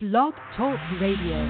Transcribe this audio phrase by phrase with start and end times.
[0.00, 1.44] Blog Talk Radio.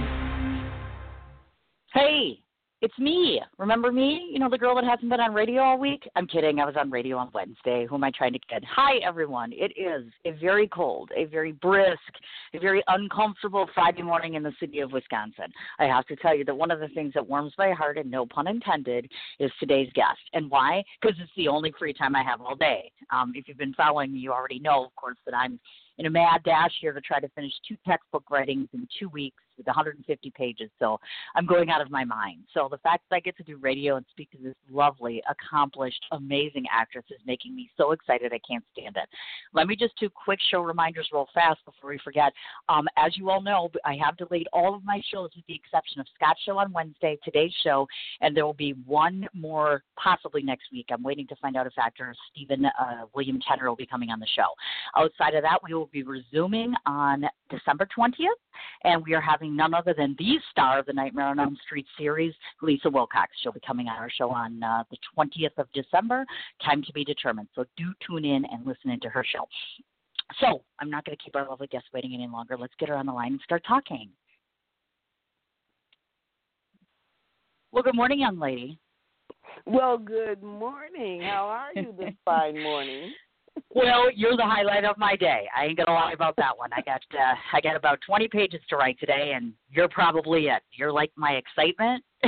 [1.92, 2.38] Hey,
[2.80, 3.42] it's me.
[3.58, 4.30] Remember me?
[4.32, 6.08] You know, the girl that hasn't been on radio all week?
[6.16, 6.58] I'm kidding.
[6.58, 7.84] I was on radio on Wednesday.
[7.86, 8.64] Who am I trying to kid?
[8.74, 9.52] Hi, everyone.
[9.52, 11.98] It is a very cold, a very brisk,
[12.54, 15.52] a very uncomfortable Friday morning in the city of Wisconsin.
[15.78, 18.10] I have to tell you that one of the things that warms my heart, and
[18.10, 20.20] no pun intended, is today's guest.
[20.32, 20.82] And why?
[21.02, 22.92] Because it's the only free time I have all day.
[23.12, 25.60] Um, if you've been following me, you already know, of course, that I'm
[25.98, 29.42] in a mad dash here to try to finish two textbook writings in two weeks
[29.58, 30.70] with 150 pages.
[30.78, 30.98] So
[31.34, 32.44] I'm going out of my mind.
[32.54, 36.00] So the fact that I get to do radio and speak to this lovely, accomplished,
[36.12, 39.08] amazing actress is making me so excited I can't stand it.
[39.52, 42.32] Let me just do quick show reminders real fast before we forget.
[42.68, 46.00] Um, as you all know, I have delayed all of my shows with the exception
[46.00, 47.86] of Scott's show on Wednesday, today's show,
[48.20, 50.86] and there will be one more possibly next week.
[50.90, 54.20] I'm waiting to find out if actor Stephen uh, William Kenner will be coming on
[54.20, 54.46] the show.
[54.96, 58.12] Outside of that, we will be resuming on December 20th,
[58.84, 61.86] and we are having none other than the star of the Nightmare on Elm Street
[61.96, 63.30] series, Lisa Wilcox.
[63.42, 66.24] She'll be coming on our show on uh, the 20th of December.
[66.64, 67.48] Time to be determined.
[67.54, 69.46] So do tune in and listen into her show.
[70.40, 72.56] So I'm not going to keep our lovely guest waiting any longer.
[72.58, 74.10] Let's get her on the line and start talking.
[77.72, 78.78] Well, good morning, young lady.
[79.66, 81.22] Well, good morning.
[81.22, 83.12] How are you this fine morning?
[83.74, 85.46] Well, you're the highlight of my day.
[85.56, 86.70] I ain't gonna lie about that one.
[86.72, 90.62] I got uh, I got about 20 pages to write today, and you're probably it.
[90.72, 92.04] You're like my excitement.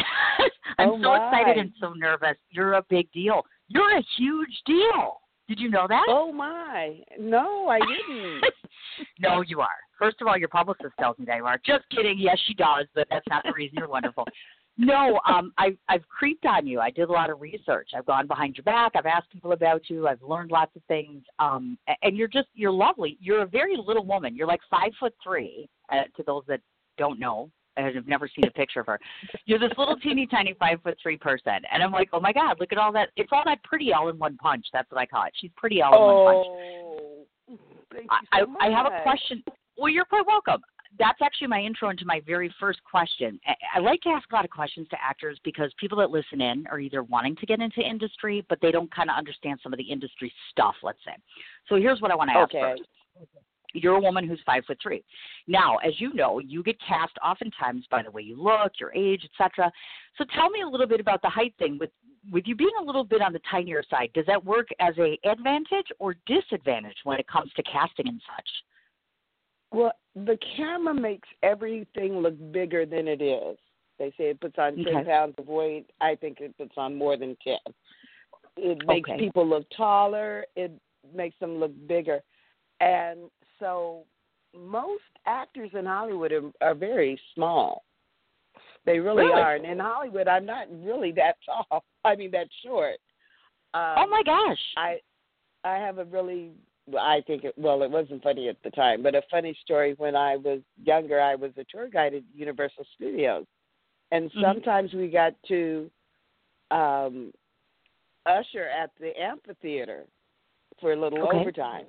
[0.79, 2.37] I'm Oh, so excited and so nervous.
[2.51, 3.43] You're a big deal.
[3.69, 5.21] You're a huge deal.
[5.49, 6.05] Did you know that?
[6.09, 7.01] Oh my!
[7.19, 8.45] No, I didn't.
[9.19, 9.69] no, you are.
[9.99, 11.59] First of all, your publicist tells me that you are.
[11.67, 12.19] Just kidding.
[12.19, 14.25] Yes, she does, but that's not the reason you're wonderful.
[14.83, 16.81] No, um, I, I've creeped on you.
[16.81, 17.91] I did a lot of research.
[17.95, 18.93] I've gone behind your back.
[18.95, 20.09] I've asked people about you.
[20.09, 21.23] I've learned lots of things.
[21.39, 23.19] Um, and you're just you're lovely.
[23.21, 24.35] You're a very little woman.
[24.35, 25.69] You're like five foot three.
[25.93, 26.61] Uh, to those that
[26.99, 28.99] don't know, and have never seen a picture of her.
[29.45, 32.57] You're this little teeny tiny five foot three person, and I'm like, oh my god,
[32.61, 33.09] look at all that.
[33.17, 34.67] It's all that pretty all in one punch.
[34.73, 35.33] That's what I call it.
[35.41, 36.47] She's pretty all in one punch.
[36.49, 37.59] Oh,
[37.93, 39.43] thank you I, so I I have a question.
[39.77, 40.63] Well, you're quite welcome.
[40.99, 43.41] That's actually my intro into my very first question.
[43.47, 46.41] I- I like to ask a lot of questions to actors because people that listen
[46.41, 49.73] in are either wanting to get into industry, but they don't kind of understand some
[49.73, 51.15] of the industry stuff, let's say.
[51.69, 52.61] So here's what I want to ask Okay.
[52.61, 52.83] first.
[53.73, 55.05] You're a woman who's five foot three.
[55.47, 59.25] Now, as you know, you get cast oftentimes by the way you look, your age,
[59.25, 59.71] etc.
[60.19, 61.79] So tell me a little bit about the height thing.
[61.79, 61.93] With
[62.33, 65.17] with you being a little bit on the tinier side, does that work as a
[65.25, 68.49] advantage or disadvantage when it comes to casting and such?
[69.73, 73.57] Well, the camera makes everything look bigger than it is.
[73.99, 75.91] They say it puts on ten pounds of weight.
[76.01, 77.59] I think it puts on more than ten.
[78.57, 79.19] It makes Okay.
[79.19, 80.45] people look taller.
[80.57, 80.73] It
[81.15, 82.21] makes them look bigger,
[82.81, 84.05] and so
[84.55, 87.85] most actors in Hollywood are, are very small.
[88.87, 89.41] They really, Really?
[89.41, 91.37] are, and in Hollywood, I'm not really that
[91.71, 91.85] tall.
[92.05, 92.97] I mean, that short.
[93.75, 94.59] Um, oh my gosh.
[94.77, 94.99] I
[95.63, 96.53] I have a really
[96.99, 100.17] I think it well it wasn't funny at the time, but a funny story when
[100.17, 103.47] I was younger I was a tour guide at Universal Studios.
[104.13, 104.41] And Mhm.
[104.41, 105.91] sometimes we got to
[106.71, 107.33] um
[108.27, 110.07] usher at the amphitheater
[110.81, 111.39] for a little Okay.
[111.39, 111.87] overtime.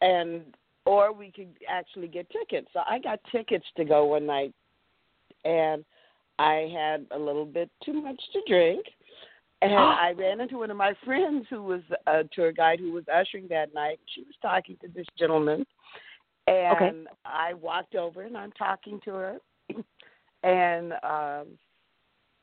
[0.00, 0.56] And
[0.86, 2.68] or we could actually get tickets.
[2.72, 4.52] So I got tickets to go one night
[5.44, 5.84] and
[6.38, 8.86] I had a little bit too much to drink
[9.64, 13.04] and I ran into one of my friends who was a tour guide who was
[13.12, 14.00] ushering that night.
[14.14, 15.66] She was talking to this gentleman,
[16.46, 16.92] and Okay.
[17.24, 19.38] I walked over and I'm talking to her,
[20.42, 21.58] and um,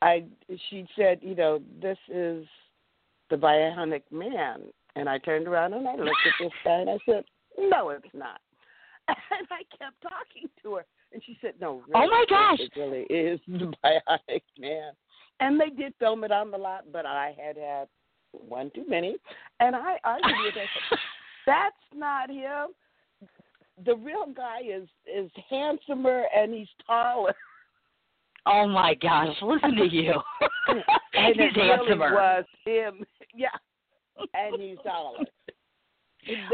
[0.00, 0.24] I
[0.70, 2.46] she said, you know, this is
[3.30, 4.62] the Bionic Man,
[4.96, 7.24] and I turned around and I looked at this guy and I said,
[7.58, 8.40] no, it's not.
[9.08, 12.60] And I kept talking to her, and she said, no, really, Oh, my gosh.
[12.60, 14.92] it really is the Bionic Man
[15.42, 17.88] and they did film it on the lot, but I had had
[18.30, 19.16] one too many,
[19.60, 20.96] and I argued with her.
[21.46, 22.68] That's not him.
[23.84, 27.34] The real guy is is handsomer and he's taller.
[28.46, 30.14] Oh my gosh, listen to you.
[30.68, 30.78] and
[31.34, 32.12] He's it really handsomer.
[32.12, 33.04] was him.
[33.34, 33.48] Yeah,
[34.34, 35.24] and he's taller.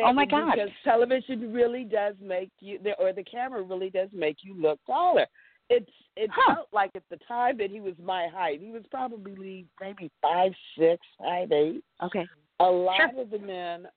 [0.04, 0.54] Oh, my gosh.
[0.54, 5.26] Because television really does make you, or the camera really does make you look taller.
[5.70, 6.54] It's it Huh.
[6.54, 8.60] felt like at the time that he was my height.
[8.60, 11.84] He was probably maybe five six, five eight.
[12.02, 12.26] Okay.
[12.60, 13.22] A lot Sure.
[13.22, 13.88] of the men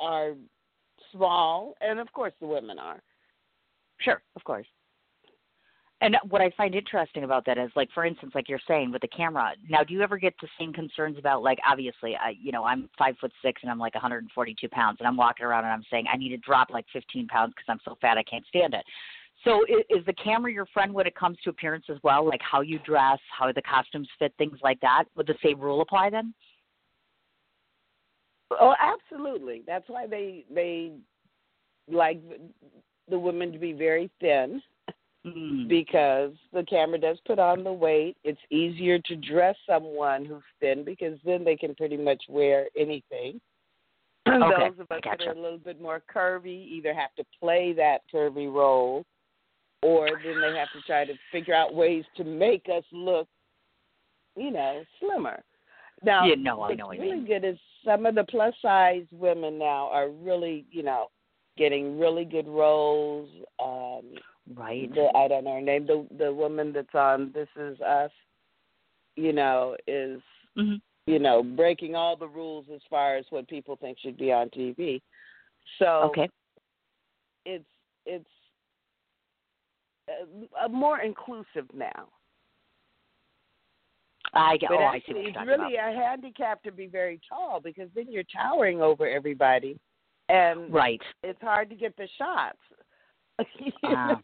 [0.00, 0.34] are
[1.10, 3.02] small, and of course the women are.
[3.98, 4.66] Sure, of course.
[6.02, 9.02] And what I find interesting about that is, like, for instance, like you're saying with
[9.02, 9.52] the camera.
[9.70, 12.90] Now, do you ever get the same concerns about, like, obviously, I, you know, I'm
[12.98, 16.06] five foot six and I'm like 142 pounds, and I'm walking around and I'm saying
[16.12, 18.84] I need to drop like 15 pounds because I'm so fat I can't stand it.
[19.44, 22.40] So is, is the camera your friend when it comes to appearance as well, like
[22.40, 25.04] how you dress, how the costumes fit, things like that?
[25.16, 26.32] Would the same rule apply then?
[28.52, 29.62] Oh, absolutely.
[29.66, 30.92] That's why they they
[31.90, 32.20] like
[33.08, 34.62] the women to be very thin
[35.24, 35.68] Mm.
[35.68, 38.16] because the camera does put on the weight.
[38.24, 43.40] It's easier to dress someone who's thin because then they can pretty much wear anything.
[44.28, 47.72] Okay, Those of us that are a little bit more curvy either have to play
[47.72, 49.04] that curvy role
[49.82, 53.28] or then they have to try to figure out ways to make us look,
[54.36, 55.42] you know, slimmer.
[56.04, 59.04] Now, Yeah, no, I know what you really good is some of the plus size
[59.10, 61.08] women now are really, you know,
[61.56, 63.28] getting really good roles.
[63.62, 64.14] Um,
[64.54, 64.92] Right.
[64.92, 65.86] the, I don't know her name.
[65.86, 68.10] The the woman that's on This Is Us,
[69.16, 70.20] you know, is
[70.56, 70.74] hmm
[71.06, 74.48] you know breaking all the rules as far as what people think should be on
[74.50, 75.00] TV.
[75.78, 76.28] So Okay.
[77.44, 77.64] it's
[78.04, 78.28] it's
[80.08, 82.08] uh, more inclusive now.
[84.34, 84.70] I get.
[84.70, 85.92] But Oh, I see actually, what you're it's really about.
[85.92, 89.78] a handicap to be very tall because then you're towering over everybody,
[90.28, 91.02] and Right.
[91.22, 92.58] it's hard to get the shots.
[93.82, 94.20] Know?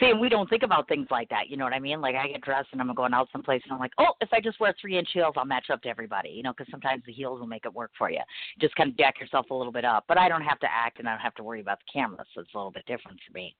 [0.00, 1.48] See, and we don't think about things like that.
[1.48, 2.00] You know what I mean?
[2.00, 4.40] Like I get dressed and I'm going out someplace and I'm like, oh, if I
[4.40, 6.30] just wear three inch heels, I'll match up to everybody.
[6.30, 8.20] You know, because sometimes the heels will make it work for you.
[8.60, 10.04] Just kind of deck yourself a little bit up.
[10.08, 12.24] But I don't have to act and I don't have to worry about the camera,
[12.34, 13.54] so it's a little bit different for me.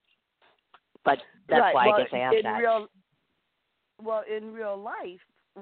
[1.07, 1.73] But that's right.
[1.73, 2.57] why well, I guess I asked in that.
[2.59, 2.87] Real,
[4.03, 5.21] well, in real life,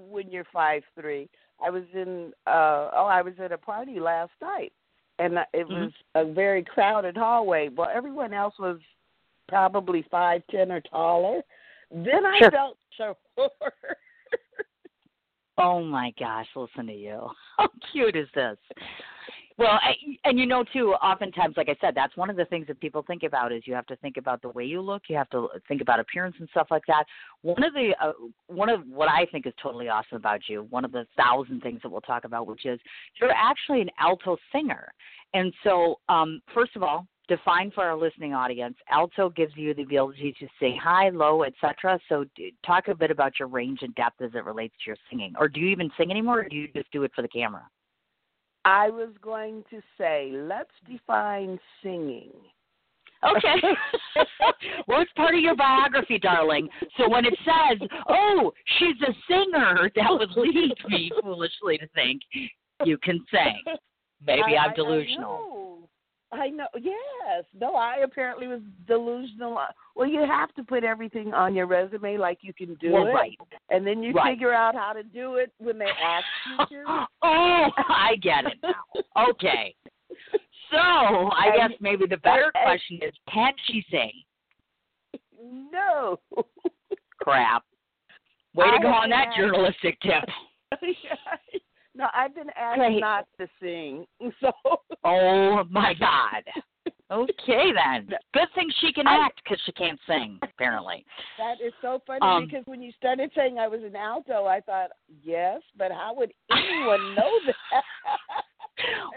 [0.10, 1.30] when you're five three,
[1.64, 4.74] I was in uh oh, I was at a party last night,
[5.20, 5.70] and it Mhm.
[5.70, 7.70] was a very crowded hallway.
[7.70, 8.80] Well, everyone else was
[9.48, 11.44] probably five ten or taller.
[11.92, 12.52] Then I Sure.
[12.52, 13.18] felt so.
[15.58, 17.30] Oh my gosh, listen to you.
[17.58, 18.58] How cute is this?
[19.58, 22.68] Well, I- and you know too, oftentimes, like I said, that's one of the things
[22.68, 25.16] that people think about is you have to think about the way you look, you
[25.16, 27.06] have to think about appearance and stuff like that.
[27.42, 28.12] One of the uh,
[28.48, 31.82] one of what I think is totally awesome about you, one of the thousand things
[31.84, 32.82] that we'll talk about, which is
[33.22, 34.92] you're actually an alto singer.
[35.34, 39.84] And so, um, first of all, define for our listening audience, alto gives you the
[39.84, 41.98] ability to say high, low, etc.
[42.10, 44.98] So, d- talk a bit about your range and depth as it relates to your
[45.10, 45.34] singing.
[45.40, 47.64] Or do you even sing anymore, or do you just do it for the camera?
[48.66, 52.32] I was going to say, let's define singing.
[53.24, 53.62] Okay.
[54.88, 56.68] well, it's part of your biography, darling.
[56.98, 62.22] So when it says, "Oh, she's a singer," that would lead me foolishly to think
[62.84, 63.78] you can sing.
[64.26, 65.65] Maybe I, I'm delusional.
[66.32, 66.68] I, know.
[66.82, 67.46] Yes.
[67.58, 69.58] No, I apparently was delusional.
[69.96, 73.12] Well, you have to put everything on your resume like you can do well, it,
[73.12, 73.38] right.
[73.70, 74.34] and then you Right.
[74.34, 76.26] figure out how to do it when they ask
[76.70, 77.08] you to.
[77.24, 79.26] oh, I get it now.
[79.30, 79.76] Okay.
[80.72, 84.12] So I And- guess maybe the better and- question is, can she sing?
[85.72, 86.20] No.
[87.22, 87.64] Crap.
[88.56, 90.24] Way to I go on that journalistic tip.
[91.96, 93.00] no, I've been asked Great.
[93.00, 94.06] not to sing,
[94.42, 94.52] so
[95.04, 96.44] Oh my God.
[97.12, 98.08] Okay then.
[98.34, 100.40] Good thing she can I- act because she can't sing.
[100.42, 101.06] Apparently.
[101.38, 104.60] that is so funny Um, because when you started saying I was an alto, I
[104.62, 104.90] thought
[105.24, 107.84] yes, but how would anyone know that?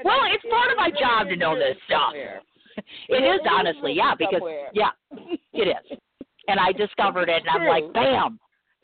[0.05, 2.13] Well, I- it's part of my job to know this stuff.
[3.09, 4.69] It It is is honestly, yeah, because somewhere.
[4.73, 4.91] yeah,
[5.53, 5.99] it is.
[6.47, 8.39] And I discovered it, and I'm like, bam.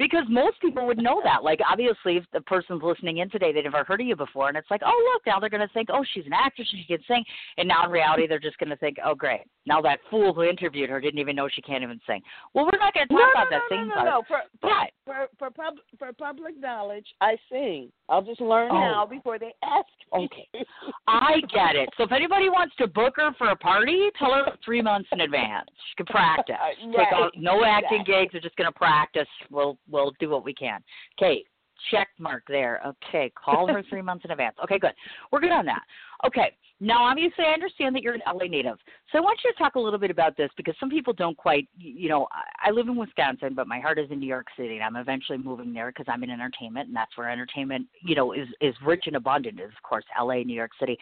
[0.05, 1.43] Because most people would know that.
[1.43, 4.57] Like, obviously, if the person's listening in today, they've never heard of you before, and
[4.57, 7.03] it's like, oh, look, now they're going to think, oh, she's an actress, she can
[7.09, 7.25] sing.
[7.57, 9.41] And now in reality, they're just going to think, oh, great.
[9.67, 12.21] Now that fool who interviewed her didn't even know she can't even sing.
[12.53, 14.23] Well, we're not going to talk no, about that no, singing no, no, no.
[14.29, 17.91] For, But for for pub for public knowledge, I sing.
[18.09, 18.75] I'll just learn Oh.
[18.79, 20.29] now before they ask me.
[20.33, 20.65] Okay.
[21.09, 21.89] I get it.
[21.97, 25.21] So if anybody wants to book her for a party, tell her three months in
[25.23, 25.69] advance.
[25.91, 26.57] She can practice.
[26.81, 28.25] Take Right, out no acting exactly.
[28.25, 28.35] gigs.
[28.35, 29.29] We're just going to practice.
[29.51, 30.83] We'll we'll do what we can.
[31.19, 31.43] Okay,
[31.91, 32.81] check mark there.
[32.87, 34.57] Okay, call her three months in advance.
[34.63, 34.93] Okay, good.
[35.33, 35.83] We're good on that.
[36.27, 36.53] Okay.
[36.85, 38.77] Now, obviously, I understand that you're an LA native,
[39.11, 41.35] so I want you to talk a little bit about this because some people don't
[41.35, 42.29] quite, you know,
[42.63, 45.39] I live in Wisconsin, but my heart is in New York City, and I'm eventually
[45.39, 49.05] moving there because I'm in entertainment, and that's where entertainment, you know, is is rich
[49.07, 49.61] and abundant.
[49.61, 50.99] Is of course LA, New York City.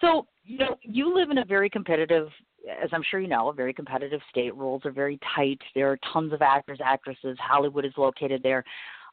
[0.00, 2.28] So, you know, you live in a very competitive,
[2.82, 4.56] as I'm sure you know, a very competitive state.
[4.56, 5.58] Rules are very tight.
[5.74, 7.36] There are tons of actors, actresses.
[7.38, 8.64] Hollywood is located there.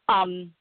[0.07, 0.51] Um,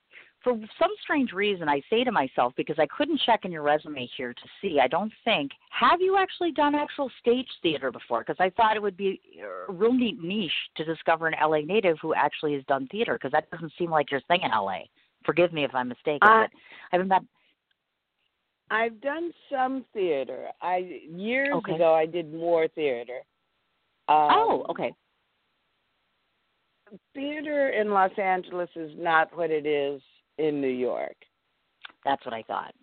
[0.47, 4.09] for some strange reason, I say to myself, because I couldn't check in your resume
[4.17, 8.21] here to see, I don't think, have you actually done actual stage theater before?
[8.21, 9.21] Because I thought it would be
[9.69, 13.33] a real neat niche to discover an LA native who actually has done theater, because
[13.33, 14.83] that doesn't seem like your thing in LA.
[15.25, 16.51] Forgive me if I'm mistaken, I- but
[16.93, 17.23] I haven't met.
[18.71, 20.53] I've done some theater.
[20.61, 20.77] I
[21.09, 21.75] years Okay.
[21.75, 23.21] ago I did more theater.
[24.07, 24.95] Um, oh, okay.
[27.15, 30.01] theater in Los Angeles is not what it is
[30.39, 31.17] in New York.
[32.05, 32.75] That's what I thought.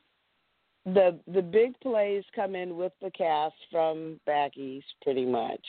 [0.86, 5.66] The the big plays come in with the cast from back east, pretty much.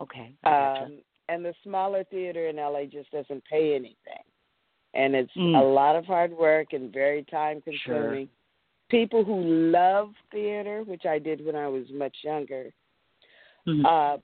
[0.00, 0.32] Okay.
[0.42, 0.84] Gotcha.
[0.84, 0.98] Um,
[1.28, 4.24] and the smaller theater in LA just doesn't pay anything,
[4.94, 5.60] and it's Mm.
[5.60, 8.26] a lot of hard work and very time consuming.
[8.26, 8.36] Sure.
[8.88, 12.72] People who love theater, which I did when I was much younger,
[13.66, 13.84] Mhm.
[13.84, 14.18] uh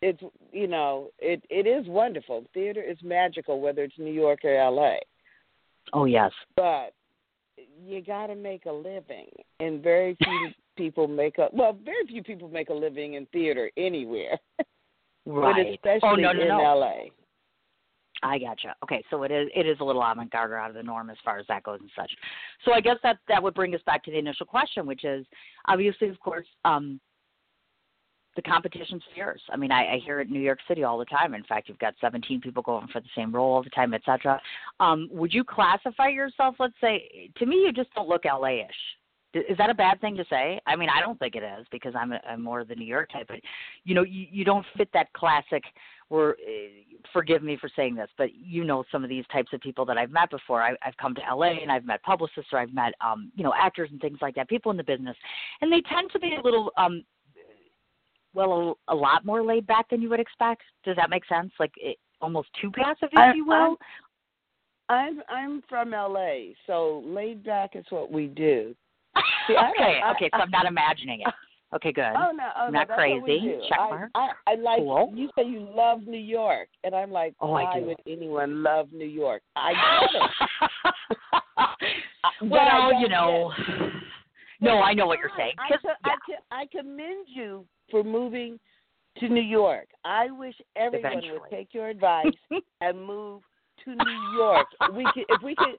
[0.00, 4.54] it's you know it it is wonderful theater is magical whether it's new york or
[4.70, 4.94] la
[5.92, 6.32] oh yes.
[6.56, 6.92] but
[7.84, 9.28] you got to make a living
[9.60, 13.70] and very few people make a well very few people make a living in theater
[13.76, 14.38] anywhere
[15.26, 15.78] Right.
[15.82, 16.56] but especially oh no no in no.
[16.56, 16.92] la
[18.22, 18.74] I gotcha.
[18.82, 21.16] Okay, so it is it is a little avant garde out of the norm as
[21.24, 22.10] far as that goes and such.
[22.64, 25.24] So I guess that that would bring us back to the initial question, which is
[25.66, 27.00] obviously, of course, um,
[28.38, 29.40] the competition's fierce.
[29.50, 31.34] I mean, I, I hear it in New York City all the time.
[31.34, 34.02] In fact, you've got 17 people going for the same role all the time, et
[34.06, 34.40] cetera.
[34.78, 36.54] Um, would you classify yourself?
[36.60, 38.68] Let's say, to me, you just don't look LA-ish.
[39.34, 40.60] Is that a bad thing to say?
[40.68, 42.86] I mean, I don't think it is because I'm, a, I'm more of the New
[42.86, 43.26] York type.
[43.26, 43.40] But
[43.82, 45.64] you know, you, you don't fit that classic.
[46.10, 49.60] Or uh, forgive me for saying this, but you know some of these types of
[49.60, 50.62] people that I've met before.
[50.62, 53.52] I, I've come to LA and I've met publicists or I've met um, you know
[53.54, 55.16] actors and things like that, people in the business,
[55.60, 57.04] and they tend to be a little um,
[58.38, 60.62] well, a, a lot more laid back than you would expect.
[60.84, 61.50] Does that make sense?
[61.58, 63.76] Like it, almost too passive, if I- you will.
[64.88, 66.14] i'm i'm from la
[66.66, 68.74] so laid back is what we do
[69.46, 71.34] See, I okay, I- okay, so I'm not imagining it.
[71.74, 72.12] Okay, good.
[72.16, 73.58] Oh no, oh, no, Not we crazy.
[73.68, 74.10] Check I, mark.
[74.14, 75.12] I, I like Cool.
[75.14, 77.86] you say you love New York, and I'm like, Oh, I why do.
[77.86, 79.42] would anyone love New York?
[79.54, 80.30] I get it.
[82.50, 83.52] well, you know.
[83.58, 83.90] yeah.
[84.60, 85.52] No, I know what you're saying.
[85.56, 85.68] I,
[86.04, 88.58] I, I commend you for moving
[89.18, 89.88] to New York.
[90.04, 92.26] I wish everyone would take your advice
[92.80, 93.42] and move
[93.84, 94.66] to New York.
[94.94, 95.76] We could, if we could,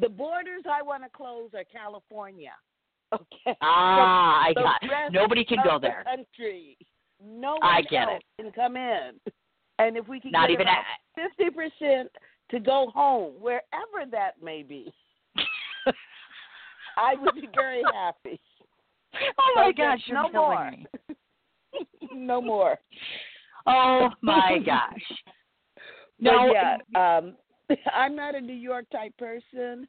[0.00, 2.52] the borders I want to close are California.
[3.12, 3.56] Okay.
[3.62, 4.80] ah, I got.
[4.90, 6.04] rest Nobody can go the there.
[6.04, 6.76] Country.
[7.24, 9.12] No I get else can come in.
[9.78, 10.66] And if we can Not get even.
[11.14, 12.10] fifty percent
[12.50, 14.92] to go home, wherever that may be,
[16.96, 18.40] I would be very happy.
[19.38, 20.70] oh my So gosh, you're no killing more.
[20.70, 20.86] me.
[22.14, 22.78] no more.
[23.66, 25.18] Oh my gosh.
[26.20, 27.34] No, yeah, um,
[27.94, 29.86] I'm not a New York type person.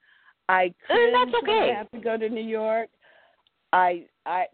[0.50, 1.72] I Uh, that's okay.
[1.74, 2.90] I have to go to New York.
[3.74, 4.46] I, I,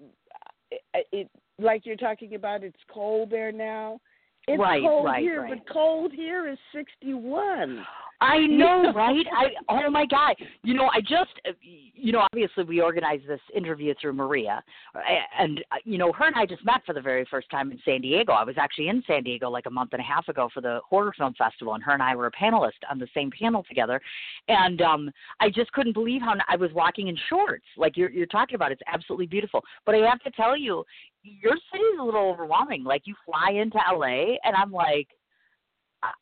[0.94, 2.64] I- it like you're talking about.
[2.64, 4.00] It's cold there now.
[4.48, 5.62] It's Right, cold right, here, right.
[5.66, 7.86] but cold here is 61.
[8.22, 9.26] I know, right?
[9.36, 10.36] I oh my god!
[10.64, 11.52] You know, I just uh,
[12.02, 14.64] you know, obviously we organized this interview through Maria,
[14.96, 15.00] uh,
[15.38, 17.80] and uh, you know, her and I just met for the very first time in
[17.84, 18.32] San Diego.
[18.32, 20.80] I was actually in San Diego like a month and a half ago for the
[20.88, 24.00] horror film festival, and her and I were a panelist on the same panel together.
[24.48, 28.28] And um I just couldn't believe how I was walking in shorts, like you're you're
[28.28, 28.72] talking about.
[28.72, 29.62] It's absolutely beautiful.
[29.86, 30.84] But I have to tell you,
[31.24, 32.84] your city is a little overwhelming.
[32.84, 35.08] Like you fly into LA, and I'm like.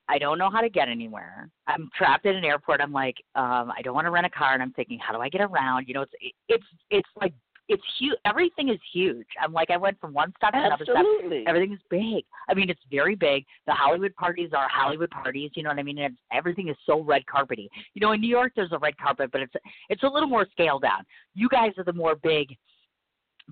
[0.07, 1.49] I- don't know how to get anywhere.
[1.67, 2.81] I'm trapped in an airport.
[2.81, 5.21] I'm like, um, I don't want to rent a car, and I'm thinking, how do
[5.21, 5.87] I get around?
[5.87, 6.13] You know, it's
[6.49, 7.33] it's it's like
[7.69, 8.17] it's huge.
[8.25, 9.27] Everything is huge.
[9.41, 10.97] I'm like, I went from one stop to another step.
[10.97, 11.43] Absolutely.
[11.47, 12.25] Everything is big.
[12.49, 13.45] I mean, it's very big.
[13.67, 15.51] The Hollywood parties are Hollywood parties.
[15.53, 15.99] You know what I mean?
[15.99, 17.67] And it's, everything is so red carpety.
[17.93, 19.53] You know, in New York, there's a red carpet, but it's
[19.89, 21.03] it's a little more scaled down.
[21.35, 22.49] You guys are the more big,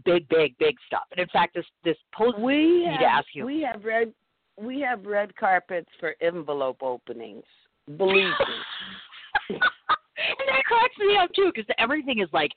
[0.04, 1.04] big, big, big stuff.
[1.12, 3.46] And in fact, this this post we have, to ask you.
[3.46, 4.12] we have red
[4.58, 7.44] we have red carpets for envelope openings.
[7.98, 8.56] Believe me.
[9.50, 12.52] and that cracks me up too because everything is like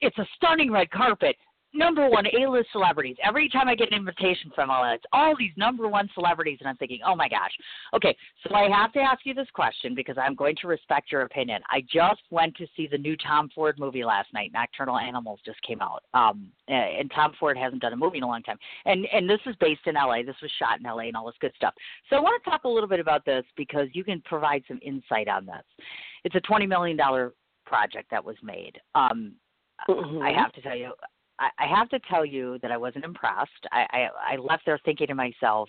[0.00, 1.36] it's a stunning red carpet
[1.74, 3.16] number one a-list celebrities.
[3.22, 6.68] Every time i get an invitation from all it's all these number one celebrities and
[6.68, 7.50] i'm thinking oh my gosh.
[7.94, 8.16] Okay
[8.46, 11.60] so i have to ask you this question because i'm going to respect your opinion.
[11.70, 14.50] I just went to see the new tom ford movie last night.
[14.52, 16.02] Nocturnal animals just came out.
[16.14, 18.58] Um and tom ford hasn't done a movie in a long time.
[18.86, 21.34] And and this is based in la this was shot in la and all this
[21.40, 21.74] good stuff.
[22.08, 24.78] So i want to talk a little bit about this because you can provide some
[24.82, 25.64] insight on this.
[26.24, 27.34] It's a twenty million dollar
[27.66, 28.80] project that was made.
[28.94, 29.34] Um,
[29.88, 30.34] I Mhm.
[30.36, 30.92] have to tell you,
[31.58, 33.50] I, have to tell you that I wasn't impressed.
[33.72, 35.68] I, I, I left there thinking to myself,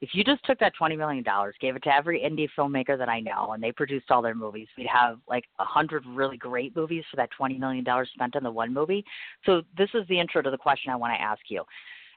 [0.00, 3.08] if you just took that twenty million dollars, gave it to every indie filmmaker that
[3.08, 6.76] I know, and they produced all their movies, we'd have like a hundred really great
[6.76, 9.04] movies for that twenty million dollars spent on the one movie.
[9.44, 11.64] So this is the intro to the question I want to ask you.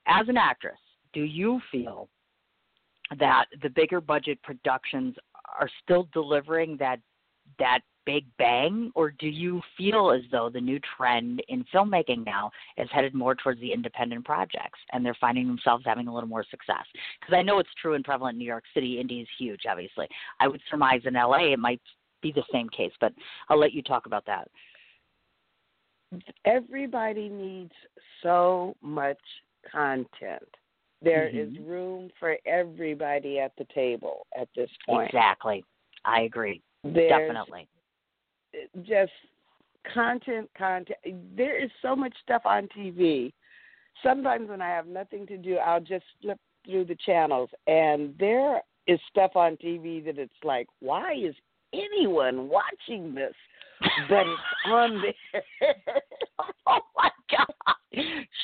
[0.08, 0.80] As an actress,
[1.14, 2.10] do you feel
[3.18, 5.16] that the bigger budget productions
[5.60, 7.00] are still delivering that
[7.58, 12.50] that big bang, or do you feel as though the new trend in filmmaking now
[12.78, 16.44] is headed more towards the independent projects and they're finding themselves having a little more
[16.50, 16.86] success?
[17.20, 19.02] Because I know it's true and prevalent in New York City.
[19.04, 20.08] Indie is huge, obviously.
[20.40, 21.82] I would surmise in LA it might
[22.22, 23.14] be the same case, but
[23.48, 24.48] I'll let you talk about that.
[26.46, 27.74] Everybody needs
[28.24, 29.20] so much
[29.72, 30.50] content.
[31.02, 31.56] There mm-hmm.
[31.56, 35.10] is room for everybody at the table at this point.
[35.10, 35.64] Exactly.
[36.06, 36.62] I agree.
[36.84, 37.68] There's Definitely.
[38.84, 39.12] Just
[39.94, 40.98] content, content.
[41.36, 43.34] There is so much stuff on TV.
[44.04, 48.62] Sometimes when I have nothing to do, I'll just flip through the channels, and there
[48.88, 51.36] is stuff on TV that it's like, why is
[51.74, 53.34] anyone watching this?
[54.10, 55.74] But it's on there.
[56.68, 57.76] oh my god!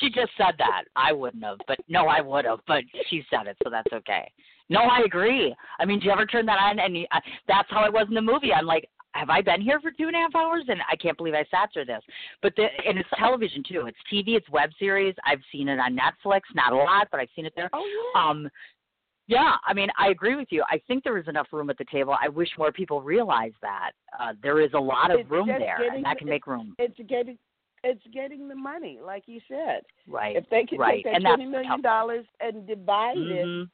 [0.00, 0.84] She just said that.
[0.94, 2.60] I wouldn't have, but no, I would have.
[2.66, 4.30] But she said it, so that's okay.
[4.68, 5.54] No, I agree.
[5.78, 6.78] I mean, do you ever turn that on?
[6.78, 8.52] And you, uh, that's how I was in the movie.
[8.52, 10.64] I'm like, have I been here for two and a half hours?
[10.68, 12.02] And I can't believe I sat through this.
[12.42, 13.86] But the, and it's television too.
[13.86, 14.36] It's TV.
[14.36, 15.14] It's web series.
[15.24, 16.40] I've seen it on Netflix.
[16.54, 17.70] Not a lot, but I've seen it there.
[17.72, 18.22] Oh yeah.
[18.22, 18.48] Um,
[19.28, 20.62] yeah, I mean, I agree with you.
[20.70, 22.14] I think there is enough room at the table.
[22.20, 25.78] I wish more people realize that uh, there is a lot of it's room there,
[25.78, 26.74] getting, and that can make room.
[26.78, 27.36] It's getting
[27.82, 29.82] it's getting the money, like you said.
[30.06, 30.36] Right.
[30.36, 31.02] If they can right.
[31.02, 33.62] take that and twenty million dollars and divide mm-hmm.
[33.62, 33.68] it,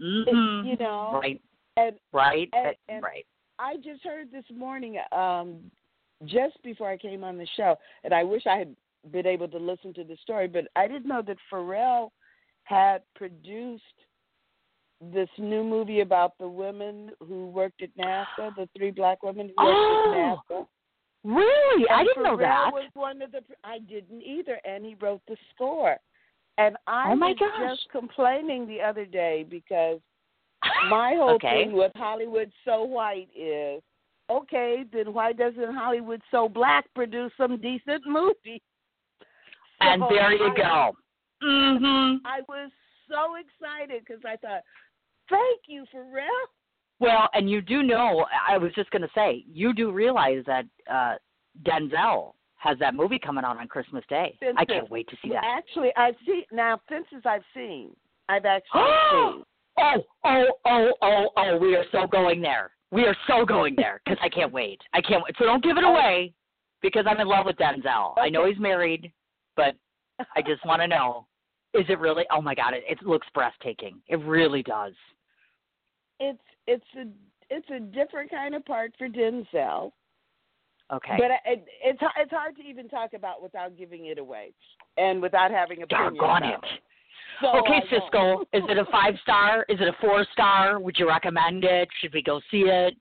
[0.00, 0.66] mm-hmm.
[0.66, 1.40] you know, right,
[1.76, 3.26] and right, and, and right.
[3.58, 5.58] I just heard this morning, um,
[6.24, 8.74] just before I came on the show, and I wish I had
[9.12, 12.10] been able to listen to the story, but I didn't know that Pharrell
[12.64, 13.82] had produced
[15.12, 19.54] this new movie about the women who worked at NASA, the three black women who
[19.58, 20.66] oh, worked at NASA.
[21.24, 21.86] Really?
[21.88, 22.70] And I didn't Pharrell know that.
[22.72, 25.96] Was one of the I didn't either, and he wrote the score.
[26.58, 27.70] And I oh my was gosh.
[27.70, 30.00] just complaining the other day because
[30.88, 31.64] my whole okay.
[31.64, 33.82] thing with Hollywood So White is
[34.30, 38.60] okay, then why doesn't Hollywood So Black produce some decent movies?
[39.82, 40.92] And there you I, go.
[41.42, 42.18] Mhm.
[42.26, 42.70] I was
[43.08, 44.60] so excited because I thought,
[45.30, 46.26] thank you, for real.
[46.98, 50.66] Well, and you do know, I was just going to say, you do realize that
[50.90, 51.14] uh
[51.62, 54.36] Denzel has that movie coming out on Christmas Day.
[54.38, 54.56] Fences.
[54.58, 55.42] I can't wait to see that.
[55.44, 57.22] Actually, I've seen now Fences.
[57.24, 57.90] I've seen.
[58.28, 59.44] I've actually seen.
[59.78, 61.58] Oh, oh, oh, oh, oh!
[61.58, 62.72] We are so going there.
[62.90, 64.78] We are so going there because I can't wait.
[64.92, 65.34] I can't wait.
[65.38, 65.92] So don't give it oh.
[65.94, 66.34] away
[66.82, 68.12] because I'm in love with Denzel.
[68.12, 68.20] Okay.
[68.20, 69.10] I know he's married,
[69.56, 69.74] but
[70.36, 71.26] I just want to know:
[71.72, 72.24] is it really?
[72.30, 72.74] Oh my God!
[72.74, 74.02] It, it looks breathtaking.
[74.08, 74.92] It really does.
[76.18, 77.06] It's it's a
[77.48, 79.92] it's a different kind of part for Denzel.
[80.92, 81.16] Okay.
[81.18, 84.52] But it, it's it's hard to even talk about without giving it away,
[84.96, 86.60] and without having a Doggone it.
[87.40, 88.42] So okay, Siskel.
[88.52, 89.64] is it a five star?
[89.68, 90.80] Is it a four star?
[90.80, 91.88] Would you recommend it?
[92.00, 92.94] Should we go see it?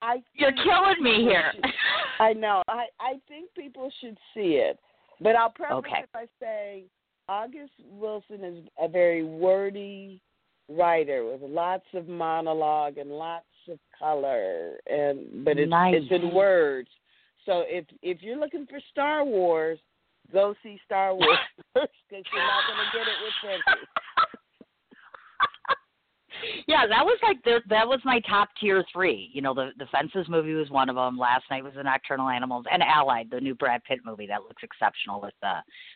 [0.00, 1.52] I You're killing me here.
[1.54, 1.64] should-
[2.18, 2.62] I know.
[2.68, 4.78] I I think people should see it,
[5.20, 6.02] but I'll preface Okay.
[6.02, 6.84] it by saying
[7.28, 10.20] August Wilson is a very wordy
[10.76, 15.94] writer with lots of monologue and lots of color, and but it's Nice.
[15.96, 16.88] it's in words.
[17.46, 19.78] So if if you're looking for Star Wars,
[20.32, 21.38] go see Star Wars
[21.74, 23.88] because you're not going to get it with Fences.
[26.66, 29.30] Yeah, that was like the, that was my top tier three.
[29.32, 31.18] You know, the the Fences movie was one of them.
[31.18, 34.62] Last night was the Nocturnal Animals and Allied, the new Brad Pitt movie that looks
[34.62, 35.54] exceptional with the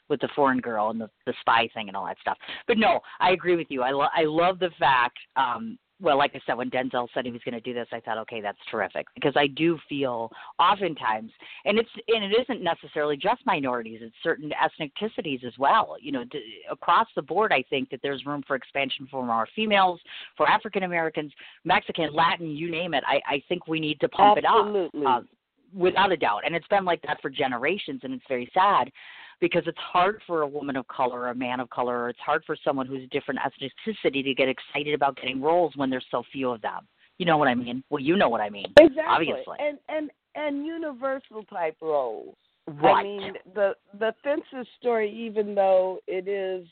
[0.09, 2.39] with the foreign girl and the the spy thing and all that stuff.
[2.67, 3.83] But no, I agree with you.
[3.83, 7.31] I lo- I love the fact um well, like I said, when Denzel said he
[7.31, 11.31] was going to do this, I thought, okay, that's terrific because I do feel oftentimes,
[11.65, 15.97] and it's and it isn't necessarily just minorities; it's certain ethnicities as well.
[16.01, 19.49] You know, d- across the board, I think that there's room for expansion for our
[19.57, 19.99] females,
[20.37, 21.33] for African Americans,
[21.65, 23.03] Mexican, Latin, you name it.
[23.07, 25.01] I I think we need to pump Absolutely.
[25.01, 25.27] it up, uh,
[25.75, 28.91] without a doubt, and it's been like that for generations, and it's very sad
[29.40, 32.18] because it's hard for a woman of color or a man of color, or it's
[32.20, 36.22] hard for someone who's different ethnicity to get excited about getting roles when there's so
[36.33, 36.87] few of them.
[37.18, 37.83] You know what I mean?
[37.90, 38.72] Well, you know what I mean.
[38.79, 39.05] Exactly.
[39.07, 39.57] Obviously.
[39.59, 42.37] And and and universal type roles.
[42.66, 42.94] Right.
[42.94, 46.66] I mean, the the Fences story, even though it is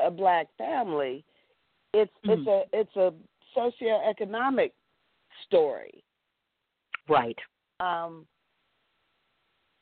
[0.00, 1.24] a black family,
[1.92, 2.64] it's it's Mhm.
[2.72, 3.14] a it's a
[3.56, 4.72] socioeconomic
[5.46, 6.02] story.
[7.08, 7.38] Right.
[7.80, 8.26] Um,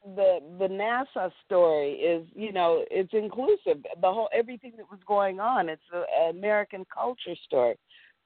[0.05, 3.83] the the NASA story is, you know, it's inclusive.
[4.01, 5.69] The whole everything that was going on.
[5.69, 7.77] It's an American culture story.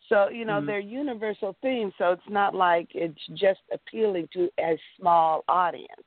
[0.08, 0.66] So you know Mhm.
[0.66, 1.92] they're universal themes.
[1.98, 6.06] So it's not like it's just appealing to a small audience,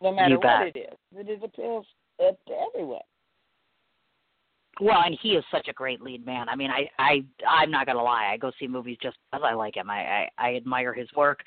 [0.00, 0.98] no matter what it is.
[1.12, 1.86] But it appeals
[2.20, 3.00] uh, to everyone.
[4.80, 6.48] Well, and he is such a great lead man.
[6.48, 8.30] I mean, I I I'm not gonna lie.
[8.32, 9.88] I go see movies just because I like him.
[9.88, 11.40] I, I I admire his work.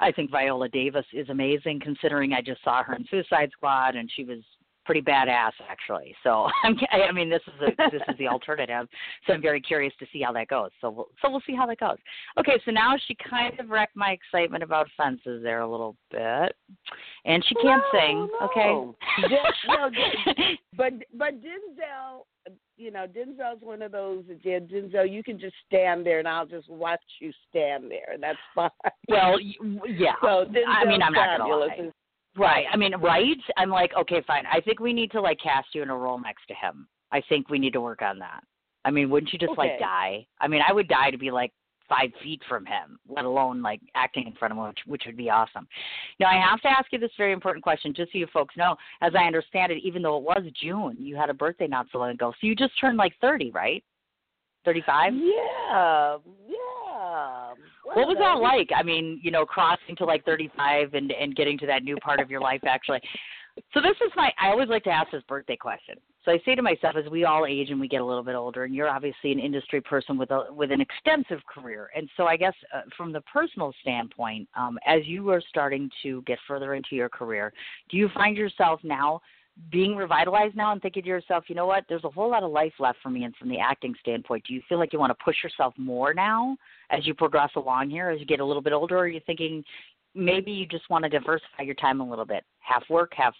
[0.00, 4.10] I think Viola Davis is amazing, considering I just saw her in Suicide Squad, and
[4.14, 4.40] she was
[4.84, 6.14] pretty badass actually.
[6.22, 8.88] So I'm, I mean, this is a, this is the alternative.
[9.26, 10.70] So I'm very curious to see how that goes.
[10.80, 11.98] So we'll, so we'll see how that goes.
[12.38, 16.54] Okay, so now she kind of wrecked my excitement about fences there a little bit,
[17.24, 18.28] and she can't no, sing.
[18.40, 18.46] No.
[18.46, 19.30] Okay.
[19.68, 19.90] no,
[20.76, 22.24] but but Denzel,
[22.76, 24.24] you know, Denzel's one of those.
[24.42, 28.22] Yeah, Denzel, you can just stand there, and I'll just watch you stand there, and
[28.22, 28.70] that's fine.
[29.08, 30.14] Well, yeah.
[30.20, 31.70] So Denzel's I mean, I'm not gonna fabulous.
[31.78, 31.90] lie.
[32.36, 32.66] Right.
[32.72, 33.36] I mean, right?
[33.56, 34.44] I'm like, okay, fine.
[34.52, 36.88] I think we need to like cast you in a role next to him.
[37.12, 38.42] I think we need to work on that.
[38.84, 39.70] I mean, wouldn't you just Okay.
[39.70, 40.26] like die?
[40.40, 41.52] I mean, I would die to be like
[41.88, 45.16] five feet from him, let alone like acting in front of him, which, which would
[45.16, 45.66] be awesome.
[46.18, 48.74] Now, I have to ask you this very important question, just so you folks know.
[49.00, 51.98] As I understand it, even though it was June, you had a birthday not so
[51.98, 53.84] long ago, so you just turned like 30, right?
[54.64, 55.14] 35.
[55.14, 56.16] Yeah,
[56.48, 56.56] yeah.
[57.84, 58.70] What was that like?
[58.74, 62.20] I mean, you know, crossing to like 35 and and getting to that new part
[62.20, 63.00] of your life actually.
[63.72, 65.96] So this is my I always like to ask this birthday question.
[66.24, 68.34] So I say to myself as we all age and we get a little bit
[68.34, 71.90] older and you're obviously an industry person with a with an extensive career.
[71.94, 76.22] And so I guess uh, from the personal standpoint, um as you are starting to
[76.22, 77.52] get further into your career,
[77.90, 79.20] do you find yourself now
[79.70, 82.50] being revitalized now and thinking to yourself, you know what, there's a whole lot of
[82.50, 84.44] life left for me and from the acting standpoint.
[84.46, 86.56] Do you feel like you want to push yourself more now
[86.90, 89.20] as you progress along here, as you get a little bit older, or are you
[89.26, 89.62] thinking
[90.14, 92.44] maybe you just want to diversify your time a little bit?
[92.60, 93.34] Half work, half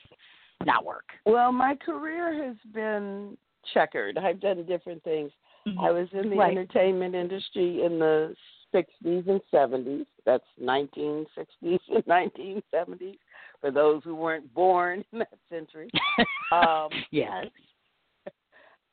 [0.65, 1.05] not work.
[1.27, 3.37] Well, my career has been
[3.73, 4.17] checkered.
[4.17, 5.33] I've done different things.
[5.67, 5.81] Mm-hmm.
[5.81, 6.57] I was in the Right.
[6.57, 8.37] entertainment industry in the
[8.73, 10.07] 60s and 70s.
[10.25, 11.27] That's 1960s
[11.63, 13.17] and 1970s
[13.65, 15.91] for those who weren't born in that century.
[16.53, 17.47] Um, yes.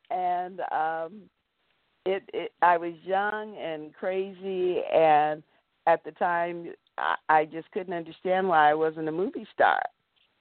[0.10, 1.22] and um,
[2.08, 5.44] it, it, I was young and crazy, and
[5.86, 9.80] at the time, I, I just couldn't understand why I wasn't a movie star.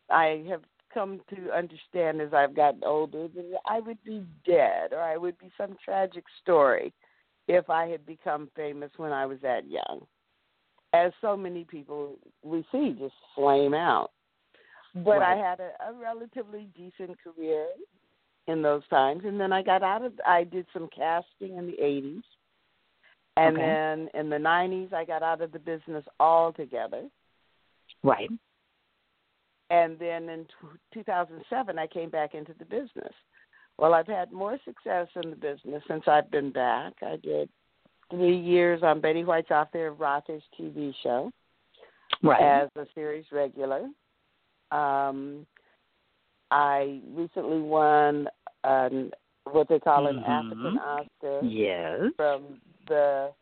[0.09, 0.63] I have
[0.95, 5.37] come to understand as I've gotten older that I would be dead or I would
[5.37, 6.95] be some tragic story
[7.49, 10.07] if I had become famous when I was that young.
[10.95, 14.13] As so many people we see just flame out.
[14.95, 17.67] But I had a, a relatively decent career
[18.47, 21.77] in those times and then I got out of I did some casting in the
[21.81, 22.23] 80s.
[23.37, 23.67] And Okay.
[23.67, 27.09] then in the 90s I got out of the business altogether.
[28.03, 28.31] Right.
[29.71, 33.15] And then in t- 2007, I came back into the business.
[33.79, 36.95] Well, I've had more success in the business since I've been back.
[37.03, 37.49] I did
[38.11, 41.31] three years on Betty White's Off Their Rockers TV show
[42.23, 42.43] Right.
[42.43, 43.89] as a series regular.
[44.73, 45.47] Um,
[46.51, 48.29] I recently won
[48.65, 49.13] an,
[49.45, 50.29] what they call an Mhm.
[50.29, 52.13] African Oscar yes.
[52.17, 53.33] from the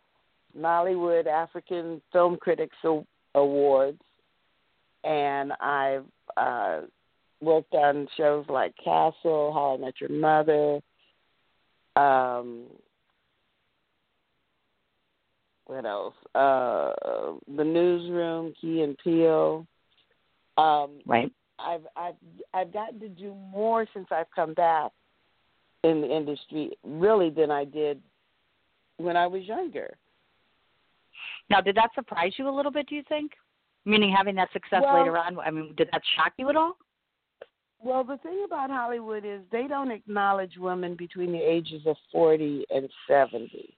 [0.56, 2.76] Nollywood African Film Critics
[3.34, 4.02] Awards,
[5.04, 6.82] and I've uh,
[7.40, 10.80] worked on shows like Castle, How I Met Your Mother,
[11.98, 12.66] um,
[15.66, 16.14] what else?
[16.34, 16.92] Uh,
[17.56, 19.66] the Newsroom, Key and Peele.
[20.58, 21.32] Um, Right.
[21.58, 22.14] I've I've
[22.54, 24.92] I've gotten to do more since I've come back
[25.84, 28.00] in the industry, really, than I did
[28.96, 29.96] when I was younger.
[31.50, 32.88] Now, did that surprise you a little bit?
[32.88, 33.32] Do you think?
[33.84, 35.38] Meaning having that success Well- later on.
[35.38, 36.76] I mean, did that shock you at all?
[37.80, 42.66] Well, the thing about Hollywood is they don't acknowledge women between the ages of 40
[42.70, 43.76] and 70.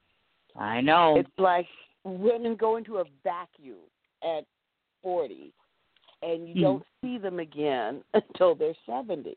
[0.56, 1.16] I know.
[1.18, 1.66] It's like
[2.04, 3.76] women go into a vacuum
[4.22, 4.46] at
[5.02, 5.52] 40
[6.22, 6.60] and you Hmm.
[6.60, 9.36] don't see them again until they're 70.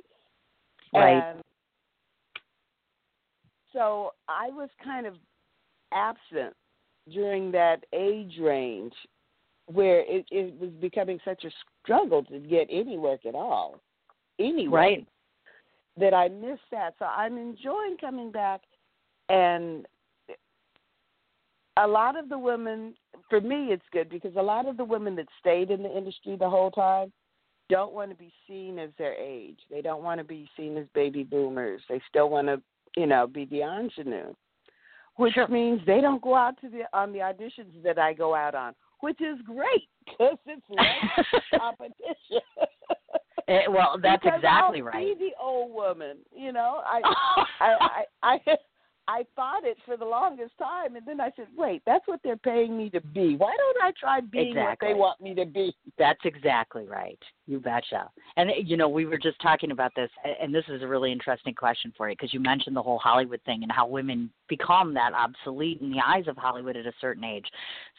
[0.93, 1.23] Right.
[1.23, 1.41] And
[3.71, 5.15] so I was kind of
[5.91, 6.55] absent
[7.11, 8.93] during that age range
[9.67, 13.79] where it, it was becoming such a struggle to get any work at all.
[14.39, 15.07] Anyway, Right.
[15.97, 16.95] that I missed that.
[16.99, 18.61] So I'm enjoying coming back
[19.29, 19.85] and
[21.77, 22.93] a lot of the women
[23.29, 26.35] for me it's good because a lot of the women that stayed in the industry
[26.35, 27.11] the whole time
[27.69, 29.57] don't want to be seen as their age.
[29.71, 31.81] They don't want to be seen as baby boomers.
[31.89, 32.61] They still want to,
[32.97, 34.33] you know, be the ingenue.
[35.15, 35.47] Which Sure.
[35.47, 38.73] means they don't go out to the on the auditions that I go out on,
[38.99, 42.41] which is great because it's less competition.
[43.47, 45.17] Eh, well, that's Because exactly I'll right.
[45.17, 46.81] Be the old woman, you know.
[46.85, 47.01] I,
[47.59, 48.57] I, I, I,
[49.07, 52.37] I thought it for the longest time, and then I said, "Wait, that's what they're
[52.37, 53.35] paying me to be.
[53.35, 54.87] Why don't I try being Exactly.
[54.87, 57.19] what they want me to be?" That's exactly right.
[57.45, 58.09] You betcha.
[58.37, 60.09] And eh, you know, we were just talking about this,
[60.41, 63.41] and this is a really interesting question for you because you mentioned the whole Hollywood
[63.45, 67.23] thing and how women become that obsolete in the eyes of Hollywood at a certain
[67.23, 67.45] age.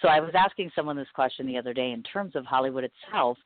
[0.00, 3.36] So I was asking someone this question the other day in terms of Hollywood itself.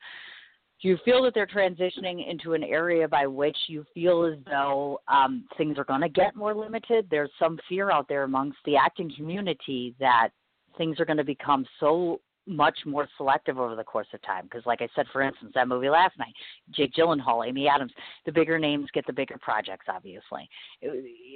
[0.80, 5.00] Do you feel that they're transitioning into an area by which you feel as though
[5.08, 7.08] um, things are going to get more limited?
[7.10, 10.28] There's some fear out there amongst the acting community that
[10.76, 14.44] things are going to become so much more selective over the course of time.
[14.44, 16.34] Because, like I said, for instance, that movie last night,
[16.70, 17.92] Jake Gyllenhaal, Amy Adams,
[18.26, 19.86] the bigger names get the bigger projects.
[19.88, 20.48] Obviously,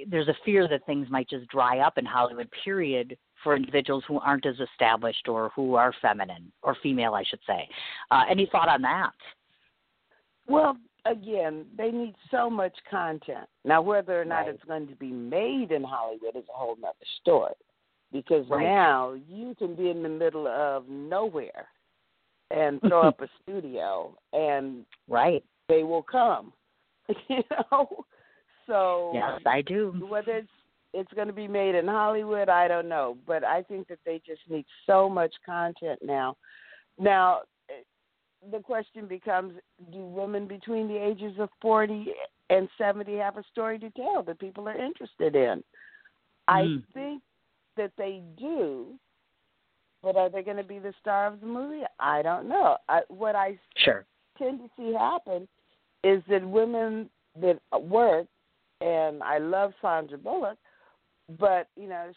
[0.09, 2.49] there's a fear that things might just dry up in Hollywood.
[2.63, 3.17] Period.
[3.43, 7.67] For individuals who aren't as established or who are feminine or female, I should say.
[8.09, 9.11] Uh, any thought on that?
[10.47, 13.49] Well, again, they need so much content.
[13.65, 14.55] Now, whether or not Right.
[14.55, 17.51] it's going to be made in Hollywood is a whole nother story.
[18.13, 18.63] Because Right.
[18.63, 21.67] now you can be in the middle of nowhere
[22.51, 25.43] and throw up a studio and Right.
[25.67, 26.53] they will come.
[27.27, 28.05] you know?
[28.67, 29.93] So Yes, I do.
[30.07, 30.47] whether it's
[30.93, 34.21] it's going to be made in Hollywood, I don't know, but I think that they
[34.25, 36.37] just need so much content now.
[36.99, 37.81] Now, eh,
[38.51, 39.53] the question becomes:
[39.91, 42.13] Do women between the ages of forty
[42.49, 45.63] and seventy have a story to tell that people are interested in?
[46.47, 46.83] I Mm.
[46.93, 47.23] think
[47.77, 48.87] that they do,
[50.01, 51.83] but are they going to be the star of the movie?
[51.99, 52.77] I don't know.
[52.89, 54.05] I, what I Sure.
[54.37, 55.47] tend to see happen
[56.03, 57.09] is that women
[57.41, 58.27] that work,
[58.81, 60.57] and I love Sandra Bullock,
[61.39, 62.11] but you know,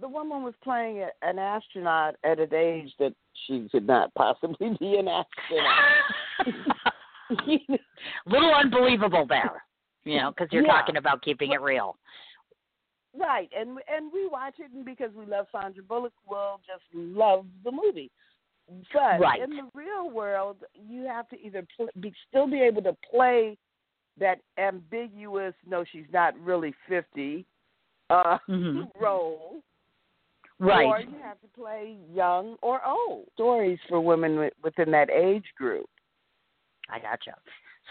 [0.00, 3.14] the woman was playing a, an astronaut at an age that
[3.46, 5.82] she could not possibly be an astronaut.
[8.26, 9.62] Little unbelievable there,
[10.04, 10.72] you know, because you're Yeah.
[10.72, 11.96] talking about keeping it real.
[13.18, 17.46] Right, and and we watch it, and because we love Sandra Bullock, we'll just love
[17.64, 18.10] the movie.
[18.92, 19.40] But Right.
[19.42, 23.58] in the real world, you have to either pl- be, still be able to play
[24.18, 27.44] that ambiguous "no, she's not really 50
[28.10, 28.90] uh, Mhm.
[29.00, 29.62] role,
[30.58, 30.86] Right.
[30.86, 33.26] or you have to play young or old.
[33.34, 35.88] Stories for women wi- within that age group,
[36.88, 37.34] I gotcha.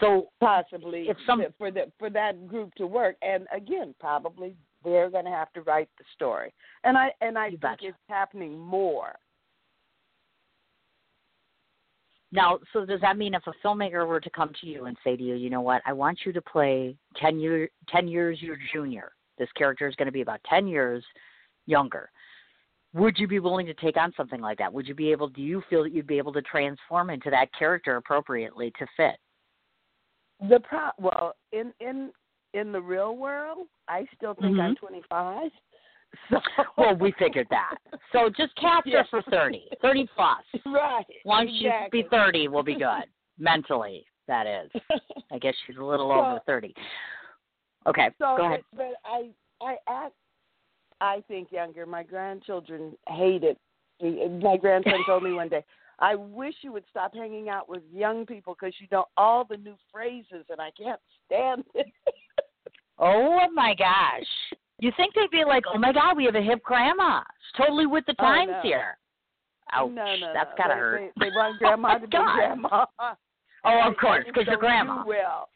[0.00, 3.16] So possibly If some- for the for that group to work.
[3.20, 6.52] And again, probably they're going to have to write the story.
[6.84, 7.88] And I and I You think betcha.
[7.88, 9.14] it's happening more.
[12.32, 15.16] now, so does that mean if a filmmaker were to come to you and say
[15.16, 18.56] to you, you know what, I want you to play ten year ten years your
[18.72, 19.12] junior.
[19.38, 21.04] This character is going to be about ten years
[21.66, 22.10] younger.
[22.94, 24.72] Would you be willing to take on something like that?
[24.72, 25.28] Would you be able?
[25.28, 29.16] Do you feel that you'd be able to transform into that character appropriately to fit?
[30.48, 32.10] The pro well in in
[32.54, 34.78] in the real world, I still think I'm Mhm.
[34.78, 35.50] 25.
[36.30, 36.38] So
[36.76, 37.76] Well, we figured that.
[38.12, 38.98] So just cast Yeah.
[39.02, 40.44] her for 30, 30 plus.
[40.66, 41.06] right.
[41.24, 42.00] Once exactly.
[42.02, 43.04] she's be 30, we'll be good.
[43.38, 44.70] Mentally, that is.
[45.30, 46.74] I guess she's a little So- over 30.
[47.86, 48.62] Okay, So, go ahead.
[48.76, 49.30] But, but I,
[49.62, 50.14] I act,
[51.00, 51.84] I think younger.
[51.86, 53.58] My grandchildren hate it.
[54.42, 55.64] My grandson told me one day,
[55.98, 59.56] "I wish you would stop hanging out with young people because you know all the
[59.56, 61.86] new phrases, and I can't stand it."
[63.02, 64.26] Oh my gosh.
[64.78, 67.20] You think they'd be like, oh my God, we have a hip grandma.
[67.20, 68.60] She's totally with the Oh, times no.
[68.62, 68.96] here.
[69.72, 69.90] Ouch.
[69.90, 71.12] no, no, That's gotta they, hurt.
[71.18, 72.86] They, they want grandma Oh, to be grandma.
[73.64, 75.02] Oh, of course, because you're grandma.
[75.02, 75.48] Do well,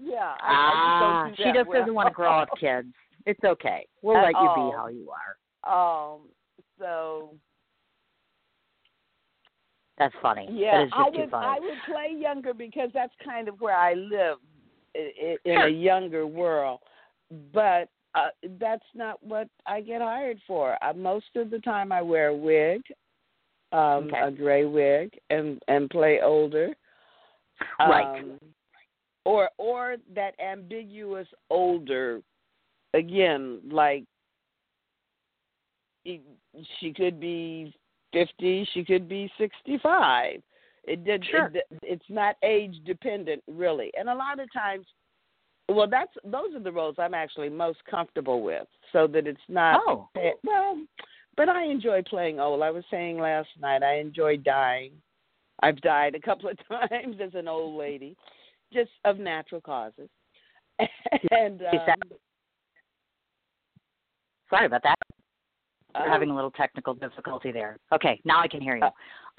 [0.00, 0.34] yeah.
[0.40, 2.88] Ah, I don't she just doesn't want to grow up kids.
[3.26, 3.86] It's okay.
[4.02, 4.70] We'll At let you all.
[4.70, 6.14] be how you are.
[6.14, 6.20] Um.
[6.78, 7.34] So
[9.98, 10.48] That's funny.
[10.50, 11.34] Yeah, that is just I too would.
[11.34, 14.38] I would play younger because that's kind of where I live
[14.94, 16.80] in, in a younger world.
[17.52, 18.28] But uh,
[18.60, 20.76] that's not what I get hired for.
[20.82, 22.82] Uh, most of the time, I wear a wig,
[23.72, 24.20] um, Okay.
[24.20, 26.74] a gray wig, and and play older.
[27.78, 28.20] Right.
[28.20, 28.38] Um,
[29.24, 32.22] or or that ambiguous older.
[32.92, 34.04] Again, like
[36.04, 36.20] e-
[36.78, 37.74] she could be
[38.12, 40.40] 50, she could be 65.
[40.84, 41.50] It did Sure.
[41.52, 43.90] it, it's not age dependent really.
[43.98, 44.86] And a lot of times
[45.68, 49.80] well that's those are the roles I'm actually most comfortable with so that it's not
[49.86, 50.08] oh.
[50.44, 50.78] well
[51.36, 52.62] but I enjoy playing old.
[52.62, 54.92] I was saying last night I enjoy dying.
[55.62, 56.58] I've died a couple of
[56.90, 58.16] times as an old lady
[58.72, 60.08] just of natural causes.
[61.30, 62.18] and um,
[64.50, 64.96] Sorry about that.
[65.94, 67.78] We're uh, having a little technical difficulty there.
[67.92, 68.88] Okay, now I can hear you.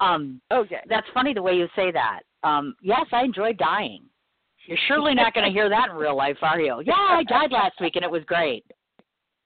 [0.00, 0.80] Um, okay.
[0.88, 2.20] that's funny the way you say that.
[2.42, 4.04] Um, yes, I enjoy dying.
[4.66, 6.82] You're surely not going to hear that in real life, are you?
[6.84, 8.64] Yeah, I died last week and it was great.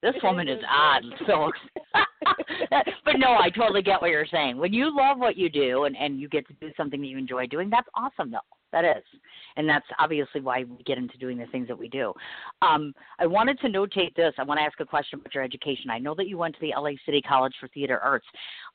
[0.02, 1.50] this woman is odd, so.
[3.04, 4.56] but no, I totally get what you're saying.
[4.56, 7.18] When you love what you do and and you get to do something that you
[7.18, 8.38] enjoy doing, that's awesome, though.
[8.72, 9.02] That is,
[9.56, 12.12] and that's obviously why we get into doing the things that we do.
[12.62, 14.32] Um, I wanted to notate this.
[14.38, 15.90] I want to ask a question about your education.
[15.90, 18.26] I know that you went to the LA City College for Theater Arts.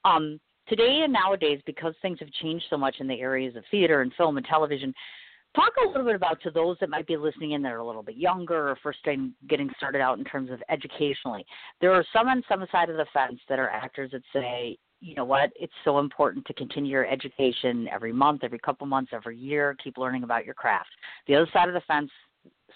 [0.04, 4.02] Um, today and nowadays, because things have changed so much in the areas of theater
[4.02, 4.94] and film and television,
[5.56, 7.86] talk a little bit about to those that might be listening in that are a
[7.86, 11.46] little bit younger or first time getting started out in terms of educationally.
[11.82, 15.16] There are some on some side of the fence that are actors that say, you
[15.16, 19.38] know what, it's so important to continue your education every month, every couple months, every
[19.38, 20.90] year, keep learning about your craft.
[21.28, 22.10] The other side of the fence,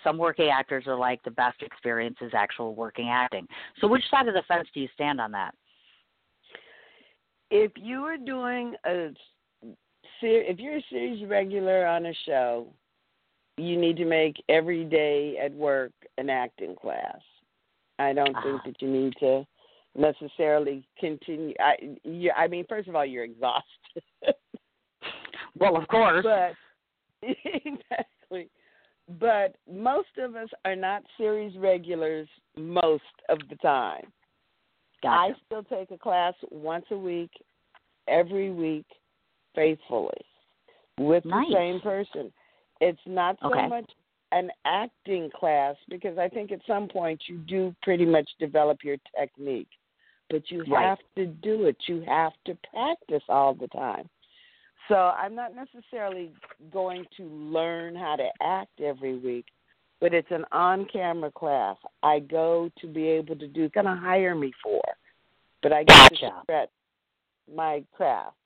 [0.03, 3.47] some working actors are like the best experience is actual working acting.
[3.81, 5.55] So which side of the fence do you stand on that?
[7.51, 9.09] If you are doing a
[10.21, 12.67] if you're a series regular on a show,
[13.57, 17.19] you need to make every day at work an acting class.
[17.99, 18.61] I don't think Ah.
[18.65, 19.45] that you need to
[19.95, 21.53] necessarily continue.
[21.59, 24.03] I, you, I mean, first of all, you're exhausted,
[25.59, 26.23] Well, of course.
[26.23, 26.53] but
[27.43, 28.49] exactly.
[29.19, 34.05] But most of us are not series regulars most of the time.
[35.01, 35.33] Gotcha.
[35.33, 37.31] I still take a class once a week,
[38.07, 38.85] every week,
[39.59, 40.25] faithfully,
[40.97, 41.47] with Nice.
[41.49, 42.31] the same person.
[42.79, 43.67] It's not so Okay.
[43.67, 43.89] much
[44.31, 48.97] an acting class because I think at some point you do pretty much develop your
[49.17, 49.67] technique,
[50.29, 50.85] but you Right.
[50.85, 51.75] have to do it.
[51.87, 54.09] You have to practice all the time.
[54.87, 56.33] So I'm not necessarily
[56.71, 59.45] going to learn how to act every week,
[59.99, 61.77] but it's an on-camera class.
[62.01, 63.67] I go to be able to do.
[63.69, 64.81] Going to hire me for,
[65.61, 66.41] but I get to Gotcha.
[66.43, 66.69] spread
[67.53, 68.37] my craft.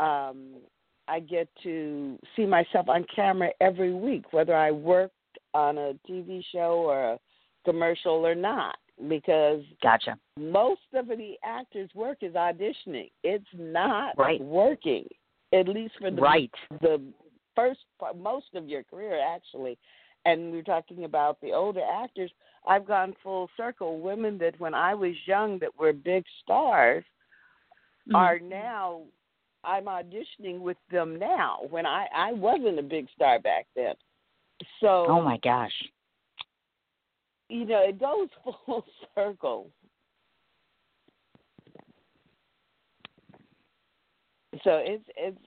[0.00, 0.56] Um,
[1.08, 5.10] I get to see myself on camera every week, whether I work
[5.54, 7.18] on a TV show or a
[7.64, 8.76] commercial or not,
[9.08, 10.16] because Gotcha.
[10.38, 13.10] most of the actors' work is auditioning.
[13.24, 14.40] It's not Right.
[14.40, 15.08] working,
[15.52, 16.54] at least for the Right.
[16.80, 17.02] the
[17.56, 19.76] first part, most of your career actually.
[20.24, 22.32] And we're talking about the older actors.
[22.66, 23.98] I've gone full circle.
[23.98, 27.04] Women that when I was young that were big stars
[28.06, 28.14] Mhm.
[28.14, 29.02] are now.
[29.64, 33.94] I'm auditioning with them now when I I wasn't a big star back then.
[34.80, 35.72] So Oh my gosh.
[37.48, 38.28] you know it goes
[38.66, 39.68] full circle.
[44.64, 45.38] So it's it's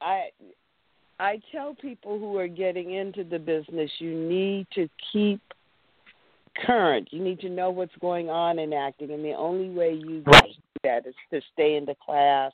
[0.00, 0.28] I
[1.20, 5.40] I tell people who are getting into the business you need to keep
[6.66, 7.08] current.
[7.12, 10.54] You need to know what's going on in acting and the only way you Right.
[10.54, 12.52] do that is to stay in the class,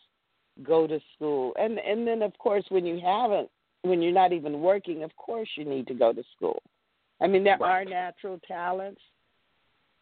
[0.63, 1.53] go to school.
[1.59, 3.49] And and then of course when you haven't
[3.83, 6.63] when you're not even working, of course you need to go to school.
[7.21, 7.83] I mean there Right.
[7.83, 9.01] are natural talents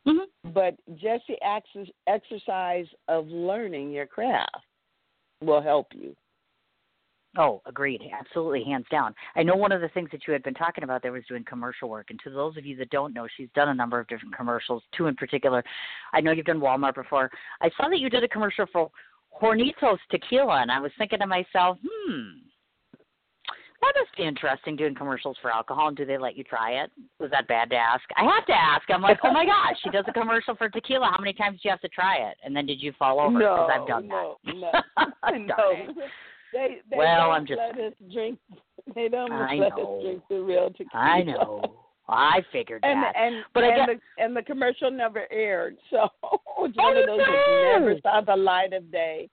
[0.07, 0.27] Mhm.
[0.55, 4.65] but just the ex- exercise of learning your craft
[5.43, 6.17] will help you.
[7.37, 8.01] Oh, agreed.
[8.11, 9.15] Absolutely, hands down.
[9.37, 11.45] I know one of the things that you had been talking about there was doing
[11.45, 12.07] commercial work.
[12.11, 14.83] And to those of you that don't know, she's done a number of different commercials,
[14.97, 15.63] two in particular.
[16.13, 17.31] I know you've done Walmart before.
[17.61, 18.91] I saw that you did a commercial for
[19.41, 22.39] Hornitos Tequila, and I was thinking to myself, hmm,
[23.81, 25.89] that must be interesting doing commercials for alcohol.
[25.89, 26.91] And do they let you try it?
[27.21, 28.03] Was that bad to ask?
[28.17, 28.83] I have to ask.
[28.91, 31.11] I'm like, oh my gosh, she does a commercial for tequila.
[31.13, 32.37] How many times do you have to try it?
[32.43, 33.39] And then did you fall over?
[33.39, 34.55] no, Because I've done no, that.
[34.57, 35.93] no, no.
[36.53, 38.39] They they Well, don't I'm just let us drink.
[38.95, 39.99] They don't let know.
[39.99, 40.89] us drink the real tequila.
[40.95, 41.63] I know.
[42.09, 43.15] I figured And that.
[43.17, 46.05] and But and get- the and the commercial never aired, so
[46.61, 49.29] it's Oh, one of those that never saw the light of day.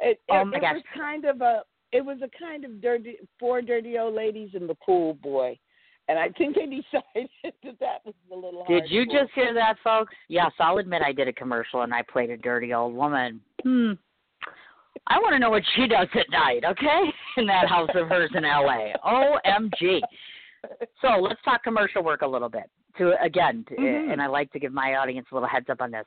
[0.00, 0.74] It, Oh, it, my it gosh.
[0.74, 4.68] was kind of a it was a kind of dirty four dirty old ladies and
[4.68, 5.58] the pool boy,
[6.08, 7.30] and I think they decided
[7.64, 8.64] that that was a little.
[8.68, 10.14] Did you just hear that, folks?
[10.28, 13.40] Yes, I'll admit I did a commercial and I played a dirty old woman.
[13.62, 13.92] Hmm.
[15.06, 17.00] I want to know what she does at night, okay?
[17.38, 18.92] In that house of hers in LA.
[19.06, 20.00] OMG.
[21.00, 22.64] So let's talk commercial work a little bit.
[22.96, 24.12] To again, to, Mhm.
[24.12, 26.04] and I like to give my audience a little heads up on this.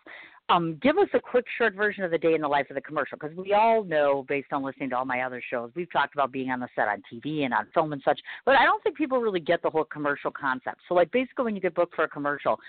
[0.49, 2.81] Um, give us a quick, short version of the day in the life of the
[2.81, 6.13] commercial, because we all know, based on listening to all my other shows, we've talked
[6.13, 8.19] about being on the set on TV and on film and such.
[8.43, 10.81] But I don't think people really get the whole commercial concept.
[10.89, 12.59] So, like, basically, when you get booked for a commercial,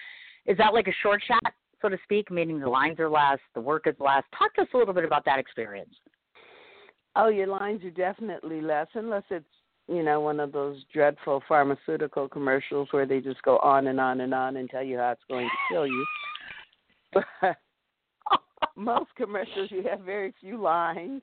[0.47, 3.61] is that like a short shot, so to speak, meaning the lines are less, the
[3.61, 4.23] work is less?
[4.39, 5.95] Talk to us a little bit about that experience.
[7.17, 9.45] Oh, your lines are definitely less, unless it's
[9.89, 14.21] you know one of those dreadful pharmaceutical commercials where they just go on and on
[14.21, 16.07] and on and tell you how it's going to kill you.
[17.13, 17.25] But
[18.77, 21.23] most commercials, you have very few lines,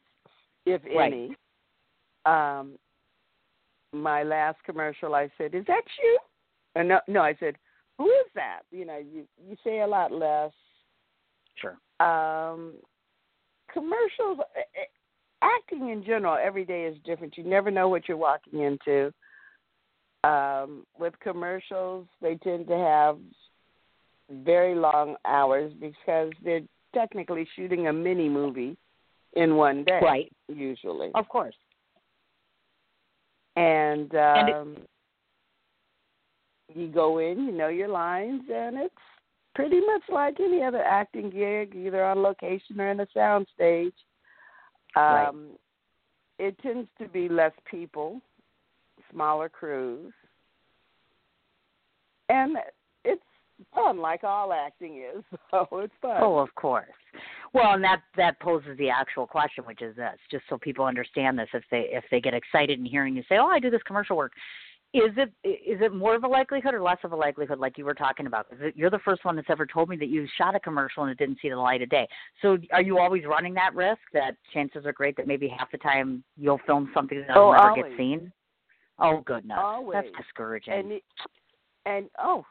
[0.65, 1.13] if Right.
[1.13, 1.35] any.
[2.25, 2.77] Um,
[3.91, 6.19] my last commercial, I said, "Is that you?"
[6.83, 7.57] No, no, I said,
[7.99, 8.61] who is that?
[8.71, 10.53] You know, you you say a lot less.
[11.55, 11.77] Sure.
[11.99, 12.75] Um,
[13.71, 14.85] commercials, eh, eh,
[15.41, 17.37] acting in general, every day is different.
[17.37, 19.13] You never know what you're walking into.
[20.23, 23.17] Um, with commercials, they tend to have
[24.29, 26.61] very long hours because they're
[26.93, 28.77] technically shooting a mini movie
[29.33, 30.31] in one day, Right.
[30.47, 31.55] Usually, Of course.
[33.55, 34.89] and, um, And it-
[36.75, 38.95] you go in, you know your lines, and it's
[39.55, 43.95] pretty much like any other acting gig, either on location or in a sound stage.
[44.95, 45.27] Right.
[45.27, 45.51] Um,
[46.37, 48.21] It tends to be less people,
[49.11, 50.13] smaller crews,
[52.29, 52.57] and
[53.03, 53.21] it's
[53.73, 55.23] fun, like all acting is.
[55.51, 56.17] So it's fun.
[56.21, 56.85] Oh, of course.
[57.53, 61.37] Well, and that that poses the actual question, which is this: just so people understand
[61.39, 63.81] this, if they if they get excited in hearing you say, "Oh, I do this
[63.83, 64.31] commercial work,"
[64.93, 67.85] is it is it more of a likelihood or less of a likelihood, like you
[67.85, 68.47] were talking about?
[68.75, 71.17] You're the first one that's ever told me that you shot a commercial and it
[71.19, 72.07] didn't see the light of day.
[72.41, 73.99] So, are you always running that risk?
[74.13, 77.69] That chances are great that maybe half the time you'll film something that'll Oh, never
[77.69, 77.83] always.
[77.85, 78.31] get seen.
[78.97, 79.93] Oh goodness, Always.
[79.93, 80.73] that's discouraging.
[80.73, 81.03] and it,
[81.85, 82.43] and oh,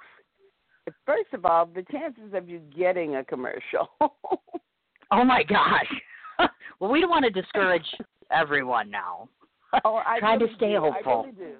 [1.04, 3.88] first of all, the chances of you getting a commercial.
[4.00, 5.92] oh my gosh.
[6.80, 7.84] well, we don't want to discourage
[8.30, 9.28] everyone now.
[9.84, 10.80] oh, I Try to stay do.
[10.80, 11.12] hopeful.
[11.12, 11.54] I really do.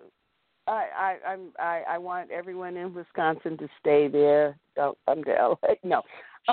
[0.69, 0.87] I,
[1.27, 4.57] I I'm I, I want everyone in Wisconsin to stay there.
[4.77, 5.75] Don't come to LA.
[5.85, 6.03] No.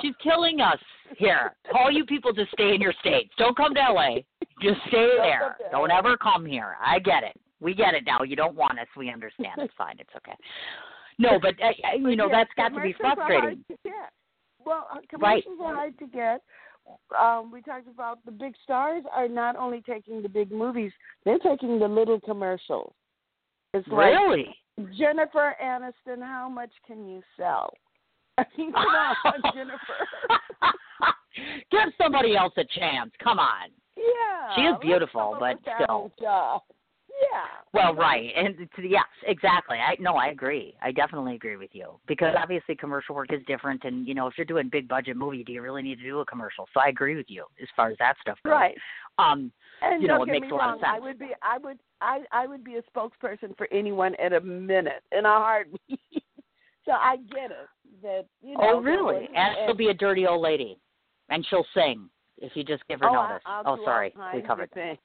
[0.02, 0.78] She's killing us
[1.16, 1.54] here.
[1.78, 3.30] All you people just stay in your states.
[3.38, 4.16] Don't come to LA.
[4.62, 5.56] Just stay there.
[5.70, 6.76] Don't ever come here.
[6.84, 7.38] I get it.
[7.60, 8.22] We get it now.
[8.22, 8.86] You don't want us.
[8.96, 9.52] We understand.
[9.58, 9.96] It's fine.
[9.98, 10.36] It's okay.
[11.18, 13.64] No, but uh, uh, you know Yeah, that's got to be commercials are hard frustrating.
[13.84, 13.90] to.
[14.66, 15.44] Well, uh, Right.
[15.44, 16.42] commercials are hard to get.
[17.18, 20.92] Um, we talked about the big stars are not only taking the big movies;
[21.24, 22.92] they're taking the little commercials.
[23.74, 24.54] It's like Really?
[24.98, 27.72] Jennifer Aniston, how much can you sell?
[28.38, 29.80] I mean, come on, Jennifer.
[31.70, 33.10] Give somebody else a chance.
[33.22, 33.70] Come on.
[33.96, 34.54] Yeah.
[34.54, 36.10] She is beautiful, but still.
[36.20, 36.62] job.
[37.32, 37.44] Yeah.
[37.72, 39.78] Well, right, and to, yes, exactly.
[39.78, 40.74] I no, I agree.
[40.82, 44.34] I definitely agree with you because obviously commercial work is different, and you know if
[44.36, 46.66] you're doing big budget movie, do you really need to do a commercial?
[46.74, 48.50] So I agree with you as far as that stuff goes.
[48.50, 48.76] Right.
[49.18, 49.50] Um,
[49.80, 51.02] And You know, it makes a lot of wrong, I sense.
[51.04, 55.02] would be I would I I would be a spokesperson for anyone at a minute
[55.12, 56.00] in a heartbeat.
[56.84, 57.68] so I get it
[58.02, 58.72] that you oh, know.
[58.74, 59.28] oh, really?
[59.34, 60.78] And she'll be a dirty old lady,
[61.30, 63.42] and she'll sing if you just give her oh, notice.
[63.46, 64.70] I, I'll oh, sorry, we covered.
[64.72, 64.98] things.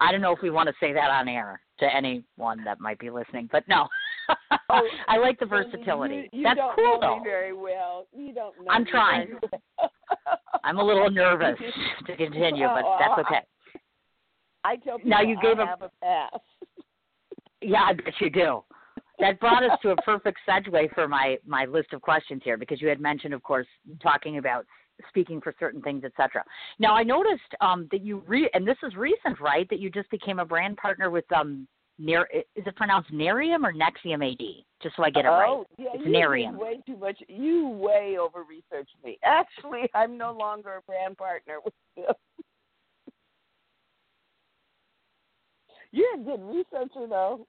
[0.00, 2.98] I don't know if we want to say that on air to anyone that might
[2.98, 3.86] be listening, but no.
[4.70, 6.30] Oh, I like the versatility.
[6.32, 7.16] You, you That's don't cool, know though.
[7.18, 8.06] me very well.
[8.16, 8.70] You don't know.
[8.70, 9.34] I'm trying.
[10.64, 11.58] I'm a little nervous
[12.06, 13.40] to continue, but oh, that's okay.
[14.64, 16.40] I tell people Now you gave I a- have a pass.
[17.64, 18.64] Yeah, I bet you do.
[19.20, 22.82] That brought us to a perfect segue for my my list of questions here because
[22.82, 23.68] you had mentioned, of course,
[24.02, 24.66] talking about
[25.08, 26.42] speaking for certain things, etc.
[26.80, 29.68] Now, I noticed um, that you re and this is recent, right?
[29.70, 31.68] That you just became a brand partner with um,
[32.00, 34.44] Ner- is it pronounced Nerium or Nexium AD?
[34.82, 35.48] Just so I get it right.
[35.50, 36.58] oh, yeah, It's you Narium.
[36.58, 37.18] way too much.
[37.28, 39.18] You way over researched me.
[39.24, 42.06] Actually, I'm no longer a brand partner with them.
[45.92, 47.46] You're a good researcher, though.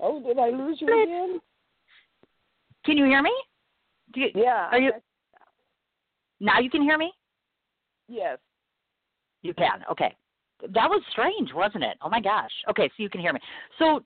[0.00, 1.40] Oh, did I lose you again?
[2.84, 3.32] Can you hear me?
[4.12, 4.68] Do you, Yeah.
[4.70, 5.02] Are you-
[6.40, 7.12] now you can hear me?
[8.08, 8.38] Yes.
[9.42, 9.84] You can.
[9.90, 10.14] Okay.
[10.68, 11.96] That was strange, wasn't it?
[12.00, 12.52] Oh my gosh.
[12.68, 13.40] Okay, so you can hear me.
[13.78, 14.04] So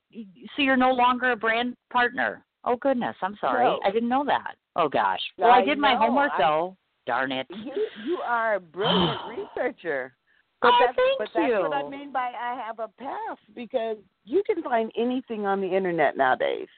[0.57, 2.45] so you're no longer a brand partner.
[2.65, 3.65] Oh goodness, I'm sorry.
[3.65, 3.81] No.
[3.85, 4.57] I didn't know that.
[4.77, 5.21] Oh gosh.
[5.37, 5.99] Well, I I did my know.
[6.01, 6.77] homework I- though.
[7.09, 7.47] Darn it.
[7.49, 7.73] You
[8.05, 9.19] you are a brilliant
[9.57, 10.13] researcher.
[10.61, 13.97] But Oh, that's, thank but that's what I mean by I have a pass because
[14.25, 16.69] you can find anything on the internet nowadays.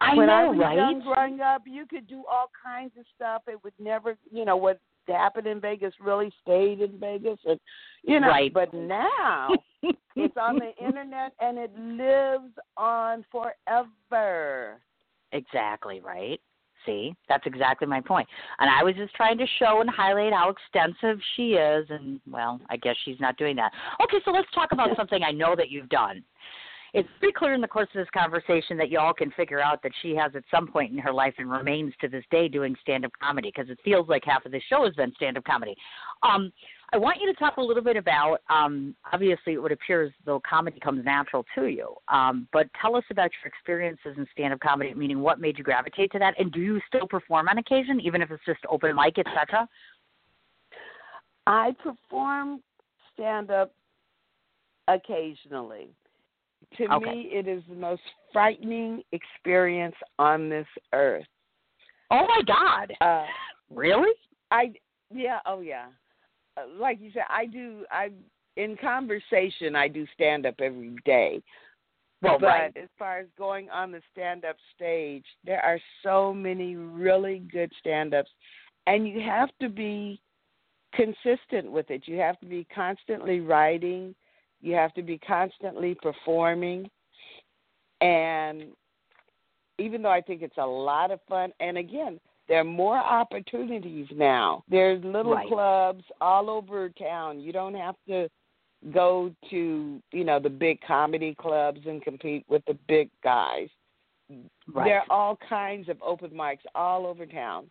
[0.00, 0.76] I when know, I was right?
[0.76, 3.42] young growing up, you could do all kinds of stuff.
[3.46, 7.60] It would never, you know, what happened in Vegas really stayed in Vegas, and
[8.02, 8.26] you know.
[8.26, 8.52] Right.
[8.52, 9.50] But now
[10.16, 14.80] it's on the internet and it lives on forever.
[15.30, 16.40] Exactly, right?
[16.86, 18.28] See, that's exactly my point.
[18.58, 22.60] And I was just trying to show and highlight how extensive she is, and well,
[22.70, 23.72] I guess she's not doing that.
[24.02, 26.24] Okay, so let's talk about something I know that you've done.
[26.94, 29.92] It's pretty clear in the course of this conversation that y'all can figure out that
[30.02, 33.06] she has at some point in her life and remains to this day doing stand
[33.06, 35.74] up comedy because it feels like half of the show has been stand up comedy.
[36.22, 36.52] Um,
[36.94, 40.12] I want you to talk a little bit about um, obviously it would appear as
[40.26, 44.52] though comedy comes natural to you, um, but tell us about your experiences in stand
[44.52, 47.56] up comedy, meaning what made you gravitate to that, and do you still perform on
[47.58, 49.66] occasion, even if it's just open mic, etc.?
[51.46, 52.60] I perform
[53.14, 53.72] stand up
[54.88, 55.88] occasionally.
[56.76, 57.04] To Okay.
[57.04, 61.26] me, it is the most frightening experience on this earth.
[62.10, 62.92] Oh my God!
[63.00, 63.26] Uh,
[63.70, 64.12] Really?
[64.50, 64.72] I
[65.14, 65.86] yeah, oh yeah.
[66.78, 67.84] Like you said, I do.
[67.90, 68.10] I
[68.56, 71.42] in conversation, I do stand up every day.
[72.20, 72.76] Well, but right.
[72.76, 77.72] as far as going on the stand up stage, there are so many really good
[77.80, 78.30] stand ups
[78.86, 80.20] and you have to be
[80.94, 82.02] consistent with it.
[82.06, 84.14] You have to be constantly writing,
[84.60, 86.88] you have to be constantly performing.
[88.00, 88.64] And
[89.78, 92.20] even though I think it's a lot of fun, and again,
[92.52, 94.62] there are more opportunities now.
[94.68, 95.48] There's little Right.
[95.48, 97.40] clubs all over town.
[97.40, 98.28] You don't have to
[98.92, 103.70] go to, you know, the big comedy clubs and compete with the big guys.
[104.70, 104.84] Right.
[104.84, 107.70] There are all kinds of open mics all over town,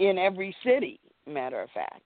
[0.00, 2.02] in every city, matter of fact.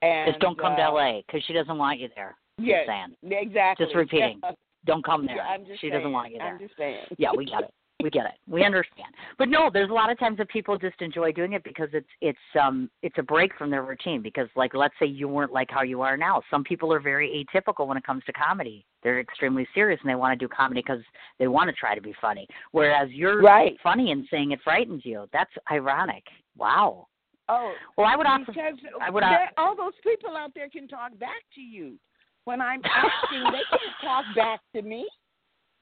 [0.00, 2.36] And Just don't come to uh, LA because she doesn't want you there.
[2.60, 3.16] Just saying.
[3.32, 3.84] exactly.
[3.86, 4.40] Just repeating.
[4.86, 5.34] Don't come there.
[5.38, 5.92] Yeah, she saying.
[5.94, 6.52] doesn't want you there.
[6.52, 7.04] I'm just saying.
[7.18, 7.74] yeah, we got it.
[8.04, 8.32] We get it.
[8.46, 9.14] We understand.
[9.38, 12.06] But no, there's a lot of times that people just enjoy doing it because it's
[12.20, 15.70] it's um it's a break from their routine because like let's say you weren't like
[15.70, 16.42] how you are now.
[16.50, 18.84] Some people are very atypical when it comes to comedy.
[19.02, 21.00] They're extremely serious and they want to do comedy because
[21.38, 22.46] they want to try to be funny.
[22.72, 23.74] Whereas you're Right.
[23.82, 25.26] funny and saying it frightens you.
[25.32, 26.24] That's ironic.
[26.58, 27.06] Wow.
[27.48, 28.52] Oh, Well, I would offer
[29.00, 29.24] I would,
[29.56, 31.98] all those people out there can talk back to you.
[32.44, 35.08] When I'm asking, they can't talk back to me.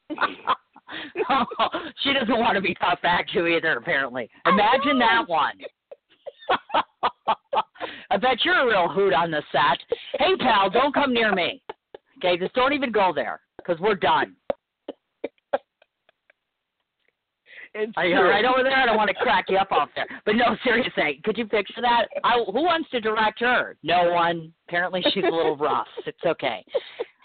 [2.02, 4.30] she doesn't want to be talked back to either, apparently.
[4.46, 5.54] Imagine that one.
[8.10, 9.78] I bet you're a real hoot on the set.
[10.18, 11.62] Hey, pal, don't come near me.
[12.18, 14.36] Okay, just don't even go there because we're done.
[17.74, 18.28] It's Are you true.
[18.28, 18.76] right over there?
[18.76, 20.06] I don't want to crack you up off there.
[20.26, 22.06] But no, seriously, could you picture that?
[22.22, 23.76] I, who wants to direct her?
[23.82, 24.52] No one.
[24.68, 25.86] Apparently, she's a little rough.
[26.06, 26.64] It's okay.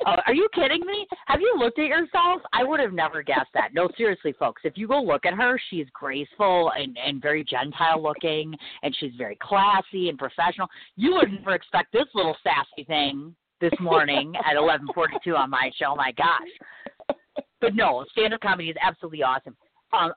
[0.06, 1.06] Uh, are you kidding me?
[1.26, 2.42] Have you looked at yourself?
[2.54, 3.74] I would have never guessed that.
[3.74, 4.62] No, seriously, folks.
[4.64, 9.12] If you go look at her, she's graceful and and very gentile looking, and she's
[9.18, 10.68] very classy and professional.
[10.96, 15.96] You would never expect this little sassy thing this morning at 11:42 on my show.
[15.96, 17.18] My gosh.
[17.60, 19.58] But no, stand-up comedy is absolutely awesome.
[19.92, 20.14] Um,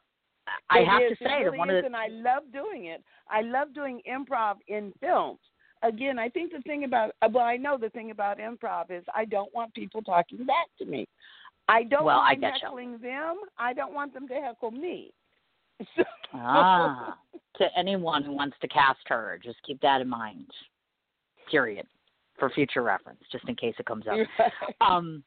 [0.70, 2.44] I It have is, to say it that one is, of the and I love
[2.52, 3.02] doing it.
[3.28, 5.38] I love doing improv in films.
[5.82, 9.04] Again, I think the thing about uh, well, I know the thing about improv is
[9.14, 11.06] I don't want people talking back to me.
[11.68, 12.60] I don't Well, I mind getcha.
[12.62, 13.36] heckling them.
[13.58, 15.12] I don't want them to heckle me.
[15.96, 17.16] So, ah
[17.60, 20.46] to anyone who wants to cast her, just keep that in mind.
[21.50, 21.86] Period.
[22.38, 24.16] For future reference, just in case it comes up.
[24.80, 25.22] Um,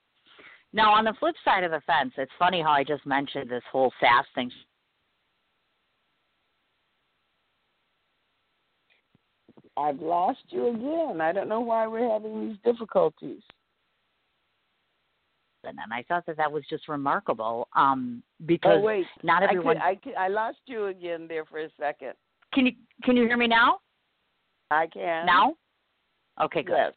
[0.74, 3.62] now, on the flip side of the fence, it's funny how I just mentioned this
[3.72, 4.50] whole sass thing.
[9.78, 11.22] I've lost you again.
[11.22, 13.42] I don't know why we're having these difficulties.
[15.66, 19.46] And then I thought that that was just remarkable um, because oh wait, not I,
[19.46, 19.78] everyone.
[19.78, 22.14] could, I, could, I lost you again there for a second.
[22.54, 23.80] can you can you hear me now?
[24.72, 25.56] I can Now?
[26.42, 26.74] Okay, good.
[26.76, 26.94] Yes.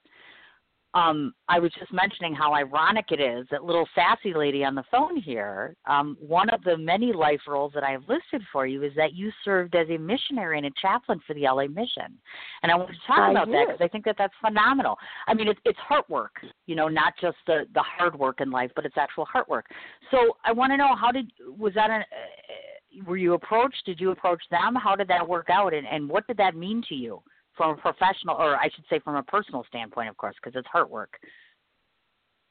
[0.96, 4.82] Um, I was just mentioning how ironic it is that little sassy lady on the
[4.90, 5.76] phone here.
[5.86, 9.12] Um, one of the many life roles that I have listed for you is that
[9.12, 12.16] you served as a missionary and a chaplain for the LA Mission,
[12.62, 14.96] and I want to talk I about that because I think that that's phenomenal.
[15.28, 16.32] I mean, it's it's heart work,
[16.66, 19.66] you know, not just the the hard work in life, but it's actual heart work.
[20.10, 23.82] So I want to know how did was that an uh, were you approached?
[23.84, 24.74] Did you approach them?
[24.74, 27.20] How did that work out, and and what did that mean to you?
[27.56, 30.68] From a professional, or I should say, from a personal standpoint, of course, because it's
[30.68, 31.18] heart work.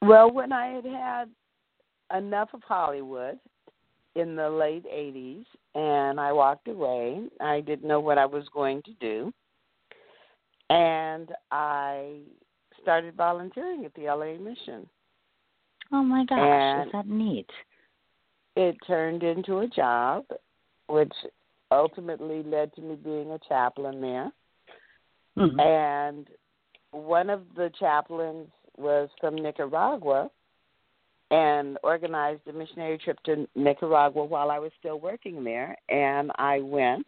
[0.02, 1.30] Well, when I had had
[2.16, 3.38] enough of Hollywood
[4.14, 5.44] in the late 80s
[5.74, 9.32] and I walked away, I didn't know what I was going to do.
[10.70, 12.20] And I
[12.82, 14.88] started volunteering at the LA Mission.
[15.92, 17.50] Oh my gosh, And- is that neat?
[18.56, 20.24] It turned into a job,
[20.88, 21.12] which
[21.70, 24.32] ultimately led to me being a chaplain there.
[25.36, 25.60] Mhm.
[25.60, 26.28] and
[26.92, 30.30] one of the chaplains was from Nicaragua
[31.30, 35.76] and organized a missionary trip to Nicaragua while I was still working there.
[35.88, 37.06] And I went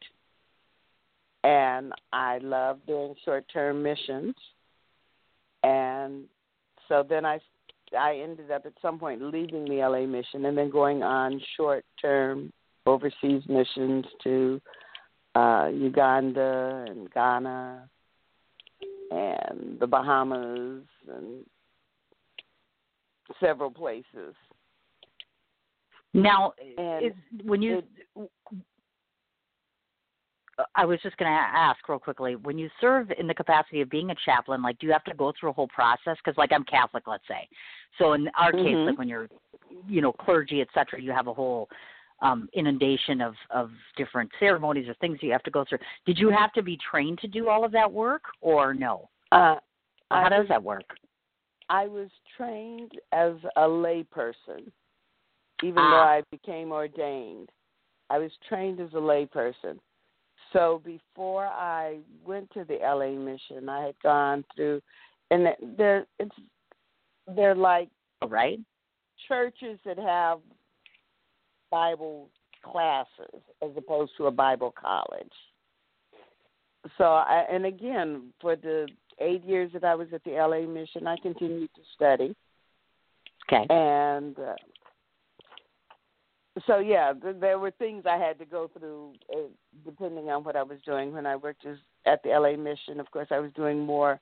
[1.45, 4.35] and I love doing short-term missions.
[5.63, 6.25] And
[6.89, 7.41] so then I
[7.99, 12.53] I ended up at some point leaving the LA mission and then going on short-term
[12.87, 14.61] overseas missions to
[15.35, 17.89] uh Uganda and Ghana
[19.11, 21.45] and the Bahamas and
[23.41, 24.35] several places.
[26.15, 27.13] Now, And is,
[27.45, 27.83] when you,
[30.75, 33.91] I was just going to ask real quickly, when you serve in the capacity of
[33.91, 36.17] being a chaplain, like, do you have to go through a whole process?
[36.25, 37.49] Because, like, I'm Catholic, let's say.
[37.99, 38.87] So in our case, Mhm.
[38.87, 39.29] like when you're
[39.87, 41.01] you know clergy, etc.
[41.01, 41.69] You have a whole
[42.21, 45.79] um, inundation of of different ceremonies or things you have to go through.
[46.07, 49.09] Did you have to be trained to do all of that work, or no?
[49.33, 49.57] Uh,
[50.11, 50.85] How I does that work?
[51.71, 54.71] I was trained as a layperson,
[55.63, 55.91] even Ah.
[55.91, 57.51] though I became ordained.
[58.11, 59.79] I was trained as a layperson.
[60.53, 64.81] So before I went to the LA mission, I had gone through,
[65.31, 65.47] and
[65.77, 66.37] they're it's
[67.37, 67.91] they're like
[68.23, 68.59] All right.
[69.27, 70.41] churches that have
[71.71, 72.29] Bible
[72.63, 75.33] classes as opposed to a Bible college.
[76.97, 78.89] So I and again for the
[79.21, 82.35] eight years that I was at the LA mission, I continued to study
[83.51, 83.67] Okay.
[83.71, 84.55] and uh,
[86.67, 89.49] so yeah, th- there were things I had to go through uh,
[89.85, 91.13] depending on what I was doing.
[91.13, 94.21] When I worked as, at the LA mission, of course, I was doing more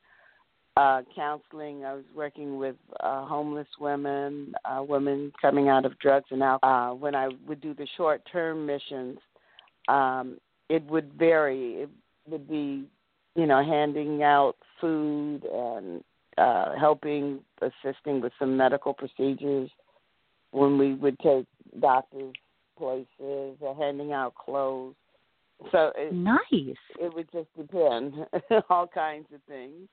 [0.77, 1.85] uh, counseling.
[1.85, 6.93] I was working with uh, homeless women, uh, women coming out of drugs and alcohol.
[6.93, 9.19] Uh, when I would do the short-term missions,
[9.89, 11.83] um, it would vary.
[11.83, 11.91] It
[12.29, 12.85] would be,
[13.35, 16.05] you know, handing out food and
[16.37, 19.71] uh, helping, assisting with some medical procedures
[20.51, 21.47] when we would take
[21.81, 22.35] doctors
[22.77, 24.95] places or handing out clothes.
[25.73, 26.77] So it, Nice.
[27.01, 28.15] it would just depend,
[28.71, 29.89] all kinds of things.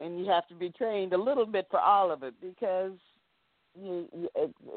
[0.00, 2.92] And you have to be trained a little bit for all of it because
[3.74, 4.08] you,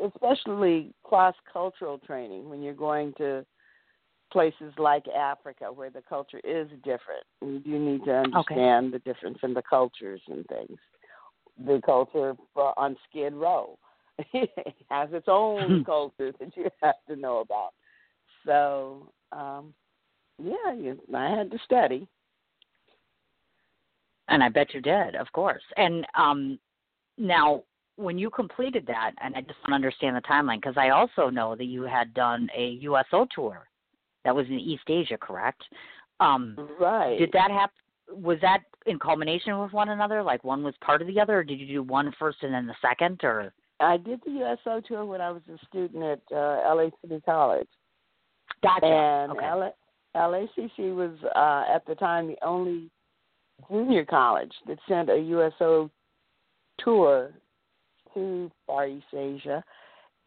[0.06, 3.46] especially cross cultural training when you're going to
[4.32, 7.26] places like Africa where the culture is different.
[7.42, 10.78] You do need to understand the difference in the cultures and things.
[11.66, 13.78] The culture for, on Skid Row
[14.90, 17.72] has its own culture that you have to know about.
[18.46, 19.74] So, um,
[20.42, 22.08] yeah, you, I had to study.
[24.32, 25.62] And I bet you did, of course.
[25.76, 26.58] And um,
[27.18, 27.64] now,
[27.98, 31.56] when you completed that, and I just to understand the timeline, because I also know
[31.56, 33.68] that you had done a USO tour
[34.24, 35.62] that was in East Asia, correct?
[36.20, 37.20] Um, Right.
[37.20, 37.76] did that happen?
[38.24, 40.24] Was that in culmination with one another?
[40.24, 42.68] Like one was part of the other, or did you do one first and then
[42.68, 43.20] the second?
[43.24, 47.22] Or I did the USO tour when I was a student at uh, LA City
[47.26, 47.68] College.
[48.64, 48.86] gotcha.
[48.86, 49.50] And okay.
[49.52, 49.70] LA,
[50.16, 52.90] LACC was uh, at the time the only
[53.70, 55.90] junior college that sent a USO
[56.80, 57.32] tour
[58.14, 59.64] to Far East Asia,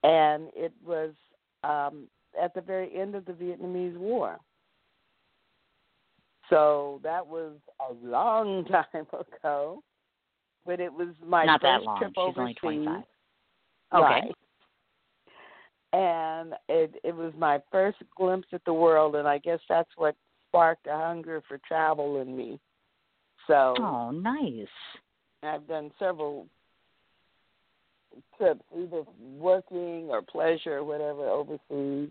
[0.02, 1.12] and it was
[1.62, 2.08] um,
[2.40, 4.38] at the very end of the Vietnamese War.
[6.50, 7.52] So that was
[7.88, 9.82] a long time ago,
[10.66, 11.98] but it was my Not that first long.
[11.98, 12.38] trip She's overseas.
[12.38, 12.54] only
[12.84, 13.02] 25.
[13.94, 14.02] Okay.
[14.02, 14.34] Right.
[15.92, 20.16] And it it was my first glimpse at the world, and I guess that's what
[20.48, 22.58] sparked a hunger for travel in me.
[23.46, 24.66] So Oh, nice.
[25.42, 26.46] I've done several
[28.38, 32.08] trips, either working or pleasure or whatever overseas.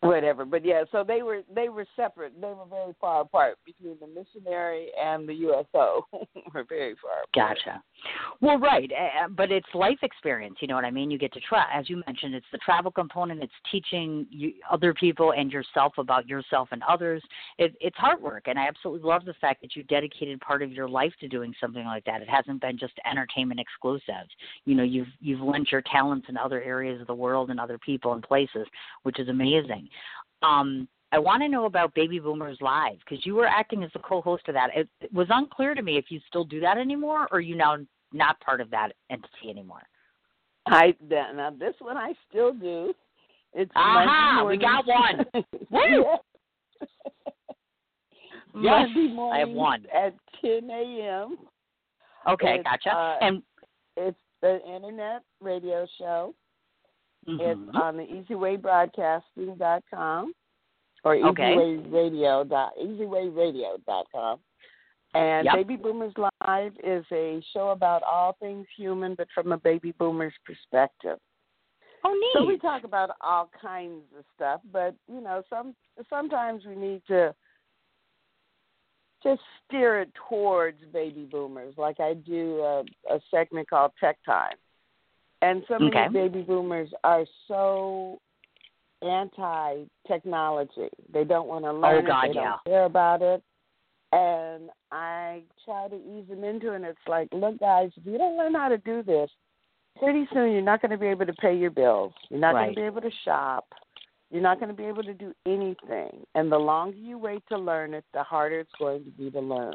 [0.00, 0.44] Whatever.
[0.44, 2.40] But yeah, so they were they were separate.
[2.40, 6.06] They were very far apart between the missionary and the USO.
[6.54, 7.58] were very far apart.
[7.64, 7.82] Gotcha.
[8.40, 8.88] Well, right,
[9.36, 10.58] but it's life experience.
[10.60, 11.10] You know what I mean?
[11.10, 13.42] You get to try, as you mentioned, it's the travel component.
[13.42, 17.20] It's teaching you, other people and yourself about yourself and others.
[17.58, 20.70] It, it's hard work, and I absolutely love the fact that you dedicated part of
[20.70, 22.22] your life to doing something like that.
[22.22, 24.28] It hasn't been just entertainment exclusive.
[24.64, 27.78] You know, you've you've lent your talents in other areas of the world and other
[27.78, 28.68] people and places,
[29.02, 29.87] which is amazing.
[30.42, 33.98] Um, I want to know about Baby Boomers Live because you were acting as the
[34.00, 34.70] co-host of that.
[34.76, 37.76] It, it was unclear to me if you still do that anymore or you now
[38.12, 39.82] not part of that entity anymore.
[40.66, 42.92] I now this one I still do.
[43.54, 46.04] It's Aha, we got mornings- Woo!
[48.60, 49.86] Yes, Monday I have one.
[49.94, 51.38] at 10 a.m.
[52.28, 52.90] Okay, It's, gotcha.
[52.96, 53.42] uh, and
[53.96, 56.34] It's the internet radio show.
[57.28, 57.40] Mhm.
[57.40, 60.34] It's on the easywaybroadcasting.com
[61.04, 61.54] or Okay.
[61.54, 64.40] easywayradio dot easywayradio.com.
[65.14, 65.54] And Yep.
[65.54, 70.34] Baby Boomers Live is a show about all things human, but from a baby boomer's
[70.44, 71.18] perspective.
[72.04, 72.32] oh, neat.
[72.34, 75.74] So we talk about all kinds of stuff, but you know, some
[76.08, 77.34] sometimes we need to
[79.22, 81.76] just steer it towards baby boomers.
[81.76, 84.56] Like I do a, a segment called Tech Time,
[85.42, 86.08] and so many Okay.
[86.08, 88.20] baby boomers are so
[89.02, 90.88] anti technology.
[91.12, 92.28] They don't want to oh, learn Oh, God, it.
[92.28, 92.48] They yeah.
[92.50, 93.42] don't care about it.
[94.10, 96.76] And I try to ease them into it.
[96.76, 99.30] And it's like, look, guys, if you don't learn how to do this,
[99.98, 102.12] pretty soon you're not going to be able to pay your bills.
[102.30, 103.66] You're not going to be able to shop.
[104.30, 106.24] You're not going to be able to do anything.
[106.34, 109.40] And the longer you wait to learn it, the harder it's going to be to
[109.40, 109.74] learn.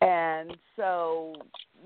[0.00, 1.34] And so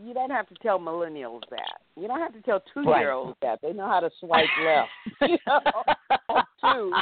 [0.01, 1.81] you don't have to tell millennials that.
[1.97, 3.61] You don't have to tell two year olds that.
[3.63, 4.89] They know how to swipe left.
[5.23, 6.93] you know, two.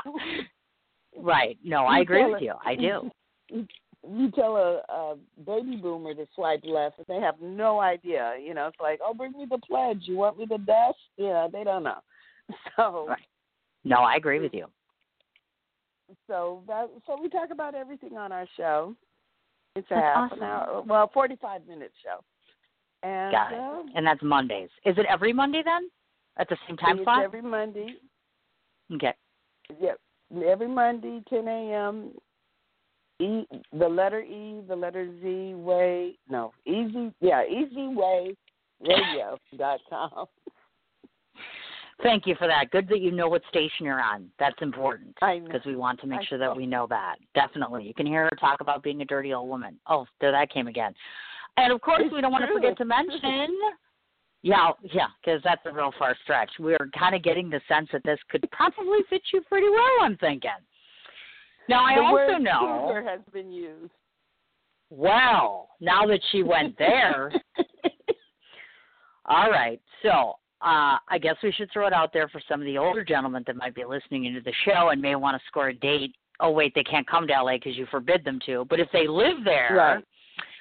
[1.17, 1.59] Right.
[1.65, 2.55] No, I agree with you.
[2.65, 3.11] I do.
[4.03, 8.33] You tell a, a baby boomer to swipe left, and they have no idea.
[8.43, 10.05] You know, it's like, oh, bring me the pledge.
[10.05, 10.97] You want me to dust?
[11.19, 11.99] Yeah, they don't know.
[12.77, 13.09] So.
[13.09, 13.19] Right.
[13.85, 14.69] No, I agree with you.
[16.27, 18.97] So that so we talk about everything on our show.
[19.77, 20.39] It's a half awesome.
[20.39, 22.25] an hour, well, forty-five minute show.
[23.03, 23.59] And, Got it.
[23.59, 24.69] Uh, and that's Mondays.
[24.85, 25.89] Is it every Monday then?
[26.39, 27.25] At the same time slot?
[27.25, 27.95] Every Monday.
[28.95, 29.15] Okay.
[29.81, 29.99] Yep.
[30.47, 32.13] Every Monday, 10 a.m.
[33.21, 40.27] E, the letter E, the letter Z, way, no, easy, yeah, easywayradio.com.
[42.03, 42.71] Thank you for that.
[42.71, 44.31] Good that you know what station you're on.
[44.39, 47.17] That's important because we want to make I sure that we know that.
[47.35, 47.85] Definitely.
[47.85, 49.79] You can hear her talk about being a dirty old woman.
[49.87, 50.95] Oh, there that came again.
[51.61, 52.41] And of course, it's we don't true.
[52.41, 53.49] want to forget to mention.
[54.43, 56.49] Yeah, yeah, because that's a real far stretch.
[56.59, 60.01] We're kind of getting the sense that this could probably fit you pretty well.
[60.01, 60.51] I'm thinking.
[61.69, 62.87] Now I the also word know.
[62.89, 63.93] cougar has been used.
[64.89, 67.31] Well, now that she went there.
[69.27, 72.67] all right, so uh, I guess we should throw it out there for some of
[72.67, 75.69] the older gentlemen that might be listening into the show and may want to score
[75.69, 76.15] a date.
[76.41, 78.65] Oh wait, they can't come to LA because you forbid them to.
[78.71, 80.05] But if they live there, Right.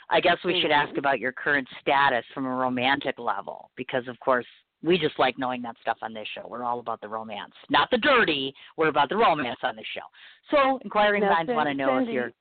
[0.09, 0.97] I guess we should ask Mhm.
[0.97, 4.45] about your current status from a romantic level because, of course,
[4.81, 6.47] we just like knowing that stuff on this show.
[6.47, 8.55] We're all about the romance, not the dirty.
[8.77, 10.01] We're about the romance on this show.
[10.49, 12.31] So, inquiring Now, minds want to know if Cindy- you're.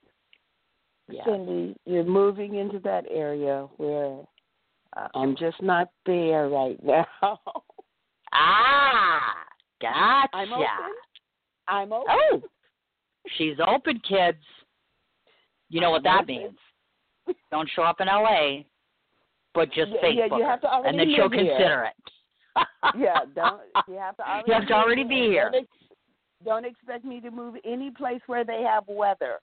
[1.08, 1.24] Yeah.
[1.24, 4.24] Cindy, you're moving into that area where
[4.96, 7.06] uh, I'm just not there right now.
[8.32, 9.34] Ah,
[9.80, 10.28] gotcha.
[10.36, 10.66] I'm open.
[11.66, 12.06] I'm open.
[12.10, 12.42] Oh,
[13.36, 14.42] she's open, kids.
[15.70, 16.26] You know what I'm that open.
[16.36, 16.58] means.
[17.50, 18.62] Don't show up in LA,
[19.54, 21.48] but just Yeah, Facebook yeah, you her, have to already and then she'll here.
[21.48, 22.12] consider it.
[22.98, 25.50] yeah, don't you have to already You have to already be here.
[25.52, 25.96] Don't, ex-
[26.44, 29.38] don't expect me to move any place where they have weather.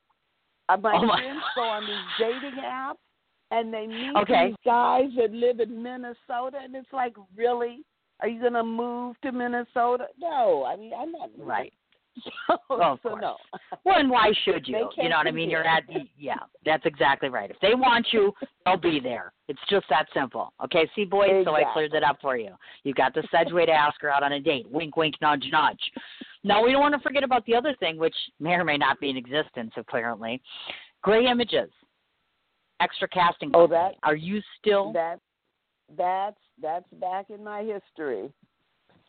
[0.69, 2.95] Uh, my Oh, my- friends go on these dating apps
[3.51, 4.47] and they meet Okay.
[4.47, 7.83] these guys that live in Minnesota, and it's like, really?
[8.21, 10.07] Are you gonna move to Minnesota?
[10.17, 11.45] No, I mean I'm not moving.
[11.45, 11.73] Right.
[12.47, 13.21] So, Well, of so course.
[13.21, 13.35] no.
[13.83, 14.89] Well, and why should you?
[14.97, 15.49] You know what I mean?
[15.49, 15.83] You're at
[16.17, 17.49] yeah, that's exactly right.
[17.49, 18.31] If they want you,
[18.65, 19.33] they'll be there.
[19.47, 20.53] It's just that simple.
[20.63, 21.43] Okay, see, boys.
[21.45, 22.51] So I cleared that up for you.
[22.83, 24.69] You've got the sedge to ask her out on a date.
[24.71, 25.79] Wink, wink, nudge, nudge.
[26.43, 28.99] Now we don't want to forget about the other thing, which may or may not
[28.99, 29.71] be in existence.
[29.75, 30.41] Apparently,
[31.01, 31.69] gray images,
[32.79, 33.51] extra casting.
[33.53, 34.93] Oh, that- Are you still?
[34.93, 35.19] That
[35.97, 38.31] that's that's back in my history.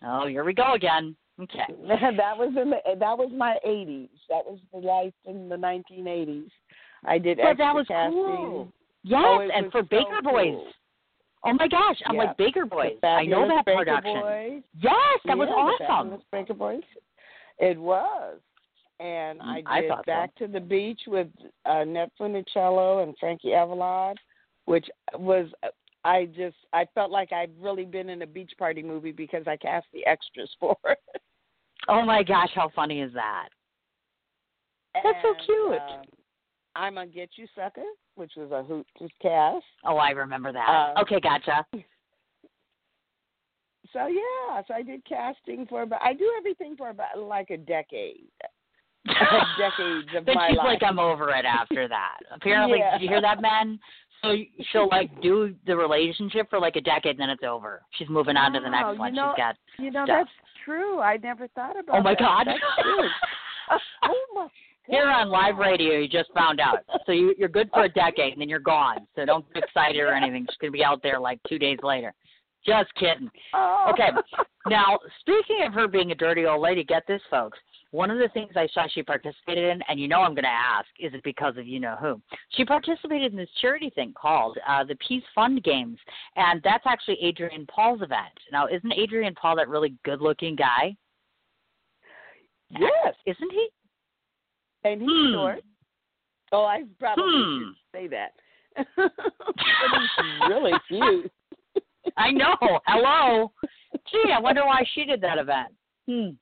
[0.05, 1.17] Oh, here we go again.
[1.43, 1.66] Okay.
[2.16, 4.09] that was in the that was my 80s.
[4.28, 6.49] That was the life in the 1980s.
[7.05, 8.14] I did But extra that was casting.
[8.14, 8.72] cool.
[9.03, 10.72] Yes, Oh, and for so Baker Boys.
[11.45, 12.24] Oh my gosh, I'm Yeah.
[12.24, 12.99] like Baker Boys.
[13.03, 14.20] I know that Baker production.
[14.20, 14.62] Boys.
[14.80, 16.22] Yes, that was Yeah, the awesome.
[16.32, 16.82] Baker Boys.
[17.59, 18.41] It was.
[18.99, 20.03] And I Mm, I did so.
[20.07, 21.28] Back to the Beach with
[21.66, 24.16] uh, Annette Funicello and Frankie Avalon,
[24.64, 25.53] which was
[26.05, 29.57] I just I felt like I'd really been in a beach party movie because I
[29.57, 31.22] cast the extras for it.
[31.89, 33.49] Oh my gosh, how funny is that?
[34.95, 35.80] That's so cute.
[35.80, 36.05] Um,
[36.74, 37.84] I'm gonna get you, sucker,
[38.16, 39.64] which was a hoot to cast.
[39.84, 40.93] Oh, I remember that.
[40.97, 41.66] Uh, okay, gotcha.
[43.93, 46.03] So yeah, so I did casting for about.
[46.03, 48.26] I do everything for about like a decade.
[49.07, 50.66] decades of then my she's life.
[50.66, 52.18] like, I'm over it after that.
[52.34, 52.99] Apparently, Yeah.
[52.99, 53.78] did you hear that, men?
[54.23, 54.35] So
[54.73, 57.83] she'll like do the relationship for like a decade, and then it's over.
[57.93, 59.14] She's moving on to the Wow, next you one.
[59.14, 59.57] know- She's got.
[59.79, 60.19] You know stuff.
[60.27, 60.31] that's
[60.64, 61.01] true.
[61.01, 61.99] I never thought about.
[61.99, 62.19] Oh my that.
[62.21, 62.47] God.
[62.83, 63.09] True.
[63.69, 64.47] Uh, oh my.
[64.87, 66.85] Here on live radio, you just found out.
[67.05, 68.99] So you, you're good for a decade, and then you're gone.
[69.17, 70.47] So don't get excited or anything.
[70.49, 72.14] She's gonna be out there like two days later.
[72.64, 73.29] Just kidding.
[73.55, 73.91] Oh.
[73.93, 74.11] Okay.
[74.69, 77.59] Now, speaking of her being a dirty old lady, get this, folks.
[77.97, 80.51] One of the things I saw she participated in, and you know I'm going to
[80.51, 82.20] ask, is it because of you know who?
[82.51, 85.97] She participated in this charity thing called uh, the Peace Fund Games,
[86.36, 88.34] and that's actually Adrian Paul's event.
[88.53, 90.94] Now, isn't Adrian Paul that really good-looking guy?
[92.68, 93.68] Yes, Isn't he?
[94.84, 95.32] and he's Hmm.
[95.32, 95.64] short.
[96.53, 97.59] Oh, I probably Hmm.
[97.59, 98.32] should say that.
[98.97, 101.32] but he's really cute.
[102.18, 102.57] I know.
[102.86, 103.53] Hello.
[104.12, 105.74] Gee, I wonder why she did that event.
[106.07, 106.32] Hmm.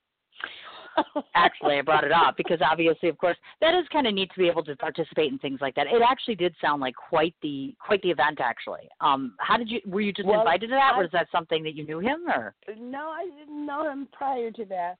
[1.35, 4.39] Actually, I brought it up because obviously, of course, that is kind of neat to
[4.39, 5.87] be able to participate in things like that.
[5.87, 8.39] It actually did sound like quite the quite the event.
[8.39, 9.81] Actually, um, how did you?
[9.85, 11.99] Were you just Well, invited to that, I- or is that something that you knew
[11.99, 12.55] him, or?
[12.77, 14.95] No, I didn't know him prior to that.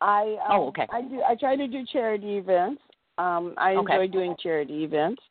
[0.00, 0.86] I um, Oh, okay.
[0.90, 1.22] I do.
[1.22, 2.82] I try to do charity events.
[3.18, 3.94] Um, I Okay.
[3.94, 5.22] enjoy doing charity events.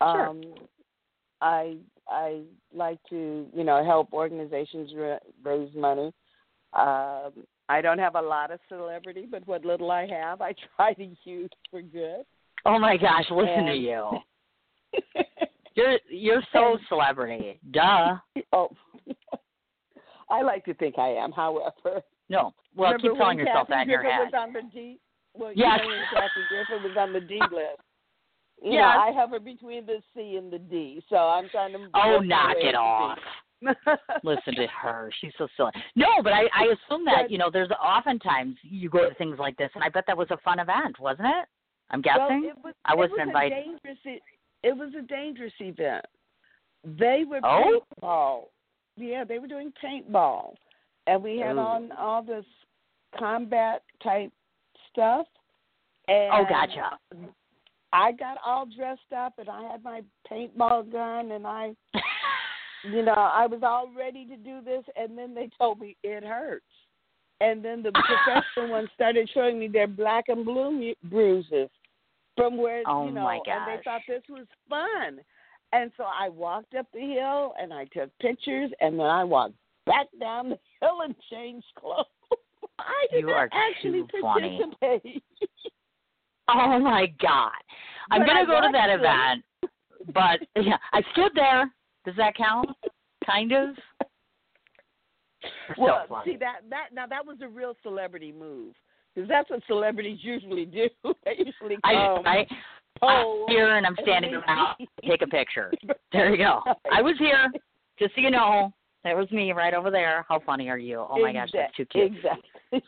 [0.00, 0.28] Sure.
[0.28, 0.42] Um,
[1.40, 1.76] I
[2.08, 2.40] I
[2.74, 6.12] like to you know help organizations ra- raise money.
[6.72, 7.32] Um,
[7.72, 11.06] I don't have a lot of celebrity, but what little I have, I try to
[11.24, 12.24] use for good.
[12.64, 14.10] Oh my gosh, listen And- to you.
[15.74, 17.58] You're you're so celebrity.
[17.70, 18.16] Duh.
[18.52, 18.68] oh,
[20.28, 21.32] I like to think I am.
[21.32, 22.52] However, No.
[22.76, 24.30] Well, remember keep telling yourself Kathy that in your Griffin head.
[24.32, 24.98] was on the D.
[25.34, 25.80] Well, Yes.
[25.82, 27.80] you know Kathy Griffin was on the D list.
[28.62, 28.94] You Yes.
[28.94, 31.88] know, I hover between the C and the D, so I'm trying to.
[31.94, 33.18] Oh, knock it off.
[34.24, 35.10] Listen to her.
[35.20, 35.70] She's so silly.
[35.96, 39.56] No, but I, I assume that, you know, there's oftentimes you go to things like
[39.56, 41.46] this, and I bet that was a fun event, wasn't it?
[41.90, 42.44] I'm Well, guessing.
[42.50, 43.52] it was, I it wasn't was invited.
[43.58, 44.20] A dangerous,
[44.62, 46.04] it was a dangerous event.
[46.84, 47.80] They were Oh?
[48.02, 48.42] paintball.
[48.96, 50.54] Yeah, they were doing paintball,
[51.06, 51.60] and we had Ooh.
[51.60, 52.44] on all this
[53.18, 54.32] combat type
[54.90, 55.26] stuff.
[56.08, 56.98] And oh, gotcha.
[57.92, 61.74] I got all dressed up, and I had my paintball gun, and I,
[62.84, 66.24] you know, I was all ready to do this, and then they told me it
[66.24, 66.64] hurts.
[67.40, 67.92] And then the
[68.24, 71.68] professional ones started showing me their black and blue mu- bruises
[72.36, 75.20] from where Oh, you know, my and they thought this was fun.
[75.72, 79.54] And so I walked up the hill and I took pictures, and then I walked
[79.86, 82.06] back down the hill and changed clothes.
[82.78, 85.22] I did You not are actually participate.
[86.48, 87.50] Oh my God.
[88.10, 89.00] I'm But gonna I go to that them.
[89.00, 89.44] event.
[90.12, 91.70] But yeah, I stood there.
[92.04, 92.70] Does that count?
[93.24, 93.70] Kind of.
[95.76, 98.74] Well, so see that that now that was a real celebrity move
[99.14, 100.88] because that's what celebrities usually do.
[101.24, 102.26] they usually I, come.
[102.26, 102.46] I,
[103.00, 104.76] pose, I'm here and I'm standing around.
[105.06, 105.72] Take a picture.
[106.12, 106.60] There you go.
[106.92, 107.50] I was here.
[107.98, 108.72] Just so you know,
[109.04, 110.24] that was me right over there.
[110.28, 111.04] How funny are you?
[111.08, 112.12] Oh my gosh, that's too cute.
[112.12, 112.82] Exactly.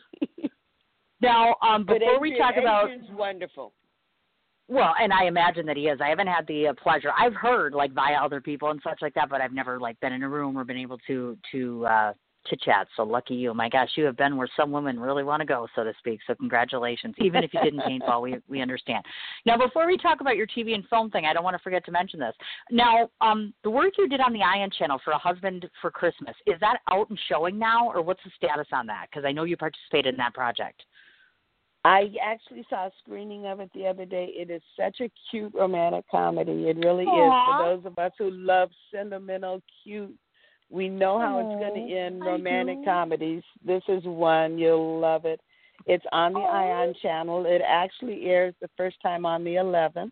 [1.21, 3.73] Now, um, before we talk about Adrian's wonderful.
[4.67, 6.01] Well, and I imagine that he is.
[6.01, 7.11] I haven't had the uh, pleasure.
[7.17, 10.13] I've heard like via other people and such like that, but I've never like been
[10.13, 12.13] in a room or been able to to uh
[12.47, 12.87] chit chat.
[12.95, 13.53] So lucky you.
[13.53, 16.19] My gosh, you have been where some women really want to go, so to speak.
[16.25, 17.15] So congratulations.
[17.19, 19.03] Even if you didn't paintball, we we understand.
[19.45, 21.85] Now, before we talk about your TV and film thing, I don't want to forget
[21.85, 22.33] to mention this.
[22.71, 26.35] Now, um, the work you did on the Ion Channel for a husband for Christmas
[26.47, 29.07] is that out and showing now, or what's the status on that?
[29.09, 30.83] Because I know you participated in that project.
[31.85, 34.31] I actually saw a screening of it the other day.
[34.35, 36.67] It is such a cute romantic comedy.
[36.67, 37.33] It really is.
[37.45, 40.11] For those of us who love sentimental, cute,
[40.71, 43.43] we know how it's going to oh, end romantic comedies.
[43.63, 44.57] This is one.
[44.57, 45.39] You'll love it.
[45.85, 46.81] It's on the Aw.
[46.81, 47.45] Ion channel.
[47.45, 50.11] It actually airs the first time on the 11th.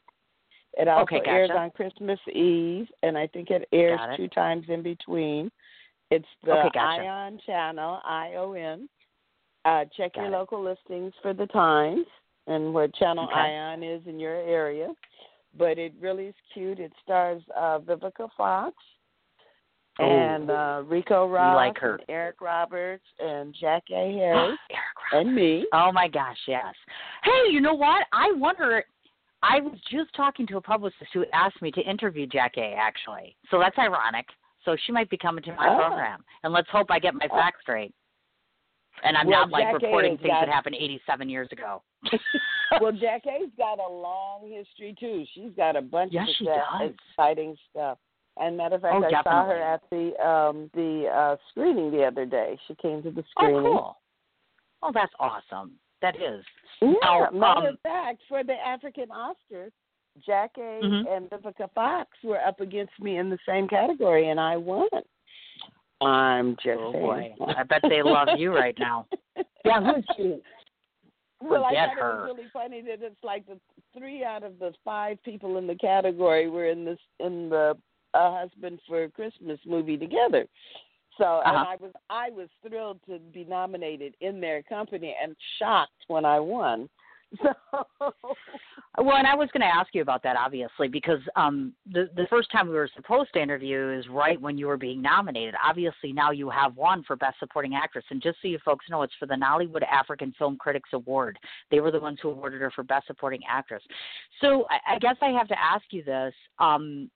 [0.73, 4.17] It also Okay, airs on Christmas Eve, and I think it airs it.
[4.17, 5.49] two times in between.
[6.11, 7.01] It's the Okay, gotcha.
[7.01, 8.87] Ion channel, I O N.
[9.65, 10.31] Uh, check your it.
[10.31, 12.05] local listings for the times
[12.47, 13.39] and where Channel Okay.
[13.39, 14.89] Ion is in your area.
[15.57, 16.79] But it really is cute.
[16.79, 18.75] It stars uh, Vivica Fox
[19.99, 20.03] Oh.
[20.09, 21.95] and uh, Rico Ross like her.
[21.97, 24.57] and Eric Roberts and Jackée Harry
[25.11, 25.67] and me.
[25.71, 26.73] Oh my gosh, yes.
[27.23, 28.03] Hey, you know what?
[28.11, 28.83] I wonder.
[29.43, 33.59] I was just talking to a publicist who asked me to interview Jackée Actually, so
[33.59, 34.25] that's ironic.
[34.65, 35.77] So she might be coming to my Oh.
[35.77, 37.35] program, and let's hope I get my Oh.
[37.35, 37.93] facts straight.
[39.03, 41.81] And I'm Well, not like Jack reporting things got- that happened 87 years ago.
[42.81, 45.25] well, Jackée's got a long history too.
[45.33, 47.97] She's got a bunch Yes, of that exciting stuff.
[48.37, 52.03] And matter of fact, Oh, I saw her at the um the uh screening the
[52.03, 52.57] other day.
[52.67, 53.57] She came to the screening.
[53.57, 53.97] oh, cool.
[54.83, 55.73] Oh, that's awesome.
[56.01, 56.43] That is.
[56.81, 59.71] Yeah, Now, matter um, of fact, for the African Oscars,
[60.25, 61.15] Jack A Mhm.
[61.15, 64.89] and Vivica Fox were up against me in the same category, and I won.
[66.03, 67.35] I'm just Oh saying.
[67.39, 69.07] boy, I bet they love you right now.
[69.65, 70.41] Yeah, who's she?
[71.41, 72.11] Well, I Forget thought her.
[72.11, 73.57] it was really funny that it's like the
[73.97, 77.77] three out of the five people in the category were in this in the
[78.13, 80.45] uh, husband for Christmas movie together.
[81.17, 81.65] So and Uh-huh.
[81.69, 86.39] I was I was thrilled to be nominated in their company and shocked when I
[86.39, 86.89] won.
[87.43, 88.13] So
[88.99, 92.27] Well, and I was going to ask you about that, obviously, because um, the the
[92.29, 95.55] first time we were supposed to interview is right when you were being nominated.
[95.67, 99.01] Obviously, now you have won for Best Supporting Actress, and just so you folks know,
[99.01, 101.39] it's for the Nollywood African Film Critics Award.
[101.71, 103.81] They were the ones who awarded her for Best Supporting Actress.
[104.41, 106.33] So I, I guess I have to ask you this.
[106.59, 107.09] Um,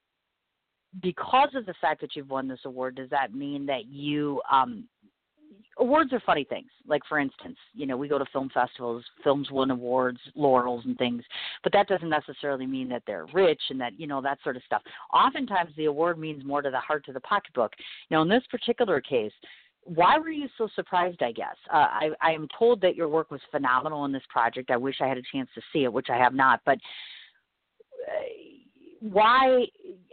[1.01, 4.88] because of the fact that you've won this award, does that mean that you um,
[5.80, 6.69] awards are funny things.
[6.86, 10.97] Like for instance, you know, we go to film festivals, films win awards, laurels and
[10.97, 11.23] things,
[11.63, 14.63] but that doesn't necessarily mean that they're rich and that, you know, that sort of
[14.65, 14.82] stuff.
[15.13, 17.73] Oftentimes the award means more to the heart to the pocketbook.
[18.11, 19.34] Now in this particular case,
[19.84, 21.55] why were you so surprised, I guess?
[21.71, 24.69] Uh, I, I am told that your work was phenomenal in this project.
[24.69, 26.78] I wish I had a chance to see it, which I have not, but
[28.05, 28.46] uh,
[28.99, 29.65] why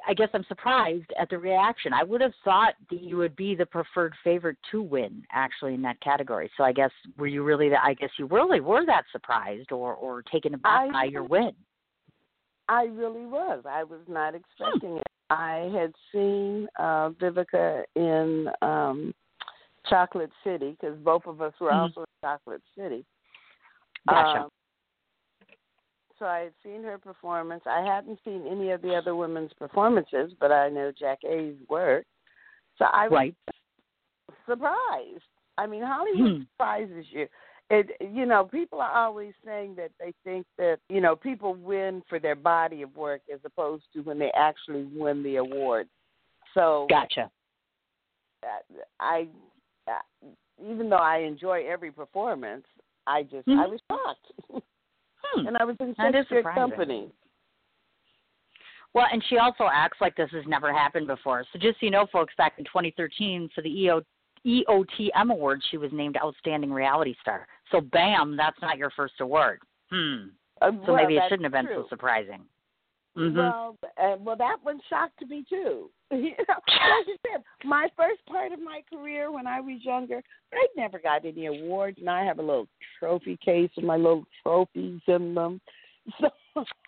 [0.06, 1.92] I guess I'm surprised at the reaction.
[1.92, 5.82] I would have thought that you would be the preferred favorite to win actually in
[5.82, 6.50] that category.
[6.56, 9.94] So I guess were you really that I guess you really were that surprised or
[9.94, 11.52] or taken aback I- by your win.
[12.68, 13.64] I really was.
[13.68, 14.40] I was not Hmm.
[14.40, 15.06] expecting it.
[15.30, 19.14] I had seen uh, Vivica in um,
[19.88, 21.82] Chocolate City because both of us were Mhm.
[21.82, 23.04] also in Chocolate City.
[24.08, 24.44] Gotcha.
[24.44, 24.50] Um,
[26.18, 27.62] so I had seen her performance.
[27.66, 32.06] I hadn't seen any of the other women's performances, but I know Jackée's work.
[32.78, 33.34] So I was right.
[34.46, 35.22] surprised.
[35.56, 36.42] I mean, Hollywood Hmm.
[36.42, 37.28] surprises you.
[37.70, 42.02] It, you know, people are always saying that they think that you know people win
[42.08, 45.88] for their body of work as opposed to when they actually win the award.
[46.52, 47.30] So Gotcha.
[49.00, 49.28] I,
[49.88, 50.28] uh,
[50.62, 52.66] even though I enjoy every performance,
[53.06, 53.70] I just I Mhm.
[53.70, 54.32] was shocked,
[55.34, 55.46] Hmm.
[55.48, 57.08] and I was in That such is good company.
[58.94, 61.44] Well, and she also acts like this has never happened before.
[61.52, 64.02] So just so you know, folks, back in 2013 for the EO,
[64.46, 67.46] EOTM Awards, she was named Outstanding Reality Star.
[67.72, 69.60] So, bam, that's not your first award.
[69.90, 70.26] Hmm.
[70.62, 71.82] Uh, So well, maybe it shouldn't have been true.
[71.82, 72.44] so surprising.
[73.16, 75.90] Hmm Well, uh, well, that one shocked me too.
[76.10, 77.02] you know, like I
[77.32, 81.46] said, my first part of my career when I was younger, I never got any
[81.46, 85.60] awards, and I have a little trophy case with my little trophies in them.
[86.20, 86.28] So,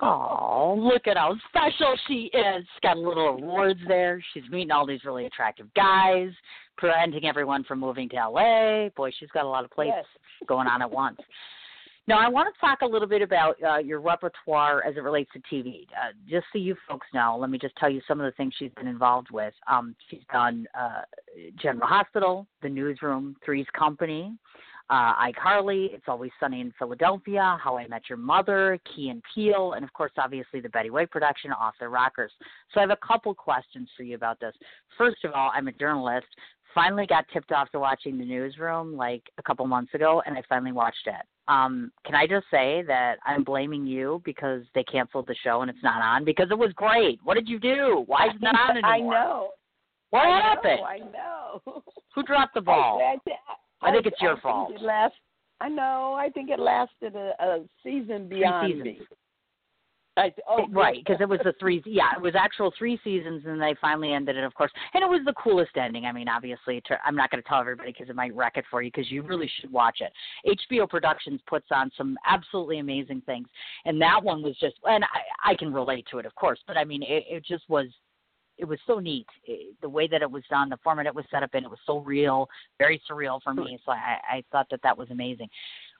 [0.00, 2.64] Oh, look at how special she is.
[2.74, 4.22] She's got little awards there.
[4.32, 6.30] She's meeting all these really attractive guys,
[6.78, 8.90] preventing everyone from moving to LA.
[8.90, 10.04] Boy, she's got a lot of plates Yes.
[10.46, 11.18] going on at once.
[12.08, 15.30] Now, I want to talk a little bit about uh, your repertoire as it relates
[15.32, 15.86] to TV.
[15.90, 18.54] Uh, just so you folks know, let me just tell you some of the things
[18.56, 19.52] she's been involved with.
[19.68, 21.00] Um, she's done uh,
[21.60, 24.32] General Hospital, The Newsroom, Three's Company,
[24.88, 29.72] uh, iCarly, It's Always Sunny in Philadelphia, How I Met Your Mother, Key and Peele,
[29.72, 32.30] and of course, obviously, the Betty White production, Off the Rockers.
[32.72, 34.54] So I have a couple questions for you about this.
[34.96, 36.26] First of all, I'm a journalist.
[36.76, 40.42] Finally got tipped off to watching the newsroom like a couple months ago, and I
[40.46, 41.26] finally watched it.
[41.48, 45.70] Um, can I just say that I'm blaming you because they canceled the show and
[45.70, 47.18] it's not on because it was great.
[47.24, 48.04] What did you do?
[48.06, 49.14] Why is it not on anymore?
[49.14, 49.50] I know.
[50.10, 50.80] What I happened?
[50.80, 51.82] Know, I know.
[52.14, 53.00] Who dropped the ball?
[53.02, 54.72] I, I think it's your think fault.
[54.74, 55.14] It last,
[55.62, 56.14] I know.
[56.18, 59.00] I think it lasted a, a season beyond me.
[60.16, 61.82] I, oh, right, because it was the three.
[61.84, 64.72] Yeah, it was actual three seasons, and they finally ended it, of course.
[64.94, 66.06] And it was the coolest ending.
[66.06, 68.80] I mean, obviously, I'm not going to tell everybody because it might wreck it for
[68.80, 68.90] you.
[68.90, 70.12] Because you really should watch it.
[70.70, 73.46] HBO Productions puts on some absolutely amazing things,
[73.84, 74.76] and that one was just.
[74.84, 77.64] And I, I can relate to it, of course, but I mean, it, it just
[77.68, 77.86] was.
[78.58, 81.26] It was so neat it, the way that it was done, the format it was
[81.30, 81.64] set up in.
[81.64, 82.48] It was so real,
[82.78, 83.78] very surreal for me.
[83.84, 85.50] So I, I thought that that was amazing.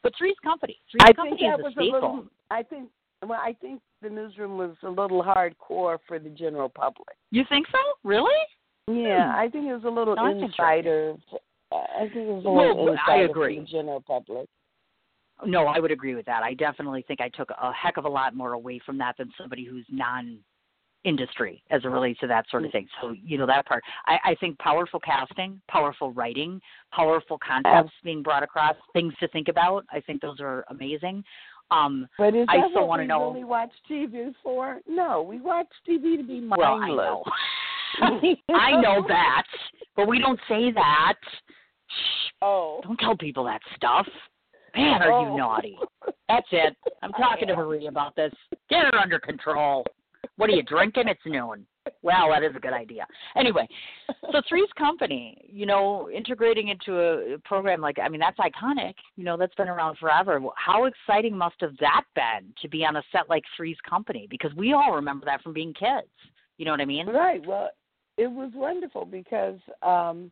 [0.03, 1.93] But Three's Company, Three's I Company think that is was a staple.
[1.93, 2.25] little.
[2.51, 2.89] I think.
[3.23, 7.17] Well, I think the newsroom was a little hardcore for the general public.
[7.31, 7.79] You think so?
[8.05, 8.35] Really?
[8.89, 9.39] Yeah, Hmm.
[9.39, 11.17] I think it was a little that's insider.
[11.73, 13.57] I think it was a Well, little I insider agree.
[13.57, 14.49] for the general public.
[15.45, 16.43] No, I would agree with that.
[16.43, 19.31] I definitely think I took a heck of a lot more away from that than
[19.37, 20.39] somebody who's non
[21.05, 22.89] industry as it relates to that sort of thing.
[23.01, 23.83] So, you know, that part.
[24.07, 26.61] I, I think powerful casting, powerful writing,
[26.93, 29.85] powerful concepts being brought across, things to think about.
[29.91, 31.23] I think those are amazing.
[31.71, 34.81] Um But is I that still what wanna we know- really watch TV for?
[34.87, 36.59] No, we watch TV to be mindless.
[36.59, 37.25] well, I know.
[38.55, 39.45] I know that,
[39.97, 41.15] but we don't say that.
[41.89, 42.81] Shh, Oh.
[42.85, 44.07] don't tell people that stuff.
[44.75, 45.37] Man, are you Oh.
[45.37, 45.79] naughty.
[46.29, 46.77] That's it.
[47.03, 48.33] I'm talking to Marie about this.
[48.69, 49.87] Get her under control.
[50.37, 51.09] What are you drinking?
[51.09, 51.67] It's noon.
[52.03, 53.07] Well, that is a good idea.
[53.37, 53.69] Anyway,
[54.33, 58.95] so Three's Company, you know, integrating into a program like, I mean, that's iconic.
[59.17, 60.41] You know, that's been around forever.
[60.57, 64.27] How exciting must have that been to be on a set like Three's Company?
[64.29, 66.09] Because we all remember that from being kids.
[66.59, 67.07] You know what I mean?
[67.07, 67.45] Right.
[67.47, 67.71] Well,
[68.17, 70.31] it was wonderful because um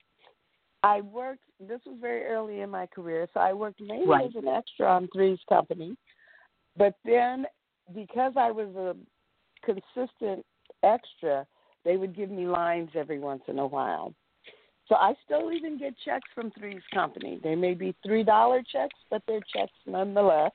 [0.82, 1.44] I worked.
[1.60, 4.26] This was very early in my career, so I worked mainly Right.
[4.26, 5.96] as an extra on Three's Company.
[6.76, 7.46] But then,
[7.94, 8.94] because I was a
[9.64, 10.44] consistent
[10.82, 11.46] extra,
[11.84, 14.14] they would give me lines every once in a while.
[14.88, 17.40] So I still even get checks from Three's Company.
[17.42, 20.52] They may be three dollar checks, but they're checks nonetheless.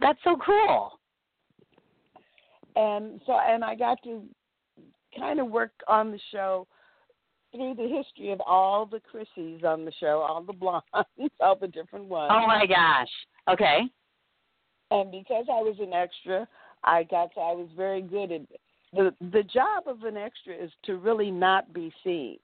[0.00, 0.92] That's so cool.
[2.76, 4.22] and so and I got to
[5.18, 6.66] kind of work on the show
[7.52, 10.84] through the history of all the Chrissies on the show, all the blondes,
[11.40, 12.32] all the different ones.
[12.34, 13.08] Oh my gosh.
[13.50, 13.80] Okay.
[14.90, 16.46] And because I was an extra,
[16.84, 18.42] I got to, I was very good at
[18.92, 22.38] the the job of an extra is to really not be seen.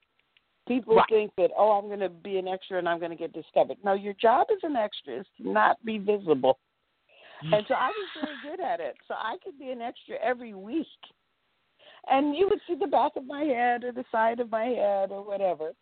[0.66, 1.06] People Right.
[1.08, 3.78] think that oh I'm going to be an extra and I'm going to get discovered.
[3.84, 6.58] No, your job as an extra is to not be visible.
[7.44, 7.56] Mm.
[7.58, 8.96] And so I was very good at it.
[9.06, 10.86] So I could be an extra every week.
[12.10, 15.10] and you would see the back of my head or the side of my head
[15.10, 15.72] or whatever.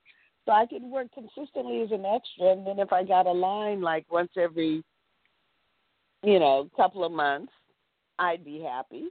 [0.44, 3.80] So I could work consistently as an extra, and then if I got a line
[3.80, 4.82] like once every,
[6.22, 7.52] you know, couple of months,
[8.18, 9.08] I'd be happy.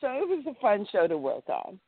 [0.00, 1.78] So it was a fun show to work on.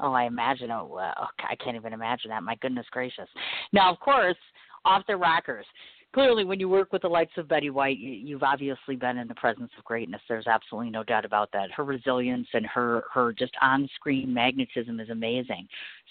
[0.00, 0.70] Oh, I imagine.
[0.70, 2.42] Oh, well, I can't even imagine that.
[2.42, 3.28] My goodness gracious.
[3.72, 4.36] Now, of course,
[4.84, 5.66] off the rockers
[6.12, 9.28] clearly when you work with the likes of Betty White, you, you've obviously been in
[9.28, 10.20] the presence of greatness.
[10.28, 11.70] There's absolutely no doubt about that.
[11.70, 15.68] Her resilience and her her just on-screen magnetism is amazing.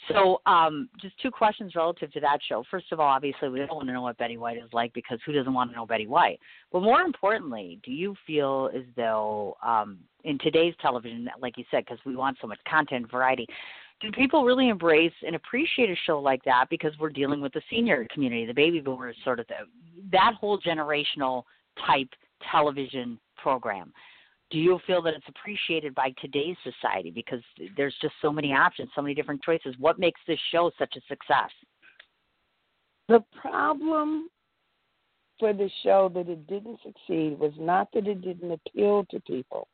[0.08, 2.64] So, um, just two questions relative to that show.
[2.72, 5.20] First of all, obviously, we don't want to know what Betty White is like because
[5.26, 6.40] who doesn't want to know Betty White?
[6.72, 11.86] But more importantly, do you feel as though um, in today's television, like you said,
[11.86, 13.48] because we want so much content variety,
[14.02, 17.62] do people really embrace and appreciate a show like that because we're dealing with the
[17.70, 19.56] senior community, the baby boomers, sort of the,
[20.12, 21.44] that whole generational
[21.86, 22.10] type
[22.52, 23.92] television program?
[24.52, 27.42] Do you feel that it's appreciated by today's society because
[27.78, 29.76] there's just so many options, so many different choices?
[29.78, 31.52] What makes this show such a success?
[33.10, 34.30] The problem
[35.40, 39.68] for the show that it didn't succeed was not that it didn't appeal to people.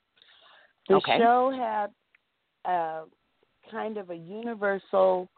[0.88, 1.18] The okay.
[1.18, 3.06] show had uh,
[3.70, 5.30] kind of a universal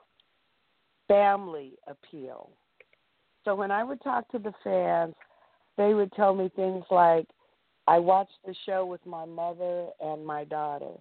[1.08, 2.50] family appeal.
[3.46, 5.16] So when I would talk to the fans,
[5.78, 7.28] they would tell me things like,
[7.88, 10.92] I watched the show with my mother and my daughter.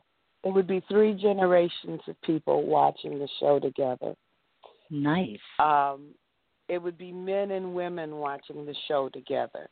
[0.45, 4.15] It would be three generations of people watching the show together.
[4.91, 5.39] Nice.
[5.59, 6.11] Um,
[6.69, 9.69] it would be men and women watching the show together.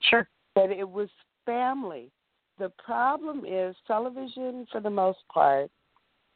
[0.00, 0.28] Sure.
[0.56, 1.08] But it was
[1.46, 2.10] family.
[2.58, 5.70] The problem is television, for the most part,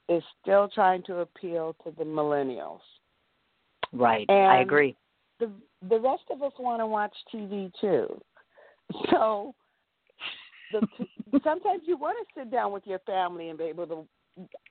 [0.09, 2.81] is still trying to appeal to the millennials.
[3.93, 4.27] Right.
[4.29, 4.97] And I agree.
[5.41, 5.51] The
[5.89, 8.21] the rest of us want to watch TV too.
[9.11, 9.55] So
[10.73, 10.87] the
[11.45, 14.07] sometimes you want to sit down with your family and be able to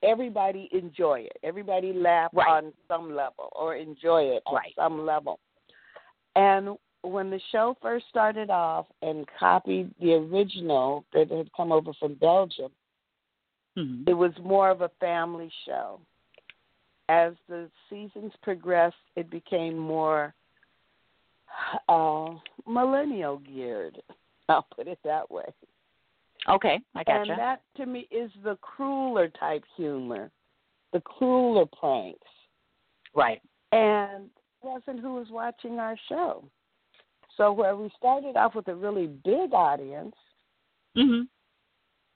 [0.04, 1.38] everybody enjoy it.
[1.44, 2.48] Everybody laugh right.
[2.48, 4.74] on some level or enjoy it on right.
[4.76, 5.40] some level.
[6.36, 11.92] And when the show first started off and copied the original that had come over
[12.00, 12.72] from Belgium,
[13.78, 14.10] Mm-hmm.
[14.10, 16.00] It was more of a family show.
[17.10, 20.34] As the seasons progressed, it became more
[21.88, 22.30] uh,
[22.68, 24.02] millennial geared.
[24.50, 25.46] I'll put it that way.
[26.50, 27.32] Okay, I gotcha.
[27.32, 30.32] And that to me is the crueler type humor,
[30.94, 32.20] the crueler pranks.
[33.14, 33.42] Right.
[33.74, 34.30] And
[34.64, 36.44] wasn't who was watching our show.
[37.36, 40.16] So where we started off with a really big audience,
[40.96, 41.24] mm-hmm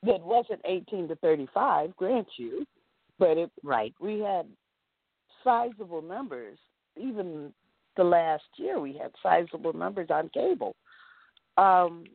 [0.04, 2.66] that wasn't 18 to 35, grant you,
[3.20, 3.94] but it right.
[4.00, 4.48] We had
[5.44, 6.58] sizable numbers.
[6.98, 7.54] Even
[7.98, 10.76] the last year, we had sizable numbers on cable.
[11.58, 12.06] Um,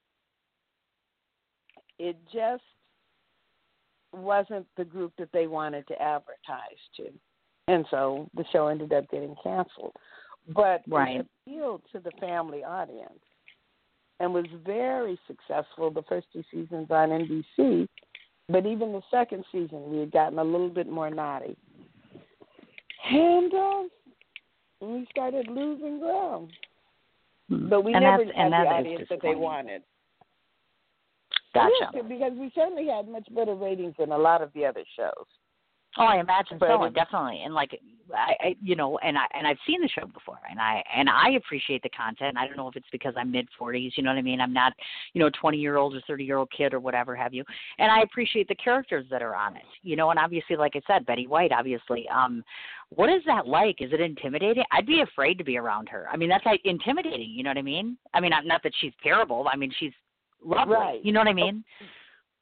[1.99, 2.63] it just
[4.13, 7.09] wasn't the group that they wanted to advertise to,
[7.69, 9.95] and so the show ended up getting canceled.
[10.55, 11.21] But right.
[11.21, 13.21] it appealed to the family audience
[14.21, 17.89] and was very successful the first two seasons on NBC.
[18.49, 21.57] But even the second season, we had gotten a little bit more naughty.
[23.11, 23.83] And uh,
[24.81, 26.53] we started losing ground.
[27.49, 27.69] Hmm.
[27.69, 29.83] But we and never had the audience that they wanted.
[31.55, 32.03] Gotcha.
[32.07, 35.27] Because we certainly had much better ratings than a lot of the other shows.
[35.99, 37.43] Oh, I imagine but so, it, definitely.
[37.45, 37.79] And like,
[38.15, 41.09] I, I, you know, and I and I've seen the show before, and I and
[41.09, 42.37] I appreciate the content.
[42.39, 44.41] I don't know if it's because I'm mid 40s, you know what I mean.
[44.41, 44.73] I'm not,
[45.13, 47.45] you know, 20 year old or 30 year old kid or whatever have you.
[47.79, 50.11] And I appreciate the characters that are on it, you know.
[50.11, 52.07] And obviously, like I said, Betty White, obviously.
[52.09, 52.45] Um,
[52.91, 53.77] what is that like?
[53.81, 54.65] Is it intimidating?
[54.71, 56.07] I'd be afraid to be around her.
[56.11, 57.31] I mean, that's like intimidating.
[57.31, 57.97] You know what I mean?
[58.15, 59.47] I mean, not, not that she's terrible.
[59.53, 59.93] I mean, she's
[60.45, 60.75] lovely.
[60.75, 61.05] Right.
[61.05, 61.65] You know what I mean?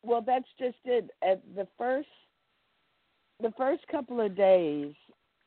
[0.03, 1.09] Well, that's just it.
[1.27, 2.09] At the first
[3.45, 4.95] the first couple of days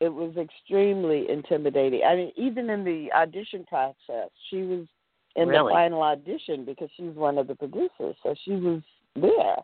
[0.00, 2.02] it was extremely intimidating.
[2.06, 4.86] I mean, even in the audition process, she was
[5.34, 5.72] in really?
[5.72, 8.82] the final audition because she's one of the producers, so she was
[9.16, 9.56] there.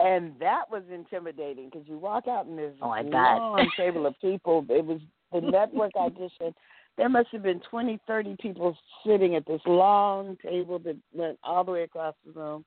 [0.00, 4.14] And that was intimidating because you walk out and there's oh, a long table of
[4.20, 4.66] people.
[4.68, 5.00] It was
[5.32, 6.52] the network audition.
[6.96, 11.62] There must have been twenty, thirty people sitting at this long table that went all
[11.62, 12.64] the way across the room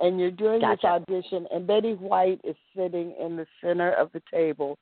[0.00, 0.76] and you're doing gotcha.
[0.76, 4.78] this audition, and Betty White is sitting in the center of the table,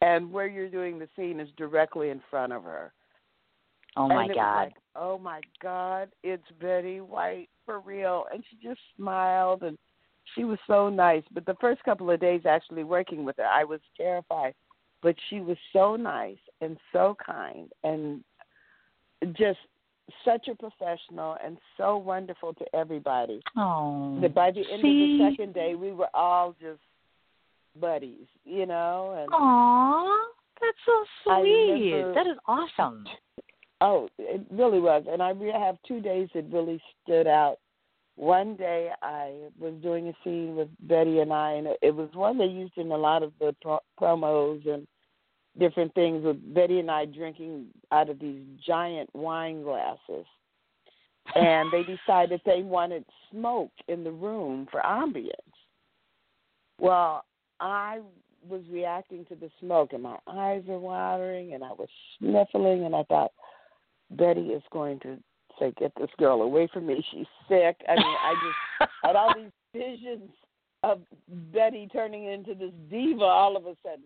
[0.00, 2.92] and where you're doing the scene is directly in front of her.
[3.96, 4.64] Oh my God!
[4.64, 6.08] Like, oh my God!
[6.22, 9.78] It's Betty White for real, and she just smiled, and
[10.34, 11.22] she was so nice.
[11.32, 14.54] But the first couple of days actually working with her, I was terrified,
[15.02, 18.24] but she was so nice and so kind, and
[19.36, 19.58] just
[20.24, 23.40] such a professional and so wonderful to everybody.
[23.56, 26.80] Oh, that by the end of the second day, we were all just
[27.80, 29.16] buddies, you know.
[29.18, 30.24] And Aww,
[30.60, 31.72] that's so sweet.
[31.92, 33.06] remember- That is awesome.
[33.80, 35.04] oh, it really was.
[35.08, 37.58] And I have two days that really stood out.
[38.16, 42.08] One day I was doing a scene with Betty and I, and it- it was
[42.14, 44.86] one they used in a lot of the pro- promos and
[45.58, 50.26] different things with Betty and I drinking out of these giant wine glasses.
[51.34, 55.32] and they decided they wanted smoke in the room for ambience.
[56.78, 57.24] Well,
[57.60, 58.00] I
[58.46, 62.94] was reacting to the smoke, and my eyes were watering, and I was sniffling, and
[62.94, 63.32] I thought
[64.10, 65.18] Betty is going to
[65.58, 67.04] say, "Get this girl away from me.
[67.10, 70.30] She's sick." I mean, I just had all these visions
[70.82, 71.00] of
[71.52, 74.04] Betty turning into this diva all of a sudden.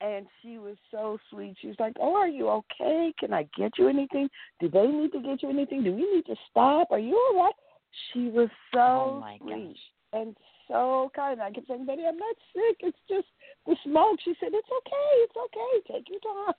[0.00, 1.56] And she was so sweet.
[1.60, 3.14] She was like, "Oh, are you okay?
[3.18, 4.28] Can I get you anything?
[4.60, 5.84] Do they need to get you anything?
[5.84, 6.88] Do we need to stop?
[6.90, 7.54] Are you all right?"
[8.12, 10.20] She was so oh my sweet gosh.
[10.20, 10.36] and
[10.68, 11.40] so kind.
[11.40, 12.78] I kept saying, Betty, I'm not sick.
[12.80, 13.26] It's just
[13.66, 14.18] the smoke.
[14.24, 15.12] She said, It's okay.
[15.22, 15.92] It's okay.
[15.94, 16.54] Take your time.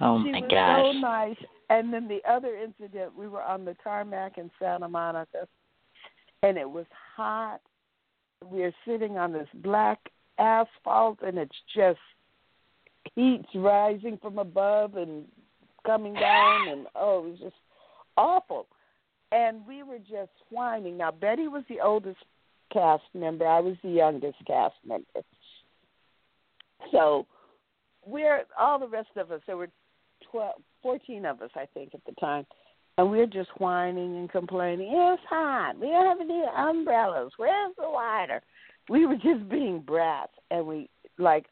[0.00, 0.94] Oh she my was gosh.
[0.94, 1.36] so nice.
[1.68, 5.46] And then the other incident, we were on the tarmac in Santa Monica,
[6.42, 7.60] and it was hot.
[8.44, 10.00] We are sitting on this black
[10.40, 12.00] asphalt, and it's just
[13.14, 15.24] heat's rising from above and
[15.86, 17.56] coming down, and oh, it was just
[18.16, 18.66] awful.
[19.32, 20.96] And we were just whining.
[20.96, 22.18] Now, Betty was the oldest
[22.72, 23.46] cast member.
[23.46, 25.06] I was the youngest cast member.
[26.90, 27.26] So
[28.04, 29.40] we're all the rest of us.
[29.46, 29.68] There were
[30.30, 32.46] twelve, fourteen of us, I think, at the time,
[32.98, 34.88] and we're just whining and complaining.
[34.92, 35.78] It's hot.
[35.78, 37.32] We don't have any umbrellas.
[37.36, 38.42] Where's the lighter?
[38.88, 40.88] We were just being brats, and we
[41.18, 41.46] like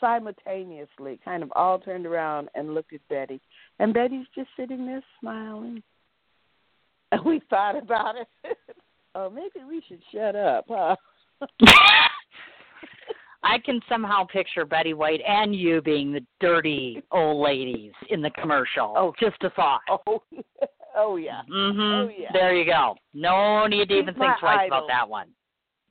[0.00, 3.40] simultaneously kind of all turned around and looked at Betty,
[3.78, 5.82] and Betty's just sitting there smiling.
[7.12, 8.28] And we thought about it.
[9.14, 10.96] oh, maybe we should shut up, huh?
[13.42, 18.30] I can somehow picture Betty White and you being the dirty old ladies in the
[18.30, 18.94] commercial.
[18.96, 19.14] Oh.
[19.20, 19.82] just a thought.
[19.88, 20.22] oh,
[20.96, 21.42] oh yeah.
[21.48, 22.06] Mhm.
[22.06, 22.30] Oh, yeah.
[22.32, 22.96] There you go.
[23.14, 24.78] No need to even think twice idol.
[24.78, 25.28] about that one.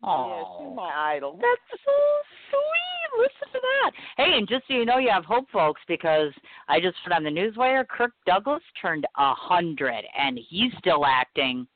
[0.06, 1.34] Yeah, Oh, she's my idol.
[1.42, 1.92] that's so
[2.52, 3.22] sweet.
[3.22, 3.92] Listen to that.
[4.18, 6.32] Hey, and just so you know, you have hope, folks, because
[6.68, 7.88] I just put on the newswire.
[7.88, 11.68] Kirk Douglas turned a hundred, and he's still acting.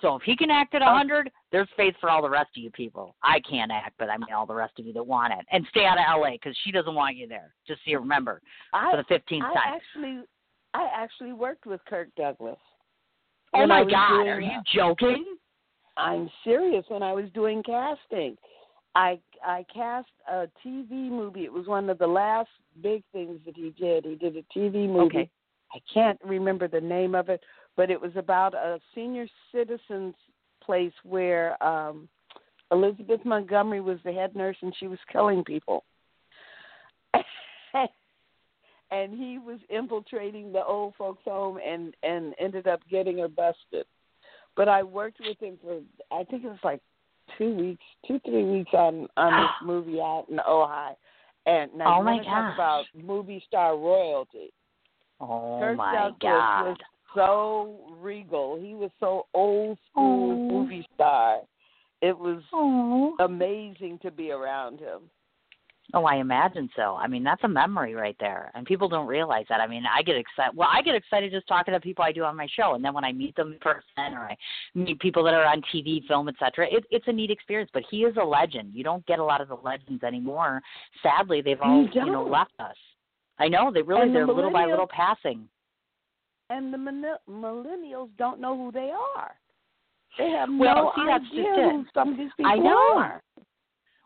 [0.00, 2.62] So if he can act at a hundred, there's faith for all the rest of
[2.62, 3.14] you people.
[3.22, 5.44] I can't act, but I mean all the rest of you that want it.
[5.52, 7.52] And stay out of LA because she doesn't want you there.
[7.66, 8.40] Just so you remember
[8.72, 9.74] I, for the fifteenth I time.
[9.76, 10.20] actually,
[10.72, 12.56] I actually worked with Kirk Douglas.
[13.52, 15.36] oh my God, are you joking?
[15.98, 16.84] I'm serious.
[16.88, 18.36] When I was doing casting,
[18.94, 21.44] I I cast a TV movie.
[21.44, 22.48] It was one of the last
[22.82, 24.04] big things that he did.
[24.04, 25.04] He did a TV movie.
[25.04, 25.30] Okay.
[25.72, 27.42] I can't remember the name of it,
[27.76, 30.14] but it was about a senior citizens
[30.64, 32.08] place where um
[32.70, 35.84] Elizabeth Montgomery was the head nurse and she was killing people.
[37.14, 43.84] and he was infiltrating the old folks home and and ended up getting her busted.
[44.58, 45.78] But I worked with him for
[46.10, 46.80] I think it was like
[47.38, 50.94] two weeks, two three weeks on on this movie out in Ojai.
[51.46, 54.52] And now Oh, you want to talk about movie star royalty.
[55.20, 56.62] Oh Kirk my Douglas God.
[56.64, 56.76] was
[57.14, 58.58] so regal.
[58.60, 60.52] He was so old school Oh.
[60.52, 61.38] movie star.
[62.02, 63.14] It was Oh.
[63.20, 65.02] amazing to be around him.
[65.94, 66.96] Oh, I imagine so.
[66.96, 69.60] I mean, that's a memory right there, and people don't realize that.
[69.60, 70.54] I mean, I get excited.
[70.54, 72.92] Well, I get excited just talking to people I do on my show, and then
[72.92, 74.36] when I meet them in person or I
[74.74, 77.70] meet people that are on TV, film, etc., it, it's a neat experience.
[77.72, 78.74] But he is a legend.
[78.74, 80.60] You don't get a lot of the legends anymore.
[81.02, 82.76] Sadly, they've all You you know left us.
[83.38, 85.48] I know they really And the they're little by little passing.
[86.50, 89.34] And the millenn- millennials don't know who they are.
[90.18, 92.94] They have Well, no see, idea who some of these people I know.
[92.96, 93.22] are.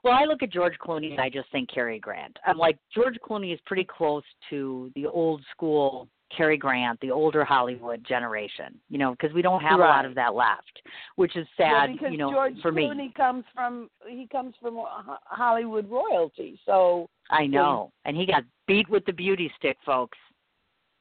[0.04, 2.36] Well, I look at George Clooney and I just think Cary Grant.
[2.46, 7.44] I'm like George Clooney is pretty close to the old school Cary Grant, the older
[7.44, 8.78] Hollywood generation.
[8.88, 10.80] You know, because we don't have a lot of that left,
[11.16, 11.92] which is sad.
[11.92, 13.12] because you know, George for Clooney me.
[13.16, 14.82] comes from he comes from
[15.24, 20.18] Hollywood royalty, so I know, and he got beat with the beauty stick, folks.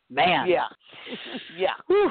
[0.10, 0.48] Man.
[0.48, 0.68] yeah,
[1.58, 1.74] yeah.
[1.88, 2.10] Whew.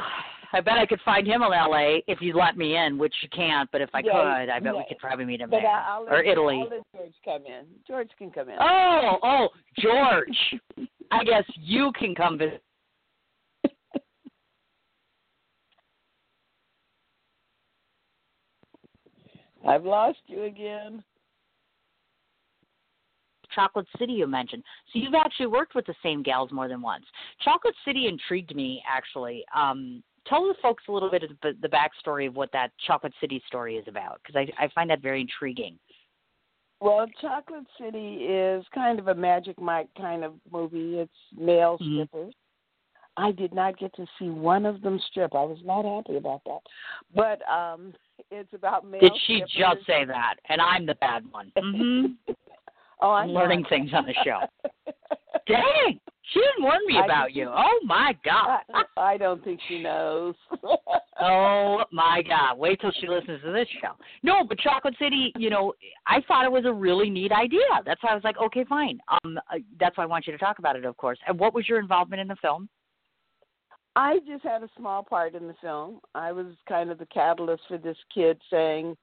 [0.53, 2.03] I bet I could find him in L.A.
[2.09, 3.71] if you let me in, which you can't.
[3.71, 5.69] But if I Yeah, could, I bet we could probably meet him But there.
[5.69, 6.61] I, I'll let, or Italy.
[6.65, 7.67] I'll let George come in.
[7.87, 8.57] George can come in.
[8.61, 9.49] Oh, oh,
[9.79, 10.89] George.
[11.13, 12.63] I guess you can come visit.
[19.67, 21.05] I've lost you again.
[23.55, 24.63] Chocolate City you mentioned.
[24.93, 27.05] So you've actually worked with the same gals more than once.
[27.45, 29.45] Chocolate City intrigued me actually.
[29.55, 33.13] Um, tell the folks a little bit of the, the backstory of what that Chocolate
[33.21, 35.79] City story is about because I, I find that very intriguing.
[36.81, 40.99] Well, Chocolate City is kind of a Magic Mike kind of movie.
[40.99, 41.95] It's male Mhm.
[42.07, 42.35] strippers.
[43.17, 45.35] I did not get to see one of them strip.
[45.35, 46.61] I was not happy about that.
[47.15, 47.93] But um
[48.31, 49.53] it's about male Did she strippers.
[49.77, 50.37] just say that?
[50.49, 51.53] And I'm the bad one.
[51.59, 52.07] hmm
[53.03, 54.41] oh, I'm I'm learning things on the show.
[55.47, 56.01] Dang,
[56.33, 57.49] she didn't warn me about you.
[57.51, 58.61] Oh my god.
[58.75, 58.85] I,
[59.15, 60.35] I don't think she knows.
[61.23, 62.57] Oh my God!
[62.57, 63.93] Wait till she listens to this show.
[64.23, 65.75] No, but Chocolate City, you know,
[66.07, 67.61] I thought it was a really neat idea.
[67.85, 68.99] That's why I was like, okay, fine.
[69.13, 71.19] Um, uh, that's why I want you to talk about it, of course.
[71.29, 72.71] And what was your involvement in the film?
[73.97, 76.01] I just had a small part in the film.
[76.15, 78.97] I was kind of the catalyst for this kid saying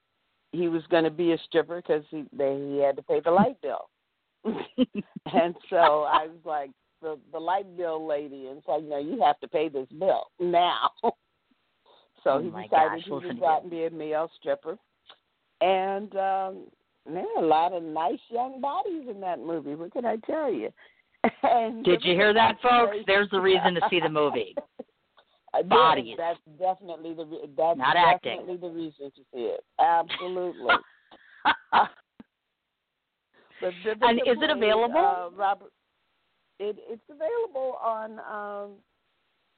[0.53, 3.29] he was going to be a stripper because he they, he had to pay the
[3.29, 3.89] light bill,
[4.45, 6.71] and so I was like
[7.01, 10.91] the the light bill lady, and like, no, you have to pay this bill now.
[11.03, 11.11] so
[12.25, 14.77] Oh he decided gosh, he would to go out and be a male stripper,
[15.61, 16.63] and um,
[17.09, 19.75] man, a lot of nice young bodies in that movie.
[19.75, 20.69] What can I tell you?
[21.43, 22.97] And Did you hear that, folks?
[23.05, 24.55] There's the reason to see the movie.
[25.67, 26.15] Bodies.
[26.17, 28.37] That's definitely the re- that's Not acting.
[28.37, 29.63] definitely the reason to see it.
[29.79, 30.67] Absolutely.
[33.59, 34.97] But the- the- And is it available?
[34.97, 35.71] Uh, Robert,
[36.59, 38.71] it, it's available on um,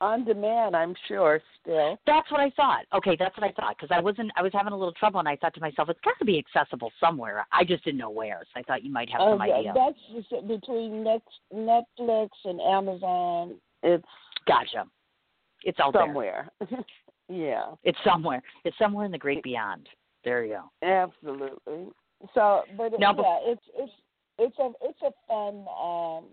[0.01, 0.75] on demand.
[0.75, 1.97] I'm sure still.
[2.07, 2.85] That's what I thought.
[2.93, 4.31] Okay, that's what I thought because I wasn't.
[4.37, 6.37] I was having a little trouble, and I thought to myself, it's got to be
[6.39, 7.45] accessible somewhere.
[7.51, 9.73] I just didn't know where, so I thought you might have some Uh, idea.
[9.75, 9.97] That's
[10.29, 11.05] just between
[11.53, 13.55] Netflix and Amazon.
[13.83, 14.05] It's
[14.47, 14.85] Gotcha.
[15.63, 16.03] It's out there.
[16.03, 16.49] somewhere.
[17.29, 17.71] yeah.
[17.83, 18.41] It's somewhere.
[18.63, 19.87] It's somewhere in the great beyond.
[20.23, 20.87] There you go.
[20.87, 21.87] Absolutely.
[22.33, 23.91] So, but Now, yeah, it's it's
[24.37, 25.65] it's a it's a fun.
[25.81, 26.25] um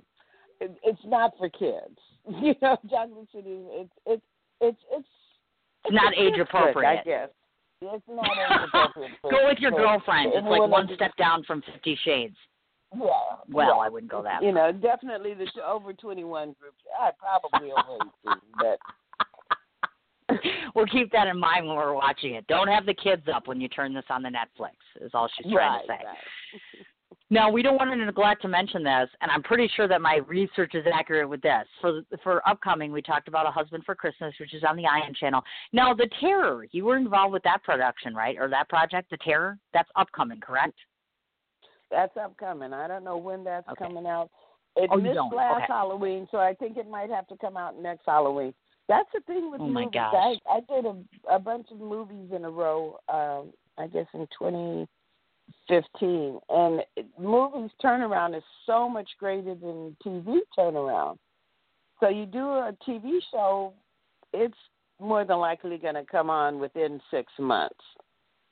[0.61, 2.77] it, It's not for kids, you know.
[2.91, 3.61] Chocolate City.
[3.71, 4.23] It's it's
[4.61, 5.09] it's it's.
[5.85, 6.89] It's not age appropriate.
[6.89, 7.29] I guess.
[7.81, 9.13] It's not age appropriate.
[9.23, 10.33] Go with your girlfriend.
[10.35, 12.37] It's like one step down from Fifty Shades.
[12.95, 13.07] Yeah.
[13.51, 13.85] Well, yeah.
[13.85, 14.73] I wouldn't go that You far.
[14.73, 16.75] know, definitely the over twenty one group.
[16.99, 20.39] I probably over eighteen, but
[20.75, 22.47] we'll keep that in mind when we're watching it.
[22.47, 24.73] Don't have the kids up when you turn this on the Netflix.
[25.01, 25.99] Is all she's trying right, to say.
[26.05, 26.17] right.
[27.29, 30.21] Now we don't want to neglect to mention this, and I'm pretty sure that my
[30.29, 31.65] research is accurate with this.
[31.81, 35.13] For for upcoming, we talked about a husband for Christmas, which is on the Ion
[35.13, 35.43] Channel.
[35.73, 39.59] Now the Terror, you were involved with that production, right, or that project, the Terror?
[39.75, 40.79] That's upcoming, correct?
[41.91, 42.73] That's upcoming.
[42.73, 43.85] I don't know when that's Okay.
[43.85, 44.31] coming out.
[44.77, 45.73] It Oh, you missed last Okay.
[45.73, 48.55] Halloween, so I think it might have to come out next Halloween.
[48.89, 49.95] That's the thing with Oh, my movies.
[49.95, 50.39] gosh.
[50.47, 50.97] I I did a
[51.29, 53.01] a bunch of movies in a row.
[53.09, 54.29] Um, I guess in
[55.69, 56.83] 2015, and
[57.19, 61.19] movies turnaround is so much greater than TV turnaround.
[62.01, 63.73] So you do a TV show,
[64.33, 64.57] it's
[65.01, 67.77] more than likely going to come on within six months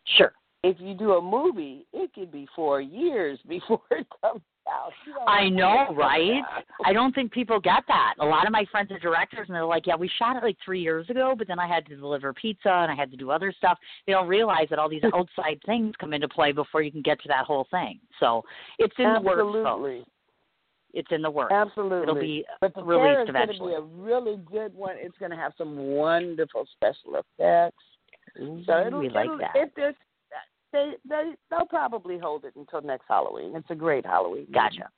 [0.06, 0.32] Sure.
[0.62, 4.42] if you do a movie, it could be four years before it comes out.
[4.42, 6.42] You don't Oh, I know, right?
[6.86, 8.14] I don't think people get that.
[8.20, 10.56] A lot of my friends are directors, and they're like, "Yeah, we shot it like
[10.64, 13.30] three years ago, but then I had to deliver pizza and I had to do
[13.30, 16.90] other stuff." They don't realize that all these outside things come into play before you
[16.90, 18.00] can get to that whole thing.
[18.20, 18.42] So
[18.78, 19.40] it's in the works.
[19.40, 20.04] Absolutely,
[20.94, 21.52] It's in the works.
[21.52, 22.02] absolutely.
[22.02, 24.96] It'll be but the released Terror is going to be a really good one.
[24.98, 27.84] It's going to have some wonderful special effects.
[28.66, 29.72] So it'll, we like it'll, that.
[29.76, 29.94] There's,
[30.74, 33.54] they they they'll probably hold it until next Halloween.
[33.56, 34.46] It's a great Halloween.
[34.52, 34.90] Gotcha.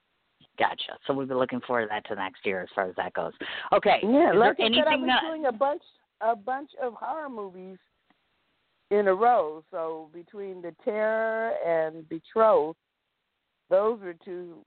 [0.59, 0.97] Gotcha.
[1.07, 3.33] So we'll be looking forward to that to next year as far as that goes.
[3.75, 3.99] Okay.
[4.03, 5.83] Yeah, Is like there I said, I've anything been that doing a bunch
[6.23, 7.77] a bunch of horror movies
[8.91, 9.63] in a row.
[9.71, 12.79] So between The Terror and Betrothed,
[13.69, 14.65] those were two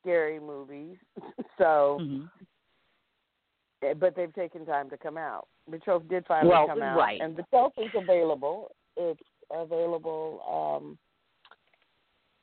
[0.00, 0.96] scary movies.
[1.58, 2.30] so, Mhm.
[3.82, 5.46] eh, but they've taken time to come out.
[5.70, 7.20] Betrothed did finally Well, come out, right.
[7.20, 8.70] and Betrothed is available.
[8.96, 9.20] It's
[9.50, 10.98] available um,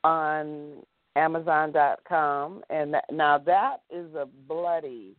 [0.04, 0.82] on
[1.16, 5.16] Amazon.com, and that, now that is a bloody,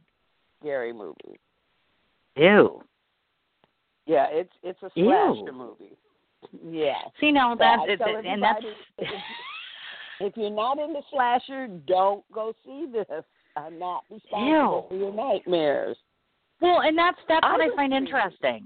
[0.59, 1.39] scary movie.
[2.35, 2.81] Ew.
[4.05, 5.05] Yeah, it's it's a Ew.
[5.05, 5.97] slasher movie.
[6.63, 7.01] Yeah.
[7.19, 8.63] See now So that's it's, and that's
[8.97, 9.07] if,
[10.21, 13.23] if you're not into slasher, don't go see this.
[13.55, 14.85] I'm not responsible Ew.
[14.89, 15.97] for your nightmares.
[16.61, 18.65] Well, and that's that's I what I find interesting.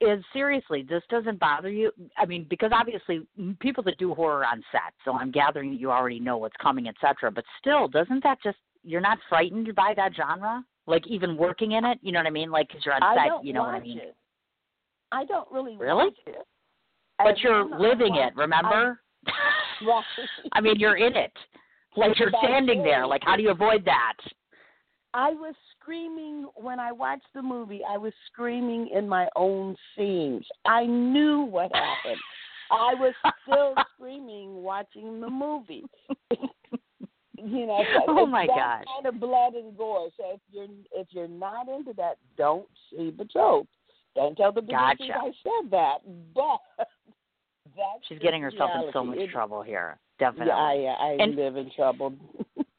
[0.00, 1.92] Is seriously, this doesn't bother you?
[2.16, 3.26] I mean, because obviously
[3.58, 6.88] people that do horror on set, so I'm gathering that you already know what's coming,
[6.88, 7.30] etc.
[7.30, 10.64] But still, doesn't that just you're not frightened by that genre?
[10.86, 12.50] Like even working in it, you know what I mean?
[12.50, 13.98] Like because you're on I set, you know what I mean?
[13.98, 14.16] it.
[15.12, 16.10] I don't really Really?
[17.18, 19.00] But you're living it, remember?
[19.82, 20.04] Right.
[20.52, 21.32] I mean, you're in it.
[21.96, 23.06] Like you're standing there.
[23.06, 24.12] Like how do you avoid that?
[25.14, 25.54] I was
[25.90, 27.80] screaming when I watched the movie.
[27.88, 30.44] I was screaming in my own scenes.
[30.64, 32.20] I knew what happened.
[32.70, 33.12] I was
[33.42, 35.82] still screaming watching the movie.
[36.30, 38.84] you know, oh my gosh.
[38.94, 40.10] kind of blood and gore.
[40.16, 43.66] So if you're if you're not into that, don't see Betrothed.
[44.14, 45.18] Don't tell the producers Gotcha.
[45.20, 45.96] I said that.
[46.34, 46.58] But
[47.76, 49.98] that's She's getting herself in so much It- trouble here.
[50.20, 50.48] Definitely.
[50.84, 52.14] Yeah, I, I And- live in trouble.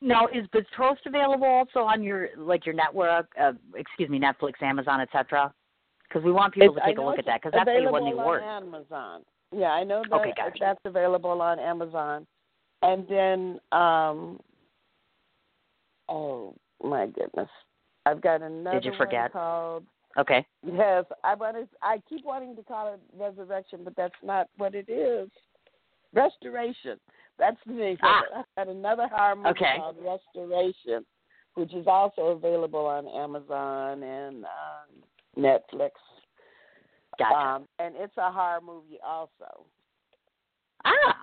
[0.00, 3.28] Now, is Betrothed available also on your like your network?
[3.40, 5.52] Uh, excuse me, Netflix, Amazon, etc.
[6.08, 7.90] Because we want people It's- to take a look at that because that's how you
[7.90, 8.42] won the available award.
[8.42, 9.24] on Amazon.
[9.52, 10.58] Yeah, I know that Okay, gotcha.
[10.60, 12.26] that's available on Amazon.
[12.82, 14.40] And then, um,
[16.08, 17.48] oh my goodness,
[18.04, 19.32] I've got another Did you one forget?
[19.32, 19.86] called.
[20.18, 20.46] Okay.
[20.62, 21.68] Yes, I want to.
[21.82, 25.30] I keep wanting to call it Resurrection, but that's not what it is.
[26.12, 26.98] Restoration.
[27.38, 27.98] That's the name.
[28.02, 28.22] Ah.
[28.36, 29.74] I've got another horror movie Okay.
[29.78, 31.04] called Restoration,
[31.54, 35.02] which is also available on Amazon and um,
[35.36, 35.90] Netflix.
[37.18, 37.34] Gotcha.
[37.34, 39.66] Um, and it's a horror movie also.
[40.84, 41.16] ah,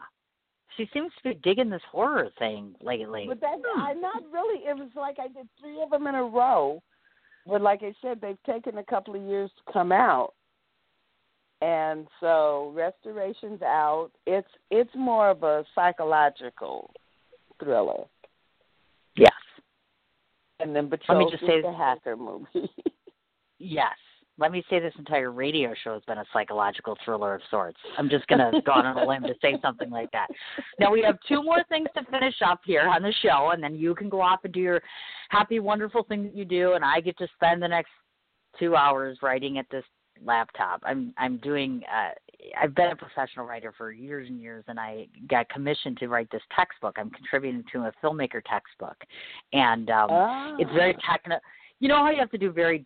[0.75, 3.25] she seems to be digging this horror thing lately.
[3.27, 3.79] But that's Hmm.
[3.81, 4.65] I'm not really.
[4.65, 6.81] It was like I did three of them in a row.
[7.45, 10.33] But like I said, they've taken a couple of years to come out,
[11.63, 14.09] and so Restoration's out.
[14.27, 16.91] It's it's more of a psychological
[17.59, 18.03] thriller,
[19.15, 19.31] Yes.
[20.59, 22.69] and then Let me just say- the hacker movie.
[23.59, 23.95] Yes.
[24.39, 27.77] Let me say this entire radio show has been a psychological thriller of sorts.
[27.97, 30.27] I'm just going to go on a limb to say something like that.
[30.79, 33.75] Now, we have two more things to finish up here on the show, and then
[33.75, 34.81] you can go off and do your
[35.29, 37.91] happy, wonderful thing that you do, and I get to spend the next
[38.59, 39.85] two hours writing at this
[40.23, 40.81] laptop.
[40.83, 41.81] I'm I'm doing.
[41.91, 42.11] Uh,
[42.61, 46.29] I've been a professional writer for years and years, and I got commissioned to write
[46.31, 46.95] this textbook.
[46.97, 48.97] I'm contributing to a filmmaker textbook,
[49.53, 50.55] and um, ah.
[50.59, 51.39] it's very technical.
[51.79, 52.85] You know how you have to do very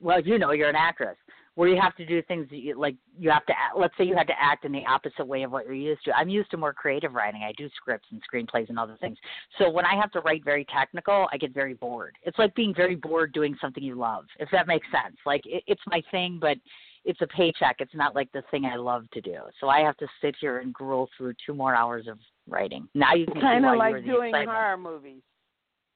[0.00, 0.20] well.
[0.20, 1.16] You know, you're an actress
[1.56, 3.52] where you have to do things that you, like you have to.
[3.52, 6.04] act- Let's say you had to act in the opposite way of what you're used
[6.04, 6.16] to.
[6.16, 7.42] I'm used to more creative writing.
[7.42, 9.18] I do scripts and screenplays and other things.
[9.58, 12.16] So when I have to write very technical, I get very bored.
[12.22, 15.16] It's like being very bored doing something you love, if that makes sense.
[15.26, 16.56] Like it, it's my thing, but
[17.04, 17.76] it's a paycheck.
[17.80, 19.38] It's not like the thing I love to do.
[19.60, 22.18] So I have to sit here and gruel through two more hours of
[22.48, 22.88] writing.
[22.94, 25.22] Now you can kind of like doing excitement horror movies.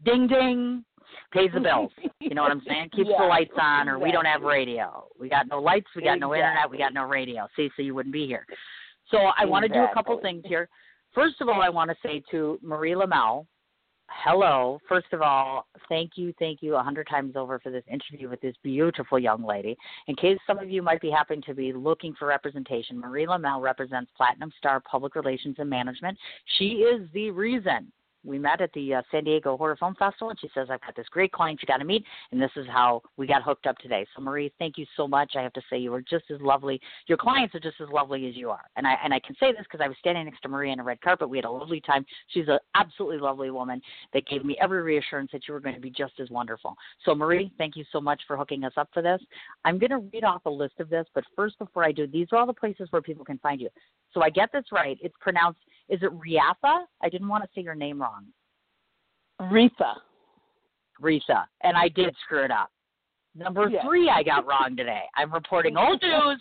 [0.05, 0.85] Ding ding
[1.33, 1.93] pays the bills.
[2.21, 2.91] You know what i'm saying?
[2.97, 5.07] Keeps the lights on or we don't have radio.
[5.19, 7.49] We got no lights we got no internet we got no radio.
[7.57, 8.47] See so you wouldn't be here.
[9.11, 10.69] So i want to do a couple things here.
[11.15, 13.47] First of all i want to say to marie lamel
[14.09, 14.79] hello.
[14.89, 18.41] First of all thank you thank you a hundred times over for this interview with
[18.41, 19.77] this beautiful young lady.
[20.07, 23.61] In case some of you might be happening to be looking for representation marie lamel
[23.61, 26.17] represents platinum star public relations and management.
[26.59, 27.93] She is the reason
[28.25, 30.97] we met at the uh, San Diego Horror Film Festival, and she says, I've got
[30.97, 33.79] this great client you got to meet, and this is how we got hooked up
[33.79, 34.07] today.
[34.17, 35.33] So, Marie, thank you so much.
[35.37, 36.81] I have to say, you are just as lovely.
[37.07, 38.63] Your clients are just as lovely as you are.
[38.77, 40.81] And I, and I can say this because I was standing next to Marie on
[40.81, 41.29] a red carpet.
[41.29, 42.05] We had a lovely time.
[42.29, 43.81] She's an absolutely lovely woman
[44.13, 46.77] that gave me every reassurance that you were going to be just as wonderful.
[47.05, 49.21] So, Marie, thank you so much for hooking us up for this.
[49.65, 52.29] I'm going to read off a list of this, but first, before I do, these
[52.33, 53.69] are all the places where people can find you.
[54.13, 54.99] So, I get this right.
[55.03, 56.85] It's pronounced, is it Riatha?
[57.03, 58.27] I didn't want to say your name wrong.
[59.41, 59.95] Reatha.
[61.03, 62.71] Risa, and I did screw it up.
[63.35, 63.85] Number Yes.
[63.85, 65.03] three, I got wrong today.
[65.17, 66.41] I'm reporting old news,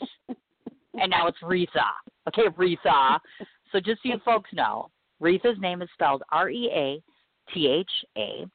[0.94, 1.90] and now it's Risa.
[2.28, 3.20] Okay, Risa.
[3.72, 7.04] So just so you folks know, Risa's name is spelled R E A
[7.52, 8.46] T H A,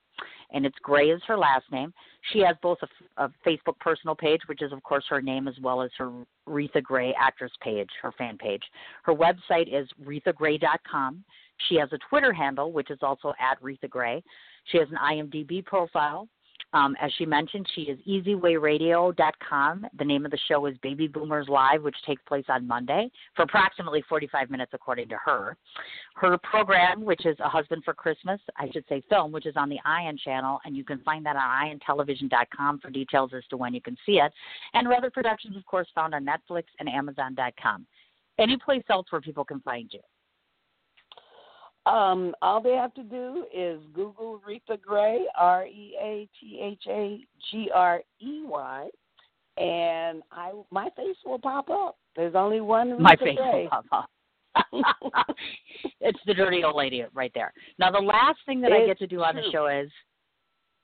[0.52, 1.92] and it's Gray is her last name.
[2.32, 5.54] She has both a, a Facebook personal page, which is of course her name, as
[5.62, 6.10] well as her
[6.48, 8.62] Reatha Gray actress page, her fan page.
[9.02, 11.24] Her website is reathagray.com.
[11.68, 14.22] She has a Twitter handle, which is also at Reatha Gray.
[14.64, 16.28] She has an IMDb profile.
[16.74, 19.86] Um, as she mentioned, she is easywayradio.com.
[19.98, 23.42] The name of the show is Baby Boomers Live, which takes place on Monday for
[23.42, 25.56] approximately 45 minutes, according to her.
[26.14, 29.70] Her program, which is A Husband for Christmas, I should say film, which is on
[29.70, 33.72] the Ion channel, and you can find that on iontelevision.com for details as to when
[33.72, 34.32] you can see it.
[34.74, 37.86] And her other productions, of course, found on Netflix and Amazon.com.
[38.38, 40.00] Any place else where people can find you?
[41.88, 46.82] Um, all they have to do is Google Reatha Gray, R E A T H
[46.88, 47.20] A
[47.50, 48.88] G R E Y,
[49.56, 51.96] and I my face will pop up.
[52.14, 53.62] There's only one Reatha My face Gray.
[53.62, 54.10] will pop up.
[56.00, 57.52] it's the dirty old lady right there.
[57.78, 59.90] Now, the last thing that I get to do on the show is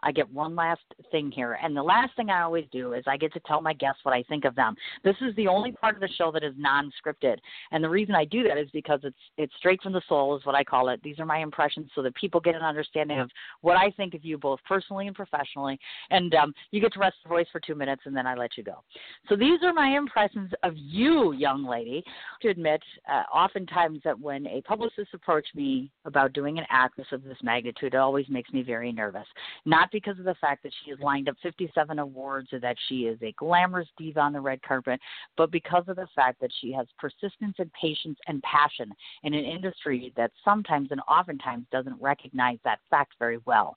[0.05, 1.59] I get one last thing here.
[1.63, 4.15] And the last thing I always do is I get to tell my guests what
[4.15, 4.75] I think of them.
[5.03, 7.37] This is the only part of the show that is non scripted.
[7.73, 10.45] And the reason I do that is because it's it's straight from the soul is
[10.45, 11.03] what I call it.
[11.03, 13.31] These are my impressions so that people get an understanding of
[13.63, 15.79] what I think of you both personally and professionally.
[16.11, 18.57] And um, you get to rest your voice for two minutes and then I let
[18.57, 18.83] you go.
[19.29, 22.05] So these are my impressions of you, young lady.
[22.43, 27.23] To admit, uh, oftentimes that when a publicist approached me about doing an actress of
[27.25, 29.27] this magnitude, it always makes me very nervous.
[29.65, 33.03] Not because of the fact that she has lined up 57 awards or that she
[33.03, 34.99] is a glamorous diva on the red carpet,
[35.37, 38.93] but because of the fact that she has persistence and patience and passion
[39.23, 43.77] in an industry that sometimes and oftentimes doesn't recognize that fact very well.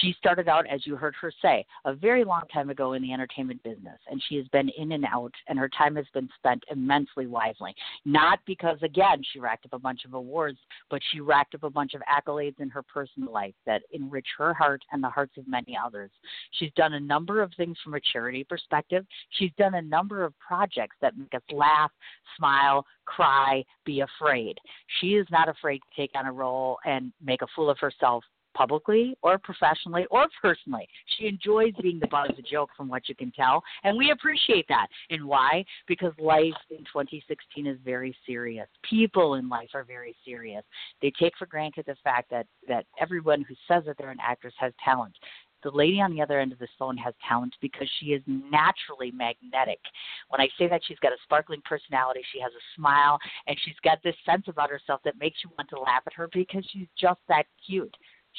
[0.00, 3.12] She started out, as you heard her say, a very long time ago in the
[3.12, 6.62] entertainment business, and she has been in and out, and her time has been spent
[6.70, 7.74] immensely wisely.
[8.04, 10.58] Not because, again, she racked up a bunch of awards,
[10.88, 14.54] but she racked up a bunch of accolades in her personal life that enrich her
[14.54, 16.10] heart and the hearts of many others.
[16.52, 19.06] She's done a number of things from a charity perspective.
[19.30, 21.90] She's done a number of projects that make us laugh,
[22.36, 24.58] smile, cry, be afraid.
[25.00, 28.24] She is not afraid to take on a role and make a fool of herself
[28.58, 30.88] publicly or professionally or personally.
[31.16, 34.10] She enjoys being the butt of the joke from what you can tell, and we
[34.10, 34.88] appreciate that.
[35.10, 35.64] And why?
[35.86, 38.66] Because life in 2016 is very serious.
[38.88, 40.64] People in life are very serious.
[41.00, 44.54] They take for granted the fact that that everyone who says that they're an actress
[44.58, 45.14] has talent.
[45.62, 49.10] The lady on the other end of this phone has talent because she is naturally
[49.10, 49.80] magnetic.
[50.28, 53.78] When I say that, she's got a sparkling personality, she has a smile, and she's
[53.82, 56.86] got this sense about herself that makes you want to laugh at her because she's
[56.96, 57.94] just that cute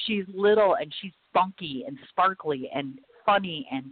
[0.06, 3.86] she's little and she's spunky and sparkly and funny and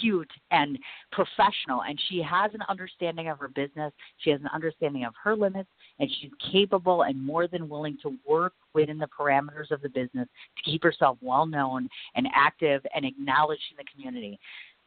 [0.00, 0.78] cute and
[1.12, 1.82] professional.
[1.86, 3.92] And she has an understanding of her business.
[4.18, 5.68] She has an understanding of her limits.
[5.98, 10.28] And she's capable and more than willing to work within the parameters of the business
[10.56, 14.38] to keep herself well known and active and acknowledged in the community.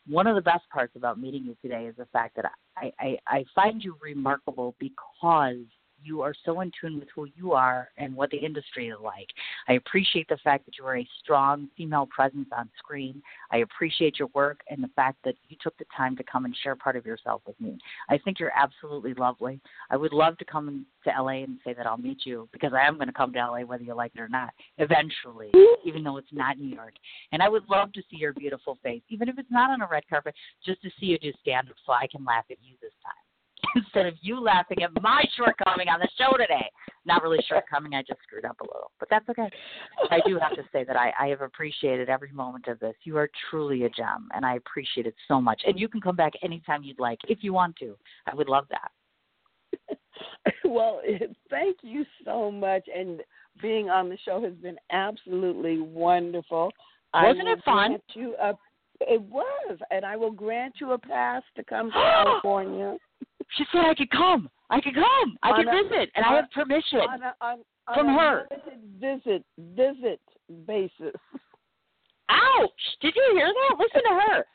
[0.07, 2.45] One of the best parts about meeting you today is the fact that
[2.75, 5.57] I, I, I find you remarkable because
[6.03, 9.27] you are so in tune with who you are and what the industry is like.
[9.67, 13.21] I appreciate the fact that you are a strong female presence on screen.
[13.51, 16.55] I appreciate your work and the fact that you took the time to come and
[16.63, 17.77] share part of yourself with me.
[18.09, 19.59] I think you're absolutely lovely.
[19.89, 22.87] I would love to come to LA and say that I'll meet you because I
[22.87, 25.51] am going to come to LA whether you like it or not eventually,
[25.85, 26.93] even though it's not New York.
[27.31, 29.87] And I would love to see your beautiful face, even if it's not on a
[29.87, 32.75] red carpet, just to see you do stand up so I can laugh at you
[32.81, 33.30] this time.
[33.75, 36.69] instead of you laughing at my shortcoming on the show today.
[37.05, 39.49] Not really shortcoming, I just screwed up a little, but that's okay.
[40.09, 42.93] I do have to say that I, I have appreciated every moment of this.
[43.03, 45.61] You are truly a gem, and I appreciate it so much.
[45.65, 47.95] And you can come back anytime you'd like if you want to.
[48.27, 49.97] I would love that.
[50.65, 51.01] well,
[51.49, 53.21] thank you so much, and
[53.61, 56.71] being on the show has been absolutely wonderful.
[57.13, 57.97] Wasn't it fun?
[58.13, 58.53] You a,
[59.01, 61.93] it was, and I will grant you a pass to come to
[62.23, 62.97] California.
[63.57, 64.49] She said I could come.
[64.69, 65.37] I could come.
[65.43, 67.57] I could visit, and on, I have permission on a, on,
[67.93, 68.47] from her.
[68.99, 69.43] Visit,
[69.75, 70.21] visit
[70.65, 71.15] basis.
[72.29, 72.71] Ouch!
[73.01, 73.75] Did you hear that?
[73.77, 74.45] Listen to her.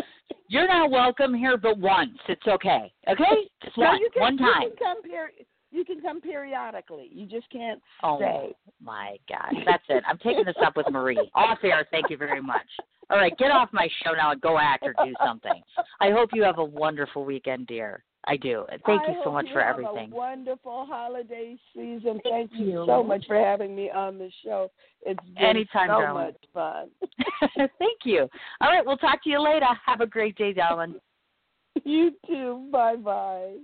[0.48, 2.16] You're not welcome here, but once.
[2.28, 2.92] It's okay.
[3.08, 3.24] Okay,
[3.62, 4.62] just no, one, you can, one time.
[4.62, 5.30] You can come here.
[5.70, 7.10] You can come periodically.
[7.12, 8.54] You just can't oh, stay.
[8.82, 9.52] my God.
[9.66, 10.02] That's it.
[10.08, 11.30] I'm taking this up with Marie.
[11.34, 12.66] Off air, thank you very much.
[13.10, 15.62] All right, get off my show now and go act or do something.
[16.00, 18.02] I hope you have a wonderful weekend, dear.
[18.28, 18.64] I do.
[18.84, 20.10] Thank I you so much you for have everything.
[20.12, 22.20] A wonderful holiday season.
[22.24, 22.66] Thank, Thank you.
[22.66, 24.70] you so much for having me on the show.
[25.02, 26.24] It's been Anytime, so darling.
[26.26, 26.88] much fun.
[27.78, 28.28] Thank you.
[28.60, 29.66] All right, we'll talk to you later.
[29.86, 30.96] Have a great day, darling.
[31.84, 32.68] You too.
[32.72, 33.56] Bye bye.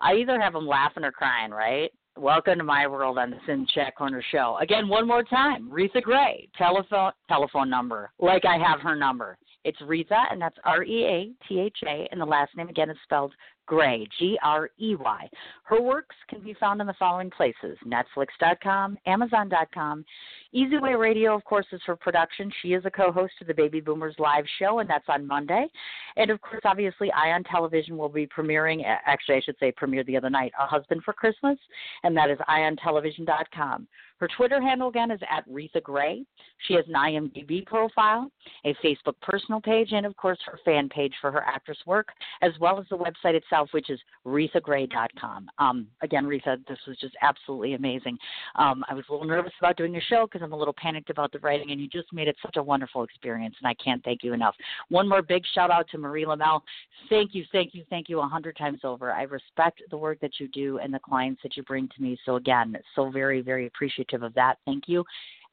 [0.00, 1.90] I either have them laughing or crying, right?
[2.18, 4.56] Welcome to my world on the Sin Chat Corner Show.
[4.60, 9.36] Again, one more time, Reatha Gray, telephone telephone number, like I have her number.
[9.66, 12.88] It's Reatha, and that's R E A T H A, and the last name again
[12.88, 13.34] is spelled
[13.66, 15.28] Gray, G R E Y.
[15.64, 20.04] Her works can be found in the following places Netflix.com, Amazon.com.
[20.52, 22.50] Easy Way Radio, of course, is her production.
[22.62, 25.66] She is a co host of the Baby Boomers live show, and that's on Monday.
[26.16, 30.16] And of course, obviously, Ion Television will be premiering, actually, I should say, premiered the
[30.16, 31.58] other night, A Husband for Christmas,
[32.04, 33.88] and that is iontelevision.com.
[34.18, 36.24] Her Twitter handle again is at Reatha Gray.
[36.66, 38.30] She has an IMDb profile,
[38.64, 42.08] a Facebook personal page, and of course her fan page for her actress work,
[42.40, 45.50] as well as the website itself, which is ReathaGray.com.
[45.58, 48.18] Um, again, Reatha, this was just absolutely amazing.
[48.56, 51.10] Um, I was a little nervous about doing your show because I'm a little panicked
[51.10, 54.02] about the writing, and you just made it such a wonderful experience, and I can't
[54.04, 54.54] thank you enough.
[54.88, 56.62] One more big shout out to Marie Lamel.
[57.08, 59.12] Thank you, thank you, thank you a hundred times over.
[59.12, 62.18] I respect the work that you do and the clients that you bring to me.
[62.24, 64.58] So again, so very, very appreciative of that.
[64.64, 65.04] Thank you.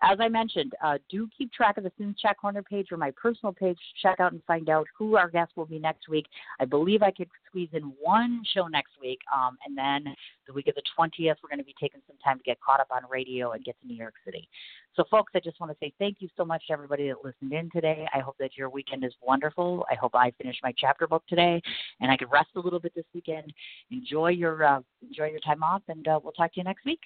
[0.03, 3.11] As I mentioned, uh, do keep track of the Sins Chat Corner page or my
[3.11, 3.77] personal page.
[3.77, 6.25] to Check out and find out who our guest will be next week.
[6.59, 10.13] I believe I could squeeze in one show next week, um, and then
[10.45, 12.81] the week of the 20th, we're going to be taking some time to get caught
[12.81, 14.47] up on radio and get to New York City.
[14.95, 17.53] So, folks, I just want to say thank you so much to everybody that listened
[17.53, 18.05] in today.
[18.13, 19.85] I hope that your weekend is wonderful.
[19.89, 21.61] I hope I finish my chapter book today,
[22.01, 23.53] and I can rest a little bit this weekend.
[23.89, 26.99] Enjoy your uh, enjoy your time off, and uh, we'll talk to you next week.